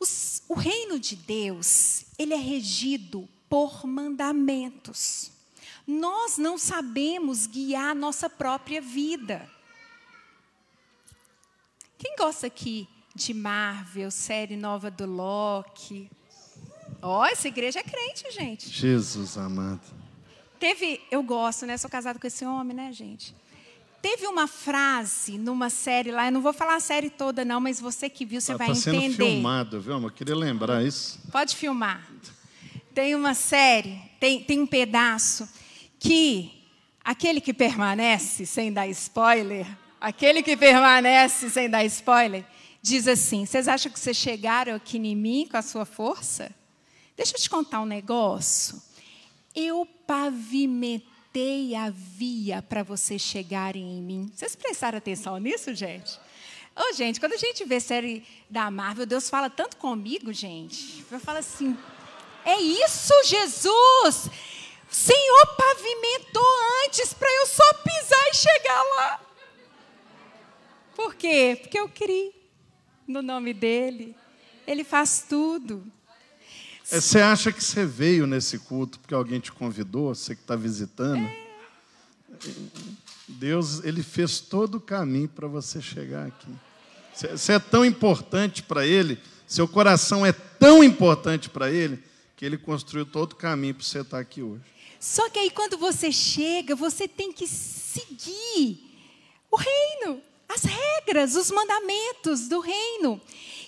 Os, 0.02 0.41
o 0.49 0.56
reino 0.56 0.99
de 0.99 1.16
Deus, 1.16 2.06
ele 2.18 2.34
é 2.34 2.38
regido 2.38 3.30
por 3.47 3.86
mandamentos. 3.86 5.32
Nós 5.86 6.39
não 6.39 6.58
sabemos 6.58 7.45
guiar 7.45 7.91
a 7.91 7.95
nossa 7.95 8.28
própria 8.28 8.82
vida. 8.82 9.47
Quem 11.99 12.16
gosta 12.16 12.47
aqui 12.47 12.89
de 13.14 13.32
Marvel, 13.32 14.10
série 14.10 14.58
nova 14.58 14.89
do 14.89 15.06
Loki? 15.06 16.10
Ó, 16.99 17.20
oh, 17.20 17.26
essa 17.26 17.47
igreja 17.47 17.82
é 17.82 17.84
crente, 17.84 18.32
gente. 18.32 18.70
Jesus 18.70 19.38
amado. 19.38 19.86
Teve, 20.60 20.99
eu 21.12 21.22
gosto, 21.22 21.68
né? 21.68 21.78
Sou 21.78 21.91
casado 21.91 22.20
com 22.20 22.26
esse 22.26 22.43
homem, 22.43 22.76
né, 22.76 22.91
gente? 22.91 23.36
Teve 24.02 24.26
uma 24.26 24.47
frase 24.47 25.38
numa 25.38 25.70
série 25.70 26.12
lá, 26.12 26.26
eu 26.26 26.32
não 26.32 26.41
vou 26.41 26.54
falar 26.54 26.76
a 26.76 26.80
série 26.80 27.10
toda 27.10 27.45
não, 27.45 27.62
mas 27.62 27.80
você 27.80 28.10
que 28.10 28.26
viu, 28.26 28.41
você 28.41 28.54
ah, 28.54 28.58
vai 28.58 28.68
tá 28.68 28.74
entender. 28.74 28.97
Está 28.97 29.02
sendo 29.02 29.16
filmado, 29.16 29.80
viu? 29.80 30.02
Eu 30.02 30.10
queria 30.10 30.36
lembrar 30.36 30.84
isso. 30.84 31.20
Pode 31.32 31.56
filmar. 31.56 32.02
Tem 32.95 33.14
uma 33.14 33.36
série, 33.36 34.02
tem, 34.20 34.43
tem 34.43 34.60
um 34.60 34.66
pedaço 34.66 35.47
que 35.99 36.66
aquele 37.04 37.39
que 37.39 37.54
permanece 37.54 38.45
sem 38.45 38.74
dar 38.74 38.88
spoiler, 38.88 39.68
aquele 39.99 40.41
que 40.41 40.58
permanece 40.58 41.49
sem 41.52 41.70
dar 41.70 41.86
spoiler, 41.86 42.43
diz 42.82 43.08
assim: 43.08 43.45
vocês 43.45 43.68
acham 43.68 43.91
que 43.91 43.99
vocês 43.99 44.18
chegaram 44.18 44.74
aqui 44.74 44.97
em 44.97 45.16
mim 45.16 45.47
com 45.49 45.58
a 45.58 45.62
sua 45.62 45.86
força? 45.86 46.52
Deixa 47.16 47.36
eu 47.36 47.39
te 47.39 47.49
contar 47.49 47.80
um 47.82 47.86
negócio. 47.86 48.82
Eu 49.54 49.88
pavimentei 50.08 51.11
preparei 51.32 51.75
a 51.75 51.89
via 51.89 52.61
para 52.61 52.84
vocês 52.84 53.21
chegarem 53.21 53.97
em 53.97 54.01
mim. 54.01 54.32
Vocês 54.36 54.55
prestaram 54.55 54.97
atenção 54.97 55.38
nisso, 55.38 55.73
gente? 55.73 56.19
Ô, 56.75 56.93
gente, 56.93 57.19
quando 57.19 57.34
a 57.34 57.38
gente 57.38 57.63
vê 57.65 57.79
série 57.79 58.25
da 58.49 58.69
Marvel, 58.69 59.05
Deus 59.05 59.29
fala 59.29 59.49
tanto 59.49 59.77
comigo, 59.77 60.32
gente. 60.34 61.03
Eu 61.09 61.19
falo 61.19 61.39
assim: 61.39 61.77
é 62.45 62.59
isso, 62.59 63.13
Jesus! 63.25 64.29
O 64.89 64.93
Senhor 64.93 65.47
pavimentou 65.55 66.45
antes 66.86 67.13
para 67.13 67.32
eu 67.32 67.47
só 67.47 67.73
pisar 67.75 68.27
e 68.29 68.36
chegar 68.36 68.84
lá. 68.95 69.21
Por 70.95 71.15
quê? 71.15 71.57
Porque 71.61 71.79
eu 71.79 71.88
criei 71.88 72.36
no 73.07 73.21
nome 73.21 73.53
dele. 73.53 74.15
Ele 74.67 74.84
faz 74.84 75.25
tudo. 75.27 75.89
É, 76.91 76.99
você 76.99 77.19
acha 77.19 77.51
que 77.51 77.63
você 77.63 77.85
veio 77.85 78.27
nesse 78.27 78.59
culto 78.59 78.99
porque 78.99 79.13
alguém 79.13 79.39
te 79.39 79.51
convidou, 79.51 80.13
você 80.13 80.35
que 80.35 80.41
está 80.41 80.55
visitando? 80.57 81.23
É. 81.25 81.41
Deus, 83.27 83.83
ele 83.83 84.03
fez 84.03 84.41
todo 84.41 84.75
o 84.75 84.81
caminho 84.81 85.29
para 85.29 85.47
você 85.47 85.81
chegar 85.81 86.27
aqui. 86.27 86.51
Você 87.13 87.53
é 87.53 87.59
tão 87.59 87.85
importante 87.85 88.61
para 88.61 88.85
ele, 88.85 89.19
seu 89.47 89.67
coração 89.67 90.25
é 90.25 90.31
tão 90.31 90.83
importante 90.83 91.49
para 91.49 91.71
ele, 91.71 92.01
que 92.35 92.45
ele 92.45 92.57
construiu 92.57 93.05
todo 93.05 93.33
o 93.33 93.35
caminho 93.35 93.75
para 93.75 93.83
você 93.85 93.99
estar 93.99 94.19
aqui 94.19 94.41
hoje. 94.41 94.63
Só 94.99 95.29
que 95.29 95.39
aí 95.39 95.49
quando 95.49 95.77
você 95.77 96.11
chega, 96.11 96.75
você 96.75 97.07
tem 97.07 97.31
que 97.31 97.47
seguir 97.47 98.91
o 99.49 99.55
reino, 99.55 100.21
as 100.54 100.64
regras, 100.64 101.36
os 101.36 101.52
mandamentos 101.52 102.47
do 102.47 102.60
reino. 102.60 103.20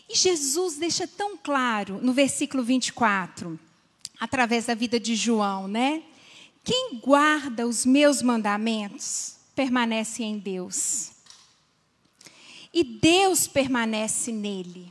E 0.09 0.15
Jesus 0.15 0.75
deixa 0.75 1.07
tão 1.07 1.37
claro 1.37 1.99
no 2.01 2.13
versículo 2.13 2.63
24, 2.63 3.59
através 4.19 4.65
da 4.65 4.75
vida 4.75 4.99
de 4.99 5.15
João, 5.15 5.67
né? 5.67 6.03
Quem 6.63 6.99
guarda 6.99 7.67
os 7.67 7.85
meus 7.85 8.21
mandamentos 8.21 9.35
permanece 9.55 10.23
em 10.23 10.37
Deus. 10.37 11.11
E 12.73 12.83
Deus 12.83 13.47
permanece 13.47 14.31
nele. 14.31 14.89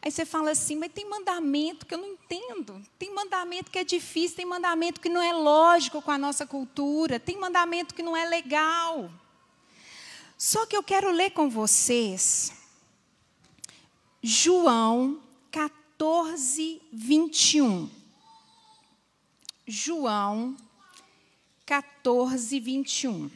Aí 0.00 0.10
você 0.10 0.24
fala 0.24 0.52
assim, 0.52 0.76
mas 0.76 0.92
tem 0.92 1.08
mandamento 1.08 1.84
que 1.84 1.92
eu 1.92 1.98
não 1.98 2.06
entendo. 2.06 2.80
Tem 2.98 3.12
mandamento 3.12 3.70
que 3.70 3.78
é 3.78 3.84
difícil, 3.84 4.36
tem 4.36 4.46
mandamento 4.46 5.00
que 5.00 5.08
não 5.08 5.20
é 5.20 5.32
lógico 5.32 6.00
com 6.00 6.12
a 6.12 6.18
nossa 6.18 6.46
cultura, 6.46 7.18
tem 7.18 7.36
mandamento 7.36 7.94
que 7.94 8.02
não 8.02 8.16
é 8.16 8.24
legal. 8.24 9.10
Só 10.38 10.66
que 10.66 10.76
eu 10.76 10.82
quero 10.82 11.10
ler 11.10 11.30
com 11.30 11.48
vocês 11.48 12.52
João 14.22 15.20
14, 15.50 16.82
21. 16.92 17.88
João 19.66 20.56
14, 21.64 22.60
21. 22.60 23.30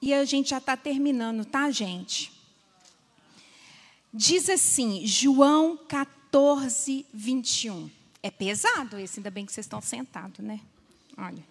E 0.00 0.12
a 0.12 0.24
gente 0.24 0.50
já 0.50 0.58
está 0.58 0.76
terminando, 0.76 1.44
tá, 1.44 1.70
gente? 1.70 2.32
Diz 4.12 4.48
assim, 4.50 5.06
João 5.06 5.76
14, 5.76 7.06
21. 7.14 7.90
É 8.22 8.30
pesado 8.30 8.98
esse, 8.98 9.20
ainda 9.20 9.30
bem 9.30 9.46
que 9.46 9.52
vocês 9.52 9.66
estão 9.66 9.80
sentados, 9.80 10.44
né? 10.44 10.60
Olha. 11.16 11.44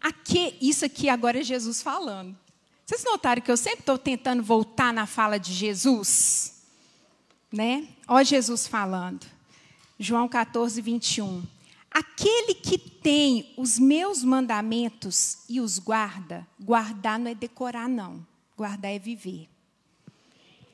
Aqui, 0.00 0.56
isso 0.60 0.84
aqui 0.84 1.08
agora 1.08 1.40
é 1.40 1.42
Jesus 1.44 1.82
falando. 1.82 2.36
Vocês 2.88 3.04
notaram 3.04 3.42
que 3.42 3.50
eu 3.50 3.56
sempre 3.58 3.80
estou 3.80 3.98
tentando 3.98 4.42
voltar 4.42 4.94
na 4.94 5.04
fala 5.04 5.38
de 5.38 5.52
Jesus? 5.52 6.54
Né? 7.52 7.86
Olha 8.08 8.24
Jesus 8.24 8.66
falando. 8.66 9.26
João 9.98 10.26
14, 10.26 10.80
21. 10.80 11.46
Aquele 11.90 12.54
que 12.54 12.78
tem 12.78 13.52
os 13.58 13.78
meus 13.78 14.24
mandamentos 14.24 15.40
e 15.50 15.60
os 15.60 15.78
guarda, 15.78 16.48
guardar 16.58 17.18
não 17.18 17.30
é 17.30 17.34
decorar, 17.34 17.90
não. 17.90 18.26
Guardar 18.56 18.90
é 18.90 18.98
viver. 18.98 19.50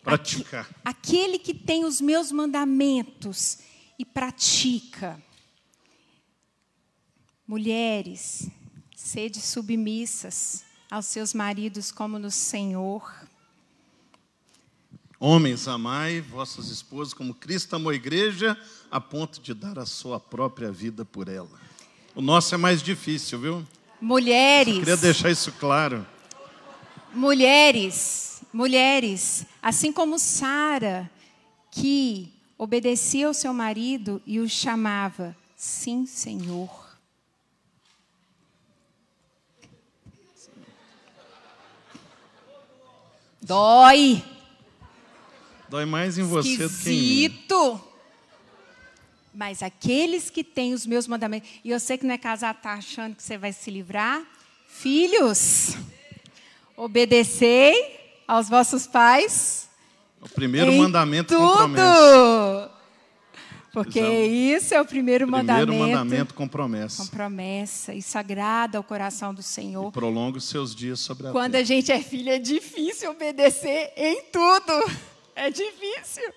Praticar. 0.04 0.70
Aquele 0.84 1.36
que 1.36 1.52
tem 1.52 1.84
os 1.84 2.00
meus 2.00 2.30
mandamentos 2.30 3.58
e 3.98 4.04
pratica. 4.04 5.20
Mulheres, 7.44 8.48
sede 8.94 9.40
submissas 9.40 10.64
aos 10.91 11.07
seus 11.07 11.35
maridos 11.35 11.91
como 11.91 12.18
no 12.18 12.30
Senhor. 12.30 13.12
Homens, 15.18 15.68
amai 15.68 16.20
vossas 16.20 16.68
esposas 16.68 17.14
como 17.14 17.35
Cristo 17.35 17.74
amou 17.76 17.91
a 17.91 17.95
igreja, 17.95 18.59
a 18.91 19.01
ponto 19.01 19.41
de 19.41 19.55
dar 19.55 19.78
a 19.78 19.87
sua 19.87 20.20
própria 20.20 20.70
vida 20.70 21.05
por 21.05 21.28
ela. 21.28 21.61
O 22.14 22.20
nosso 22.20 22.55
é 22.55 22.59
mais 22.59 22.82
difícil, 22.82 23.39
viu? 23.41 23.66
Mulheres. 24.01 24.74
Eu 24.74 24.80
queria 24.80 24.97
deixar 24.97 25.30
isso 25.30 25.51
claro. 25.53 26.07
Mulheres, 27.12 28.24
Mulheres, 28.55 29.45
assim 29.61 29.93
como 29.93 30.16
Sara, 30.16 31.11
que 31.72 32.32
obedecia 32.57 33.26
ao 33.26 33.35
seu 33.35 33.53
marido 33.53 34.22
e 34.24 34.39
o 34.39 34.49
chamava, 34.49 35.37
sim, 35.57 36.07
Senhor. 36.07 36.84
Dói. 43.45 44.24
Dói 45.68 45.84
mais 45.84 46.16
em 46.16 46.22
você 46.22 46.57
do 46.57 46.70
que 46.70 46.88
em 46.88 46.92
mim. 46.92 47.24
Esquisito. 47.24 47.80
Mas 49.34 49.62
aqueles 49.62 50.30
que 50.30 50.42
têm 50.42 50.72
os 50.72 50.86
meus 50.86 51.07
mandamentos, 51.07 51.51
e 51.62 51.70
eu 51.70 51.78
sei 51.78 51.99
que 51.99 52.07
não 52.07 52.14
é 52.14 52.18
casado, 52.18 52.57
está 52.57 52.72
achando 52.72 53.14
que 53.14 53.22
você 53.22 53.36
vai 53.36 53.53
se 53.53 53.70
livrar. 53.70 54.22
Filhos, 54.66 55.76
obedecei 56.74 58.22
aos 58.26 58.49
vossos 58.49 58.86
pais. 58.86 59.68
O 60.22 60.28
primeiro 60.28 60.72
mandamento 60.72 61.36
com 61.36 61.47
tudo. 61.47 61.57
promessa. 61.57 62.73
Porque 63.74 64.00
isso 64.00 64.72
é 64.72 64.80
o 64.80 64.84
primeiro, 64.84 65.26
Primeiro 65.26 65.46
mandamento. 65.48 65.74
mandamento 65.74 66.34
com 66.34 66.46
promessa. 66.48 67.02
Com 67.02 67.08
promessa. 67.08 67.92
Isso 67.92 68.16
agrada 68.16 68.78
ao 68.78 68.84
coração 68.84 69.34
do 69.34 69.40
E 69.40 69.44
Senhor. 69.44 69.90
prolonga 69.92 70.38
os 70.38 70.44
seus 70.44 70.74
dias 70.74 71.00
sobre 71.00 71.26
a 71.26 71.32
Quando 71.32 71.52
terra. 71.52 71.62
a 71.62 71.66
gente 71.66 71.90
é 71.92 72.00
filho, 72.00 72.30
é 72.30 72.38
difícil 72.38 73.10
obedecer 73.10 73.92
em 73.96 74.22
tudo. 74.32 74.90
É 75.34 75.50
difícil. 75.50 76.32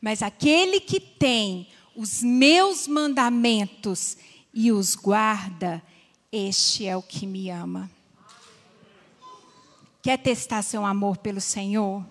Mas 0.00 0.22
aquele 0.22 0.78
que 0.80 1.00
tem 1.00 1.66
os 1.96 2.22
meus 2.22 2.86
mandamentos 2.86 4.16
e 4.52 4.70
os 4.70 4.94
guarda, 4.94 5.82
este 6.30 6.86
é 6.86 6.96
o 6.96 7.02
que 7.02 7.26
me 7.26 7.48
ama. 7.50 7.90
Quer 10.02 10.18
testar 10.18 10.62
seu 10.62 10.84
amor 10.84 11.16
pelo 11.18 11.40
Senhor? 11.40 12.04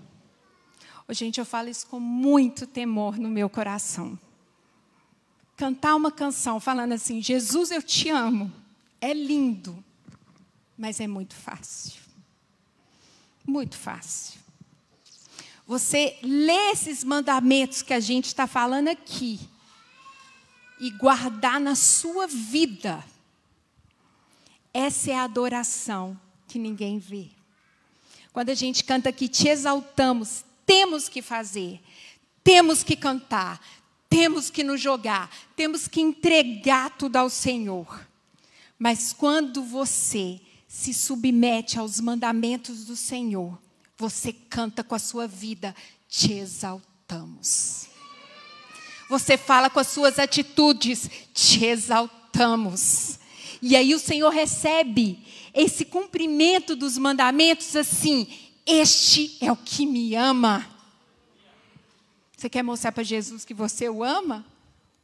Ô, 1.08 1.14
gente, 1.14 1.40
eu 1.40 1.46
falo 1.46 1.70
isso 1.70 1.88
com 1.88 2.00
muito 2.00 2.68
temor 2.68 3.18
no 3.18 3.30
meu 3.30 3.50
coração. 3.50 4.18
Cantar 5.60 5.94
uma 5.94 6.10
canção 6.10 6.58
falando 6.58 6.94
assim: 6.94 7.22
Jesus, 7.22 7.70
eu 7.70 7.84
te 7.84 8.08
amo. 8.10 8.50
É 9.02 9.14
lindo, 9.14 9.84
mas 10.78 11.02
é 11.02 11.08
muito 11.08 11.36
fácil. 11.36 12.00
Muito 13.46 13.78
fácil. 13.78 14.40
Você 15.68 16.18
lê 16.24 16.72
esses 16.72 17.04
mandamentos 17.04 17.82
que 17.82 17.94
a 17.94 18.00
gente 18.00 18.28
está 18.28 18.48
falando 18.48 18.88
aqui 18.88 19.38
e 20.80 20.92
guardar 20.92 21.60
na 21.60 21.76
sua 21.76 22.26
vida. 22.26 23.04
Essa 24.74 25.12
é 25.12 25.16
a 25.16 25.24
adoração 25.26 26.18
que 26.48 26.58
ninguém 26.58 27.00
vê. 27.00 27.32
Quando 28.32 28.50
a 28.50 28.56
gente 28.56 28.86
canta 28.86 29.10
aqui, 29.10 29.28
te 29.28 29.50
exaltamos, 29.50 30.46
temos 30.66 31.10
que 31.10 31.22
fazer, 31.22 31.82
temos 32.46 32.82
que 32.82 32.96
cantar, 32.96 33.60
temos 34.10 34.50
que 34.50 34.64
nos 34.64 34.82
jogar, 34.82 35.30
temos 35.56 35.88
que 35.88 36.02
entregar 36.02 36.98
tudo 36.98 37.18
ao 37.18 37.30
Senhor. 37.30 38.08
Mas 38.78 39.14
quando 39.14 39.64
você 39.64 40.40
se 40.68 40.94
submete 40.94 41.78
aos 41.78 42.00
mandamentos 42.00 42.86
do 42.86 42.96
Senhor, 42.96 43.60
você 43.98 44.34
canta 44.34 44.84
com 44.84 44.96
a 44.96 45.00
sua 45.00 45.28
vida, 45.28 45.76
te 46.08 46.34
exaltamos. 46.34 47.88
Você 49.10 49.38
fala 49.38 49.70
com 49.70 49.80
as 49.80 49.88
suas 49.88 50.18
atitudes, 50.18 51.10
te 51.34 51.66
exaltamos. 51.66 53.20
E 53.62 53.76
aí 53.76 53.94
o 53.94 54.00
Senhor 54.00 54.30
recebe 54.30 55.20
esse 55.54 55.84
cumprimento 55.84 56.76
dos 56.76 56.98
mandamentos 56.98 57.76
assim: 57.76 58.28
Este 58.66 59.38
é 59.42 59.52
o 59.52 59.58
que 59.58 59.86
me 59.86 60.16
ama. 60.16 60.79
Você 62.40 62.50
quer 62.50 62.64
mostrar 62.64 62.94
para 62.94 63.04
Jesus 63.04 63.44
que 63.44 63.54
você 63.54 63.90
o 63.90 64.02
ama? 64.02 64.46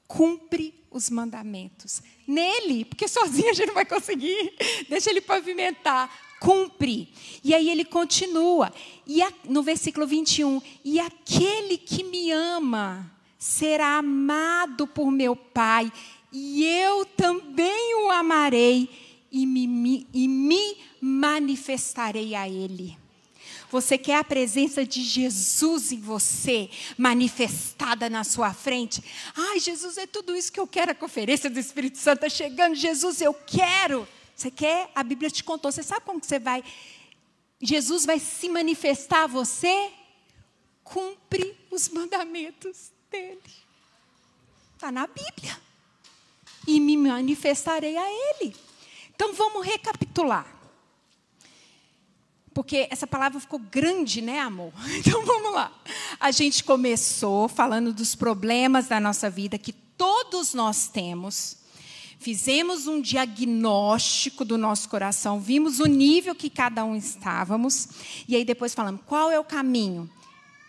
Cumpre 0.08 0.74
os 0.90 1.10
mandamentos. 1.10 2.02
Nele, 2.26 2.86
porque 2.86 3.10
sozinho 3.10 3.50
a 3.50 3.54
gente 3.54 3.68
não 3.68 3.74
vai 3.74 3.84
conseguir. 3.84 4.54
Deixa 4.88 5.10
ele 5.10 5.20
pavimentar. 5.20 6.10
Cumpre. 6.40 7.10
E 7.44 7.54
aí 7.54 7.70
ele 7.70 7.84
continua. 7.84 8.72
E 9.06 9.22
a, 9.22 9.30
no 9.50 9.62
versículo 9.62 10.08
21, 10.08 10.62
e 10.86 10.98
aquele 10.98 11.78
que 11.78 12.06
me 12.06 12.32
ama 12.32 13.12
será 13.38 13.98
amado 13.98 14.88
por 14.88 15.12
meu 15.12 15.36
Pai, 15.36 15.92
e 16.32 16.64
eu 16.64 17.04
também 17.04 17.96
o 18.06 18.12
amarei 18.12 18.90
e 19.30 19.46
me, 19.46 19.68
me, 19.68 20.08
e 20.14 20.26
me 20.26 20.78
manifestarei 21.02 22.34
a 22.34 22.48
ele. 22.48 22.98
Você 23.72 23.98
quer 23.98 24.18
a 24.18 24.24
presença 24.24 24.86
de 24.86 25.04
Jesus 25.04 25.92
em 25.92 26.00
você, 26.00 26.70
manifestada 26.98 28.10
na 28.10 28.24
sua 28.24 28.54
frente? 28.54 29.04
Ai, 29.36 29.60
Jesus, 29.60 29.98
é 29.98 30.06
tudo 30.08 30.36
isso 30.36 30.52
que 30.52 30.60
eu 30.60 30.68
quero, 30.68 30.92
a 30.92 30.96
conferência 30.96 31.50
do 31.50 31.60
Espírito 31.60 31.98
Santo 31.98 32.26
está 32.26 32.30
chegando. 32.30 32.76
Jesus, 32.76 33.22
eu 33.22 33.34
quero. 33.34 34.08
Você 34.36 34.52
quer? 34.52 34.92
A 34.94 35.04
Bíblia 35.04 35.30
te 35.30 35.44
contou. 35.44 35.72
Você 35.72 35.84
sabe 35.84 36.06
como 36.06 36.20
que 36.20 36.28
você 36.28 36.40
vai? 36.40 36.64
Jesus 37.62 38.06
vai 38.06 38.20
se 38.20 38.50
manifestar 38.50 39.24
a 39.24 39.28
você? 39.28 39.92
Cumpre 40.84 41.58
os 41.72 41.90
mandamentos 41.90 42.92
dele. 43.10 43.42
Está 44.74 44.92
na 44.92 45.08
Bíblia. 45.08 45.60
E 46.68 46.80
me 46.80 46.98
manifestarei 46.98 47.96
a 47.96 48.08
ele. 48.10 48.56
Então 49.16 49.34
vamos 49.34 49.66
recapitular. 49.66 50.46
Porque 52.56 52.88
essa 52.90 53.06
palavra 53.06 53.38
ficou 53.38 53.60
grande, 53.60 54.22
né, 54.22 54.40
amor? 54.40 54.72
Então 54.98 55.26
vamos 55.26 55.54
lá. 55.54 55.72
A 56.18 56.32
gente 56.32 56.64
começou 56.64 57.50
falando 57.50 57.94
dos 57.94 58.16
problemas 58.16 58.88
da 58.88 58.98
nossa 58.98 59.30
vida 59.30 59.58
que 59.58 59.74
todos 59.74 60.54
nós 60.54 60.88
temos. 60.88 61.58
Fizemos 62.18 62.88
um 62.88 63.02
diagnóstico 63.02 64.46
do 64.46 64.58
nosso 64.58 64.88
coração, 64.88 65.40
vimos 65.40 65.82
o 65.82 65.86
nível 65.86 66.34
que 66.34 66.50
cada 66.50 66.86
um 66.86 66.96
estávamos, 66.96 67.90
e 68.26 68.38
aí 68.38 68.46
depois 68.46 68.74
falamos 68.74 69.02
qual 69.06 69.30
é 69.30 69.38
o 69.38 69.44
caminho? 69.44 70.10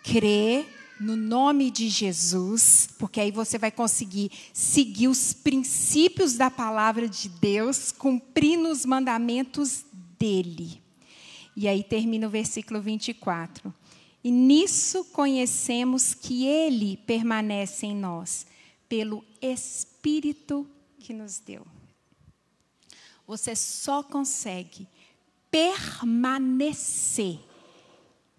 Crer 0.02 0.66
no 0.98 1.14
nome 1.14 1.70
de 1.70 1.88
Jesus, 1.88 2.88
porque 2.98 3.20
aí 3.20 3.30
você 3.30 3.58
vai 3.58 3.70
conseguir 3.70 4.32
seguir 4.52 5.06
os 5.06 5.32
princípios 5.32 6.34
da 6.34 6.50
palavra 6.50 7.08
de 7.08 7.28
Deus, 7.28 7.92
cumprindo 7.92 8.68
os 8.68 8.84
mandamentos 8.84 9.84
dele. 10.18 10.84
E 11.56 11.66
aí 11.66 11.82
termina 11.82 12.26
o 12.26 12.30
versículo 12.30 12.80
24. 12.82 13.74
E 14.22 14.30
nisso 14.30 15.04
conhecemos 15.06 16.12
que 16.12 16.46
Ele 16.46 16.98
permanece 16.98 17.86
em 17.86 17.96
nós, 17.96 18.46
pelo 18.88 19.24
Espírito 19.40 20.68
que 20.98 21.14
nos 21.14 21.38
deu. 21.38 21.66
Você 23.26 23.56
só 23.56 24.02
consegue 24.02 24.86
permanecer 25.50 27.38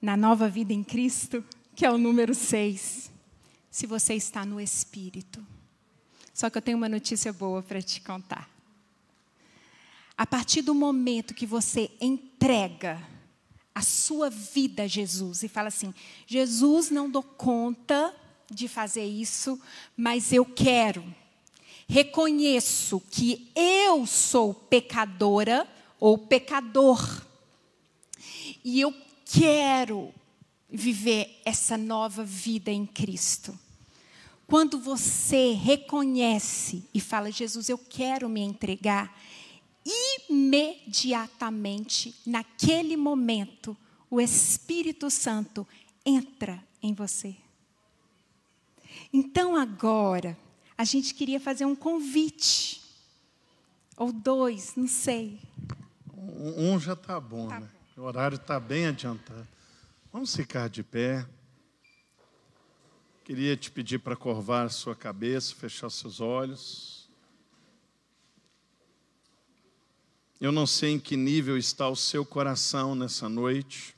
na 0.02 0.16
nova 0.16 0.48
vida 0.48 0.72
em 0.72 0.84
Cristo, 0.84 1.44
que 1.76 1.86
é 1.86 1.92
o 1.92 1.98
número 1.98 2.36
6, 2.36 3.12
se 3.72 3.88
você 3.88 4.14
está 4.14 4.46
no 4.46 4.62
Espírito. 4.62 5.46
Só 6.34 6.50
que 6.50 6.58
eu 6.58 6.62
tenho 6.62 6.78
uma 6.78 6.88
notícia 6.88 7.34
boa 7.34 7.64
para 7.64 7.82
te 7.82 8.00
contar. 8.02 8.57
A 10.18 10.26
partir 10.26 10.62
do 10.62 10.74
momento 10.74 11.36
que 11.36 11.46
você 11.46 11.92
entrega 12.02 13.02
a 13.76 13.82
sua 13.84 14.30
vida 14.30 14.84
a 14.84 14.88
Jesus 14.88 15.44
e 15.44 15.48
fala 15.48 15.68
assim: 15.68 15.94
Jesus, 16.26 16.90
não 16.90 17.10
dou 17.10 17.22
conta 17.22 18.14
de 18.50 18.68
fazer 18.68 19.06
isso, 19.06 19.60
mas 19.96 20.34
eu 20.34 20.44
quero. 20.44 21.04
Reconheço 21.88 23.00
que 23.12 23.52
eu 23.56 24.06
sou 24.06 24.54
pecadora 24.54 25.68
ou 26.00 26.18
pecador. 26.18 27.24
E 28.64 28.82
eu 28.82 28.94
quero 29.26 30.14
viver 30.70 31.42
essa 31.46 31.78
nova 31.78 32.24
vida 32.24 32.72
em 32.72 32.86
Cristo. 32.86 33.58
Quando 34.48 34.80
você 34.80 35.52
reconhece 35.52 36.84
e 36.94 37.00
fala, 37.00 37.32
Jesus, 37.32 37.70
eu 37.70 37.78
quero 37.78 38.30
me 38.30 38.42
entregar, 38.42 39.14
imediatamente, 40.30 42.16
naquele 42.26 42.98
momento, 42.98 43.76
o 44.10 44.22
Espírito 44.22 45.10
Santo 45.10 45.68
entra 46.06 46.64
em 46.82 46.94
você. 46.94 47.36
Então 49.12 49.56
agora, 49.56 50.38
a 50.78 50.84
gente 50.84 51.14
queria 51.14 51.40
fazer 51.40 51.66
um 51.66 51.76
convite, 51.76 52.82
ou 53.96 54.12
dois, 54.12 54.76
não 54.76 54.88
sei. 54.88 55.40
Um 56.16 56.80
já 56.80 56.94
está 56.94 57.20
bom, 57.20 57.48
tá 57.48 57.60
né? 57.60 57.70
Bom. 57.96 58.02
O 58.02 58.06
horário 58.06 58.36
está 58.36 58.60
bem 58.60 58.86
adiantado. 58.86 59.48
Vamos 60.14 60.36
ficar 60.36 60.70
de 60.70 60.84
pé. 60.84 61.28
Queria 63.26 63.58
te 63.58 63.70
pedir 63.70 64.00
para 64.00 64.16
curvar 64.16 64.70
sua 64.70 64.96
cabeça, 64.96 65.54
fechar 65.56 65.90
seus 65.90 66.22
olhos. 66.22 66.97
Eu 70.40 70.52
não 70.52 70.68
sei 70.68 70.92
em 70.92 71.00
que 71.00 71.18
nível 71.18 71.58
está 71.58 71.90
o 71.90 71.96
seu 71.96 72.26
coração 72.26 72.94
nessa 72.94 73.28
noite, 73.28 73.96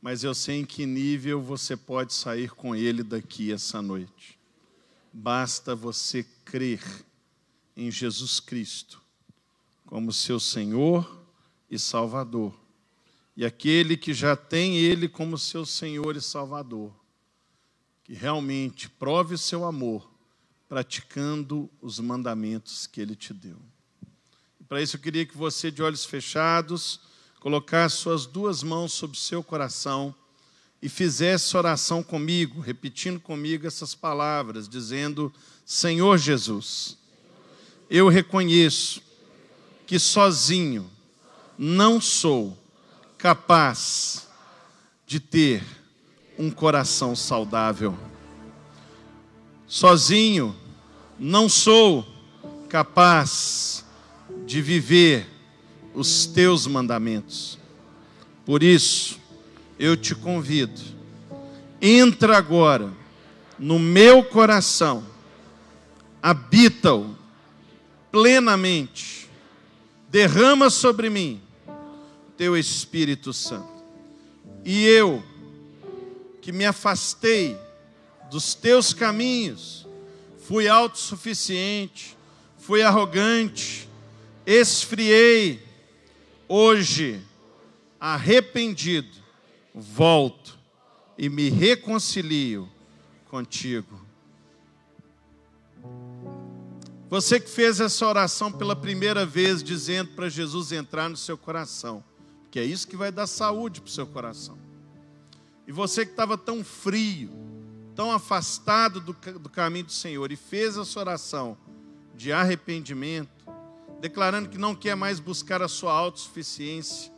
mas 0.00 0.22
eu 0.22 0.34
sei 0.34 0.60
em 0.60 0.64
que 0.64 0.86
nível 0.86 1.42
você 1.42 1.76
pode 1.76 2.14
sair 2.14 2.50
com 2.50 2.74
ele 2.74 3.02
daqui 3.02 3.52
essa 3.52 3.82
noite. 3.82 4.38
Basta 5.12 5.74
você 5.74 6.24
crer 6.44 6.82
em 7.76 7.90
Jesus 7.90 8.38
Cristo 8.38 9.00
como 9.84 10.12
seu 10.12 10.38
Senhor 10.38 11.20
e 11.68 11.78
Salvador. 11.78 12.54
E 13.36 13.44
aquele 13.44 13.96
que 13.96 14.14
já 14.14 14.36
tem 14.36 14.76
Ele 14.76 15.08
como 15.08 15.36
seu 15.36 15.66
Senhor 15.66 16.14
e 16.14 16.20
Salvador, 16.20 16.92
que 18.04 18.12
realmente 18.12 18.88
prove 18.88 19.34
o 19.34 19.38
seu 19.38 19.64
amor 19.64 20.08
praticando 20.68 21.68
os 21.80 21.98
mandamentos 21.98 22.86
que 22.86 23.00
Ele 23.00 23.16
te 23.16 23.34
deu. 23.34 23.56
Para 24.70 24.80
isso 24.80 24.94
eu 24.94 25.00
queria 25.00 25.26
que 25.26 25.36
você, 25.36 25.68
de 25.68 25.82
olhos 25.82 26.04
fechados, 26.04 27.00
colocasse 27.40 27.96
suas 27.96 28.24
duas 28.24 28.62
mãos 28.62 28.92
sobre 28.92 29.18
seu 29.18 29.42
coração 29.42 30.14
e 30.80 30.88
fizesse 30.88 31.56
oração 31.56 32.04
comigo, 32.04 32.60
repetindo 32.60 33.18
comigo 33.18 33.66
essas 33.66 33.96
palavras, 33.96 34.68
dizendo: 34.68 35.34
Senhor 35.66 36.16
Jesus, 36.18 36.96
eu 37.90 38.08
reconheço 38.08 39.02
que 39.88 39.98
sozinho 39.98 40.88
não 41.58 42.00
sou 42.00 42.56
capaz 43.18 44.28
de 45.04 45.18
ter 45.18 45.64
um 46.38 46.48
coração 46.48 47.16
saudável. 47.16 47.98
Sozinho 49.66 50.54
não 51.18 51.48
sou 51.48 52.06
capaz 52.68 53.84
de 54.50 54.60
viver 54.60 55.28
os 55.94 56.26
teus 56.26 56.66
mandamentos. 56.66 57.56
Por 58.44 58.64
isso, 58.64 59.20
eu 59.78 59.96
te 59.96 60.12
convido, 60.12 60.80
entra 61.80 62.36
agora 62.36 62.92
no 63.56 63.78
meu 63.78 64.24
coração, 64.24 65.06
habita-o 66.20 67.16
plenamente, 68.10 69.30
derrama 70.08 70.68
sobre 70.68 71.08
mim 71.08 71.40
teu 72.36 72.56
Espírito 72.56 73.32
Santo. 73.32 73.84
E 74.64 74.84
eu, 74.84 75.22
que 76.42 76.50
me 76.50 76.64
afastei 76.64 77.56
dos 78.28 78.56
teus 78.56 78.92
caminhos, 78.92 79.86
fui 80.40 80.66
autossuficiente, 80.66 82.16
fui 82.58 82.82
arrogante, 82.82 83.88
esfriei, 84.46 85.62
hoje, 86.48 87.20
arrependido, 87.98 89.18
volto 89.74 90.58
e 91.16 91.28
me 91.28 91.48
reconcilio 91.48 92.68
contigo. 93.28 94.00
Você 97.08 97.40
que 97.40 97.50
fez 97.50 97.80
essa 97.80 98.06
oração 98.06 98.52
pela 98.52 98.76
primeira 98.76 99.26
vez, 99.26 99.62
dizendo 99.62 100.12
para 100.12 100.28
Jesus 100.28 100.70
entrar 100.72 101.08
no 101.08 101.16
seu 101.16 101.36
coração 101.36 102.04
que 102.50 102.58
é 102.58 102.64
isso 102.64 102.88
que 102.88 102.96
vai 102.96 103.12
dar 103.12 103.26
saúde 103.26 103.80
para 103.80 103.88
o 103.88 103.92
seu 103.92 104.06
coração. 104.06 104.58
E 105.66 105.72
você 105.72 106.04
que 106.04 106.10
estava 106.10 106.36
tão 106.36 106.64
frio, 106.64 107.30
tão 107.94 108.10
afastado 108.10 109.00
do, 109.00 109.12
do 109.38 109.48
caminho 109.48 109.86
do 109.86 109.92
Senhor 109.92 110.32
e 110.32 110.36
fez 110.36 110.76
essa 110.76 110.98
oração 110.98 111.56
de 112.16 112.32
arrependimento, 112.32 113.39
declarando 114.00 114.48
que 114.48 114.58
não 114.58 114.74
quer 114.74 114.96
mais 114.96 115.20
buscar 115.20 115.62
a 115.62 115.68
sua 115.68 115.92
autossuficiência, 115.92 117.12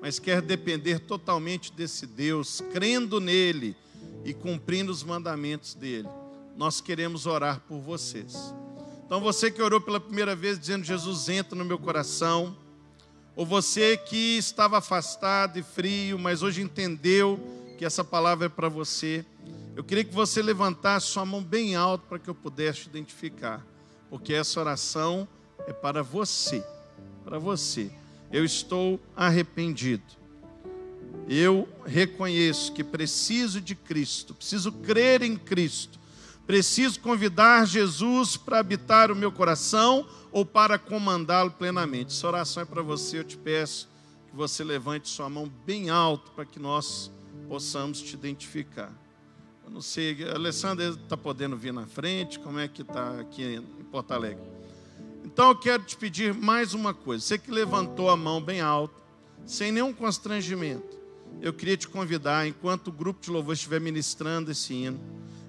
mas 0.00 0.18
quer 0.18 0.42
depender 0.42 0.98
totalmente 0.98 1.72
desse 1.72 2.06
Deus, 2.06 2.60
crendo 2.72 3.20
nele 3.20 3.76
e 4.24 4.34
cumprindo 4.34 4.90
os 4.90 5.02
mandamentos 5.02 5.74
dele. 5.74 6.08
Nós 6.56 6.80
queremos 6.80 7.24
orar 7.26 7.60
por 7.60 7.78
vocês. 7.78 8.54
Então, 9.06 9.20
você 9.20 9.50
que 9.50 9.62
orou 9.62 9.80
pela 9.80 10.00
primeira 10.00 10.34
vez, 10.34 10.58
dizendo: 10.58 10.84
Jesus, 10.84 11.28
entra 11.28 11.56
no 11.56 11.64
meu 11.64 11.78
coração 11.78 12.56
ou 13.36 13.44
você 13.44 13.96
que 13.96 14.36
estava 14.36 14.78
afastado 14.78 15.58
e 15.58 15.62
frio, 15.62 16.18
mas 16.18 16.42
hoje 16.42 16.62
entendeu 16.62 17.38
que 17.76 17.84
essa 17.84 18.04
palavra 18.04 18.46
é 18.46 18.48
para 18.48 18.68
você, 18.68 19.24
eu 19.74 19.82
queria 19.82 20.04
que 20.04 20.14
você 20.14 20.40
levantasse 20.40 21.08
sua 21.08 21.24
mão 21.24 21.42
bem 21.42 21.74
alto 21.74 22.06
para 22.08 22.18
que 22.18 22.30
eu 22.30 22.34
pudesse 22.34 22.86
identificar, 22.86 23.66
porque 24.08 24.32
essa 24.32 24.60
oração 24.60 25.26
é 25.66 25.72
para 25.72 26.02
você, 26.02 26.64
para 27.24 27.38
você. 27.38 27.90
Eu 28.30 28.44
estou 28.44 29.00
arrependido. 29.16 30.02
Eu 31.28 31.68
reconheço 31.86 32.72
que 32.72 32.84
preciso 32.84 33.60
de 33.60 33.74
Cristo, 33.74 34.34
preciso 34.34 34.70
crer 34.70 35.22
em 35.22 35.36
Cristo, 35.36 35.98
preciso 36.46 37.00
convidar 37.00 37.66
Jesus 37.66 38.36
para 38.36 38.58
habitar 38.58 39.10
o 39.10 39.16
meu 39.16 39.32
coração 39.32 40.06
ou 40.30 40.44
para 40.44 40.78
comandá-lo 40.78 41.50
plenamente. 41.52 42.12
Essa 42.12 42.26
oração 42.26 42.62
é 42.62 42.66
para 42.66 42.82
você, 42.82 43.20
eu 43.20 43.24
te 43.24 43.38
peço 43.38 43.88
que 44.28 44.36
você 44.36 44.62
levante 44.62 45.08
sua 45.08 45.30
mão 45.30 45.50
bem 45.64 45.88
alto 45.88 46.30
para 46.32 46.44
que 46.44 46.58
nós 46.58 47.10
possamos 47.48 48.02
te 48.02 48.14
identificar. 48.14 48.92
Eu 49.64 49.70
não 49.70 49.80
sei, 49.80 50.28
Alessandra 50.28 50.88
está 50.88 51.16
podendo 51.16 51.56
vir 51.56 51.72
na 51.72 51.86
frente, 51.86 52.38
como 52.38 52.58
é 52.58 52.68
que 52.68 52.82
está 52.82 53.20
aqui 53.20 53.42
em 53.42 53.84
Porto 53.84 54.12
Alegre? 54.12 54.53
Então 55.24 55.48
eu 55.48 55.56
quero 55.56 55.82
te 55.82 55.96
pedir 55.96 56.34
mais 56.34 56.74
uma 56.74 56.92
coisa. 56.92 57.24
Você 57.24 57.38
que 57.38 57.50
levantou 57.50 58.10
a 58.10 58.16
mão 58.16 58.42
bem 58.42 58.60
alto, 58.60 59.02
sem 59.46 59.72
nenhum 59.72 59.92
constrangimento, 59.92 60.98
eu 61.40 61.52
queria 61.52 61.76
te 61.76 61.88
convidar, 61.88 62.46
enquanto 62.46 62.88
o 62.88 62.92
grupo 62.92 63.20
de 63.22 63.30
louvor 63.30 63.54
estiver 63.54 63.80
ministrando 63.80 64.50
esse 64.50 64.74
hino, 64.74 65.00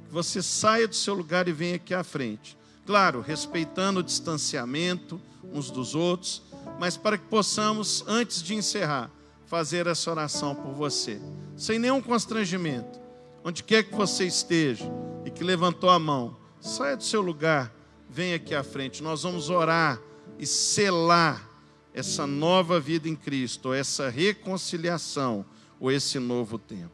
que 0.08 0.14
você 0.14 0.42
saia 0.42 0.88
do 0.88 0.96
seu 0.96 1.14
lugar 1.14 1.48
e 1.48 1.52
venha 1.52 1.76
aqui 1.76 1.94
à 1.94 2.04
frente. 2.04 2.58
Claro, 2.86 3.20
respeitando 3.20 4.00
o 4.00 4.04
distanciamento 4.04 5.22
uns 5.52 5.70
dos 5.70 5.94
outros, 5.94 6.42
mas 6.80 6.96
para 6.96 7.18
que 7.18 7.26
possamos, 7.26 8.04
antes 8.08 8.42
de 8.42 8.56
encerrar, 8.56 9.12
fazer 9.46 9.88
essa 9.88 10.10
oração 10.10 10.56
por 10.56 10.74
você, 10.74 11.22
sem 11.58 11.78
nenhum 11.78 12.02
constrangimento. 12.02 13.00
Onde 13.44 13.62
quer 13.62 13.84
que 13.84 13.94
você 13.94 14.26
esteja 14.26 14.86
e 15.26 15.30
que 15.30 15.44
levantou 15.44 15.90
a 15.90 16.00
mão, 16.00 16.36
saia 16.60 16.98
do 16.98 17.04
seu 17.04 17.22
lugar, 17.22 17.75
vem 18.16 18.34
aqui 18.34 18.56
à 18.56 18.64
frente. 18.64 19.04
Nós 19.04 19.24
vamos 19.24 19.50
orar 19.50 20.00
e 20.40 20.48
selar 20.48 21.50
essa 21.94 22.26
nova 22.26 22.80
vida 22.80 23.10
em 23.10 23.16
Cristo, 23.16 23.74
essa 23.74 24.10
reconciliação, 24.10 25.46
ou 25.78 25.92
esse 25.92 26.18
novo 26.18 26.58
tempo. 26.58 26.94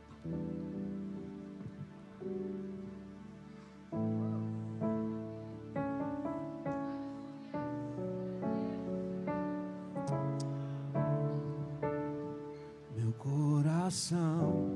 Meu 12.98 13.14
coração 13.14 14.72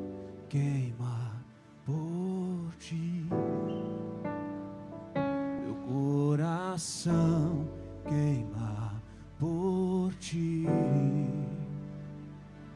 queima 0.48 1.44
por 1.84 2.72
ti. 2.80 3.26
Coração 6.76 7.70
queima 8.04 9.02
por 9.40 10.14
ti. 10.16 10.68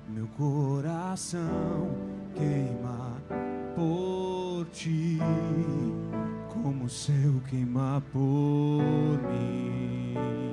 Meu 0.08 0.26
coração 0.38 1.89
queima 2.34 3.22
por 3.76 4.66
ti, 4.72 5.20
como 6.47 6.86
o 6.86 6.89
seu 6.89 7.41
queima 7.50 8.02
por 8.14 9.20
mim. 9.30 10.49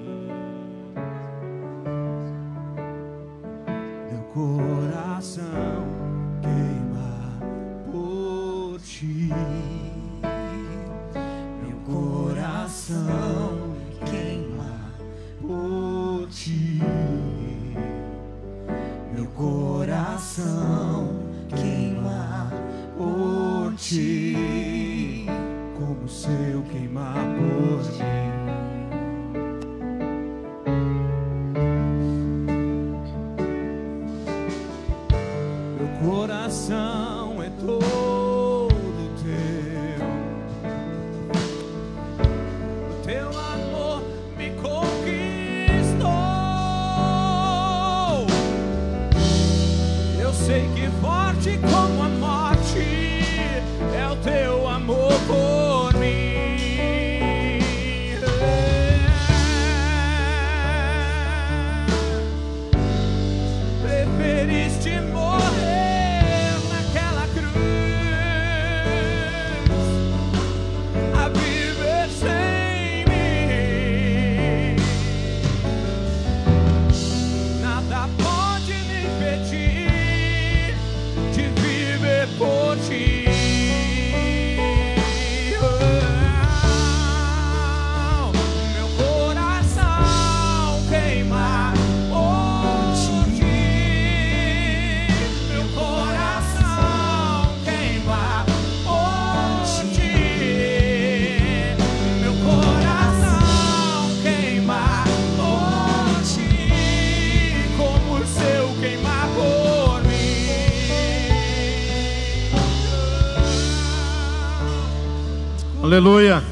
Aleluia. 115.86 116.42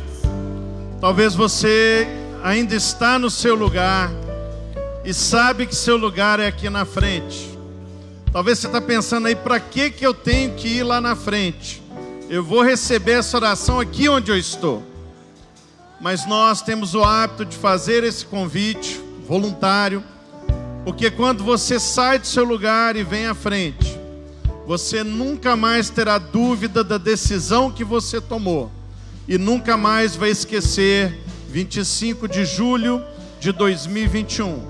Talvez 1.01 1.35
você 1.35 2.07
ainda 2.41 2.73
está 2.77 3.19
no 3.19 3.29
seu 3.29 3.57
lugar 3.57 4.09
e 5.05 5.13
sabe 5.13 5.67
que 5.67 5.75
seu 5.75 5.97
lugar 5.97 6.39
é 6.39 6.47
aqui 6.47 6.71
na 6.71 6.85
frente. 6.85 7.51
Talvez 8.33 8.61
você 8.61 8.69
está 8.69 8.81
pensando 8.81 9.27
aí, 9.27 9.35
para 9.35 9.59
que, 9.59 9.91
que 9.91 10.07
eu 10.07 10.15
tenho 10.15 10.55
que 10.55 10.69
ir 10.69 10.85
lá 10.85 11.01
na 11.01 11.17
frente? 11.17 11.83
Eu 12.31 12.45
vou 12.45 12.63
receber 12.63 13.15
essa 13.15 13.37
oração 13.37 13.81
aqui 13.81 14.09
onde 14.09 14.31
eu 14.31 14.39
estou. 14.39 14.85
Mas 16.01 16.25
nós 16.29 16.63
temos 16.63 16.95
o 16.95 17.03
hábito 17.03 17.45
de 17.45 17.57
fazer 17.57 18.05
esse 18.05 18.25
convite 18.25 19.01
voluntário, 19.27 20.01
porque 20.85 21.11
quando 21.11 21.43
você 21.43 21.81
sai 21.81 22.21
do 22.21 22.27
seu 22.29 22.45
lugar 22.45 22.95
e 22.95 23.03
vem 23.03 23.27
à 23.27 23.35
frente, 23.35 23.99
você 24.65 25.03
nunca 25.03 25.57
mais 25.57 25.91
terá 25.91 26.19
dúvida 26.19 26.85
da 26.85 26.99
decisão 26.99 27.69
que 27.69 27.83
você 27.83 28.21
tomou 28.21 28.71
e 29.27 29.39
nunca 29.39 29.77
mais 29.77 30.17
vai 30.17 30.31
esquecer 30.31 31.21
25 31.49 32.29
de 32.29 32.45
julho 32.45 33.03
de 33.41 33.53
2021, 33.53 34.63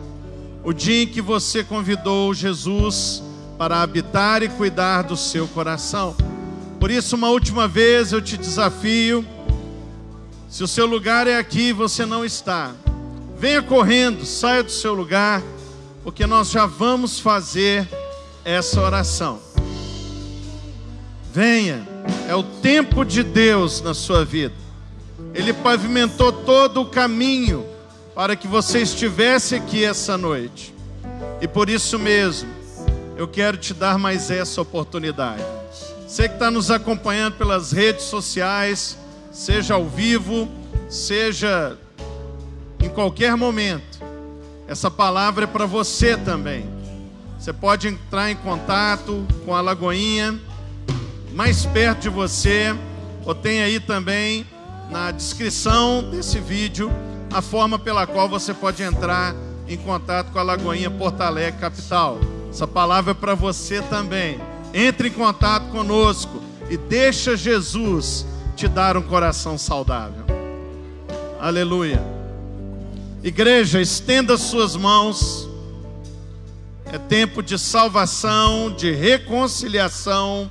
o 0.63 0.73
dia 0.73 1.03
em 1.03 1.07
que 1.07 1.21
você 1.21 1.65
convidou 1.65 2.33
Jesus 2.35 3.23
para 3.59 3.83
habitar 3.83 4.43
e 4.43 4.49
cuidar 4.49 5.03
do 5.03 5.17
seu 5.17 5.47
coração. 5.49 6.17
Por 6.79 6.91
isso, 6.91 7.17
uma 7.17 7.29
última 7.31 7.67
vez 7.67 8.13
eu 8.13 8.21
te 8.21 8.37
desafio, 8.37 9.25
se 10.49 10.63
o 10.63 10.69
seu 10.69 10.87
lugar 10.87 11.27
é 11.27 11.39
aqui 11.39 11.69
e 11.69 11.73
você 11.73 12.05
não 12.05 12.25
está, 12.25 12.73
venha 13.39 13.63
correndo, 13.63 14.25
saia 14.25 14.63
do 14.63 14.71
seu 14.71 14.95
lugar, 14.95 15.43
porque 16.03 16.27
nós 16.27 16.51
já 16.51 16.67
vamos 16.67 17.19
fazer 17.19 17.89
essa 18.45 18.81
oração. 18.81 19.41
Venha, 21.33 21.94
é 22.29 22.35
o 22.35 22.43
tempo 22.43 23.05
de 23.05 23.23
Deus 23.23 23.81
na 23.81 23.95
sua 23.95 24.25
vida. 24.25 24.55
Ele 25.35 25.53
pavimentou 25.53 26.33
todo 26.33 26.81
o 26.83 26.87
caminho 26.87 27.65
para 28.15 28.37
que 28.37 28.47
você 28.47 28.81
estivesse 28.81 29.55
aqui 29.55 29.85
essa 29.85 30.17
noite. 30.17 30.75
E 31.41 31.49
por 31.49 31.69
isso 31.69 31.99
mesmo, 31.99 32.49
eu 33.17 33.27
quero 33.27 33.57
te 33.57 33.75
dar 33.75 33.99
mais 33.99 34.31
essa 34.31 34.61
oportunidade. 34.61 35.43
Você 36.07 36.29
que 36.29 36.35
está 36.35 36.51
nos 36.51 36.71
acompanhando 36.71 37.35
pelas 37.35 37.73
redes 37.73 38.05
sociais, 38.05 38.97
seja 39.33 39.75
ao 39.75 39.87
vivo, 39.87 40.49
seja 40.89 41.77
em 42.81 42.89
qualquer 42.89 43.37
momento, 43.37 43.99
essa 44.69 44.91
palavra 44.91 45.45
é 45.45 45.47
para 45.47 45.67
você 45.67 46.17
também. 46.17 46.69
Você 47.39 47.53
pode 47.53 47.89
entrar 47.89 48.31
em 48.31 48.37
contato 48.37 49.27
com 49.45 49.55
a 49.55 49.61
Lagoinha 49.61 50.41
mais 51.35 51.67
perto 51.67 52.03
de 52.03 52.09
você, 52.09 52.75
ou 53.27 53.35
tem 53.35 53.61
aí 53.61 53.81
também 53.81 54.47
na 54.89 55.11
descrição 55.11 56.09
desse 56.09 56.39
vídeo 56.39 56.93
a 57.33 57.43
forma 57.43 57.77
pela 57.77 58.07
qual 58.07 58.29
você 58.29 58.55
pode 58.55 58.83
entrar 58.85 59.35
em 59.67 59.77
contato 59.77 60.31
com 60.31 60.39
a 60.39 60.43
Lagoinha 60.45 60.89
Porto 60.89 61.23
Alegre 61.23 61.61
Capital. 61.61 62.21
Essa 62.49 62.69
palavra 62.69 63.11
é 63.11 63.15
para 63.15 63.35
você 63.35 63.83
também. 63.83 64.39
Entre 64.73 65.09
em 65.09 65.13
contato 65.13 65.71
conosco 65.71 66.41
e 66.71 66.77
deixa 66.77 67.37
Jesus 67.37 68.25
te 68.55 68.69
dar 68.69 68.97
um 68.97 69.03
coração 69.03 69.59
saudável. 69.59 70.25
Aleluia. 71.41 72.01
Igreja, 73.25 73.81
estenda 73.81 74.37
suas 74.37 74.77
mãos. 74.77 75.49
É 76.93 76.99
tempo 76.99 77.43
de 77.43 77.59
salvação, 77.59 78.71
de 78.71 78.93
reconciliação 78.93 80.49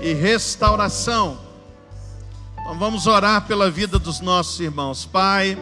e 0.00 0.12
restauração. 0.12 1.38
Então 2.60 2.78
vamos 2.78 3.06
orar 3.06 3.46
pela 3.46 3.70
vida 3.70 3.98
dos 3.98 4.20
nossos 4.20 4.58
irmãos. 4.60 5.04
Pai, 5.04 5.56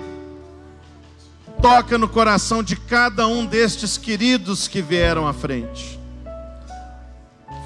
toca 1.60 1.98
no 1.98 2.09
coração 2.09 2.62
de 2.62 2.76
cada 2.76 3.26
um 3.26 3.44
destes 3.44 3.96
queridos 3.98 4.68
que 4.68 4.80
vieram 4.80 5.26
à 5.26 5.32
frente. 5.32 5.98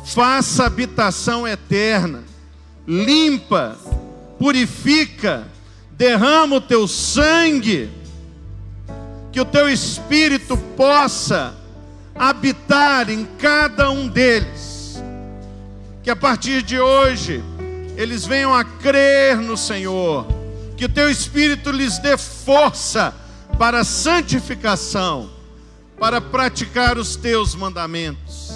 Faça 0.04 0.64
habitação 0.64 1.46
eterna, 1.46 2.24
limpa, 2.86 3.76
purifica, 4.38 5.46
derrama 5.92 6.56
o 6.56 6.60
teu 6.60 6.88
sangue, 6.88 7.90
que 9.30 9.40
o 9.40 9.44
teu 9.44 9.68
espírito 9.68 10.56
possa 10.76 11.54
habitar 12.14 13.10
em 13.10 13.24
cada 13.38 13.90
um 13.90 14.08
deles. 14.08 14.77
Que 16.02 16.10
a 16.10 16.16
partir 16.16 16.62
de 16.62 16.78
hoje 16.80 17.42
eles 17.96 18.24
venham 18.24 18.54
a 18.54 18.64
crer 18.64 19.36
no 19.36 19.56
Senhor, 19.56 20.26
que 20.76 20.84
o 20.84 20.88
teu 20.88 21.10
espírito 21.10 21.70
lhes 21.70 21.98
dê 21.98 22.16
força 22.16 23.12
para 23.58 23.80
a 23.80 23.84
santificação, 23.84 25.28
para 25.98 26.20
praticar 26.20 26.96
os 26.96 27.16
teus 27.16 27.54
mandamentos. 27.54 28.48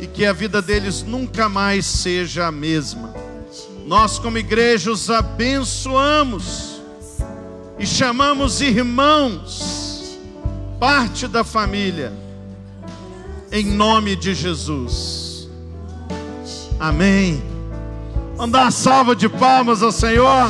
e 0.00 0.06
que 0.06 0.24
a 0.24 0.32
vida 0.32 0.62
deles 0.62 1.02
nunca 1.02 1.48
mais 1.48 1.84
seja 1.84 2.46
a 2.46 2.52
mesma. 2.52 3.12
Nós, 3.86 4.18
como 4.18 4.38
igreja, 4.38 4.92
os 4.92 5.10
abençoamos 5.10 6.80
e 7.78 7.86
chamamos 7.86 8.60
irmãos, 8.60 10.18
parte 10.78 11.26
da 11.26 11.42
família, 11.42 12.12
em 13.50 13.64
nome 13.64 14.14
de 14.14 14.34
Jesus. 14.34 15.27
Amém. 16.80 17.42
Vamos 18.36 18.52
dar 18.52 18.62
uma 18.62 18.70
salva 18.70 19.16
de 19.16 19.28
palmas 19.28 19.82
ao 19.82 19.90
Senhor. 19.90 20.48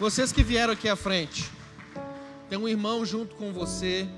Vocês 0.00 0.32
que 0.32 0.42
vieram 0.42 0.72
aqui 0.72 0.88
à 0.88 0.96
frente, 0.96 1.48
tem 2.50 2.58
um 2.58 2.68
irmão 2.68 3.06
junto 3.06 3.36
com 3.36 3.52
você. 3.52 4.08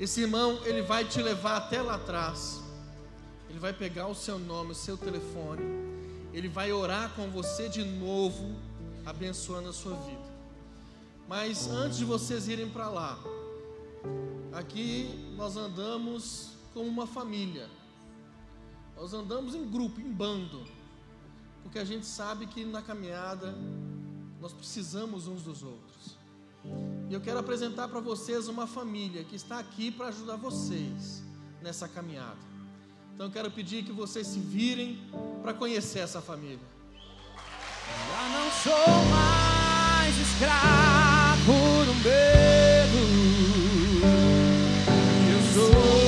Esse 0.00 0.22
irmão, 0.22 0.58
ele 0.64 0.82
vai 0.82 1.04
te 1.04 1.22
levar 1.22 1.58
até 1.58 1.80
lá 1.80 1.94
atrás. 1.94 2.60
Ele 3.48 3.60
vai 3.60 3.72
pegar 3.72 4.08
o 4.08 4.16
seu 4.16 4.36
nome, 4.36 4.72
o 4.72 4.74
seu 4.74 4.96
telefone. 4.96 5.62
Ele 6.34 6.48
vai 6.48 6.72
orar 6.72 7.10
com 7.10 7.30
você 7.30 7.68
de 7.68 7.84
novo, 7.84 8.56
abençoando 9.06 9.68
a 9.68 9.72
sua 9.72 9.94
vida. 9.94 10.29
Mas 11.30 11.68
antes 11.68 11.96
de 11.96 12.04
vocês 12.04 12.48
irem 12.48 12.68
para 12.68 12.88
lá, 12.88 13.16
aqui 14.52 15.32
nós 15.36 15.56
andamos 15.56 16.48
como 16.74 16.88
uma 16.88 17.06
família. 17.06 17.70
Nós 18.96 19.14
andamos 19.14 19.54
em 19.54 19.64
grupo, 19.64 20.00
em 20.00 20.10
bando. 20.10 20.60
Porque 21.62 21.78
a 21.78 21.84
gente 21.84 22.04
sabe 22.04 22.48
que 22.48 22.64
na 22.64 22.82
caminhada 22.82 23.54
nós 24.40 24.52
precisamos 24.52 25.28
uns 25.28 25.42
dos 25.42 25.62
outros. 25.62 26.18
E 27.08 27.14
eu 27.14 27.20
quero 27.20 27.38
apresentar 27.38 27.86
para 27.86 28.00
vocês 28.00 28.48
uma 28.48 28.66
família 28.66 29.22
que 29.22 29.36
está 29.36 29.60
aqui 29.60 29.92
para 29.92 30.08
ajudar 30.08 30.34
vocês 30.34 31.22
nessa 31.62 31.86
caminhada. 31.86 32.38
Então 33.14 33.26
eu 33.26 33.32
quero 33.32 33.52
pedir 33.52 33.84
que 33.84 33.92
vocês 33.92 34.26
se 34.26 34.40
virem 34.40 34.98
para 35.42 35.54
conhecer 35.54 36.00
essa 36.00 36.20
família. 36.20 36.58
Já 38.08 38.28
não 38.36 38.50
sou 38.50 39.04
mais 39.12 40.18
escravo 40.18 41.09
por 41.50 41.88
um 41.88 41.94
medo. 41.94 42.98
Eu 45.32 45.42
sou. 45.52 45.99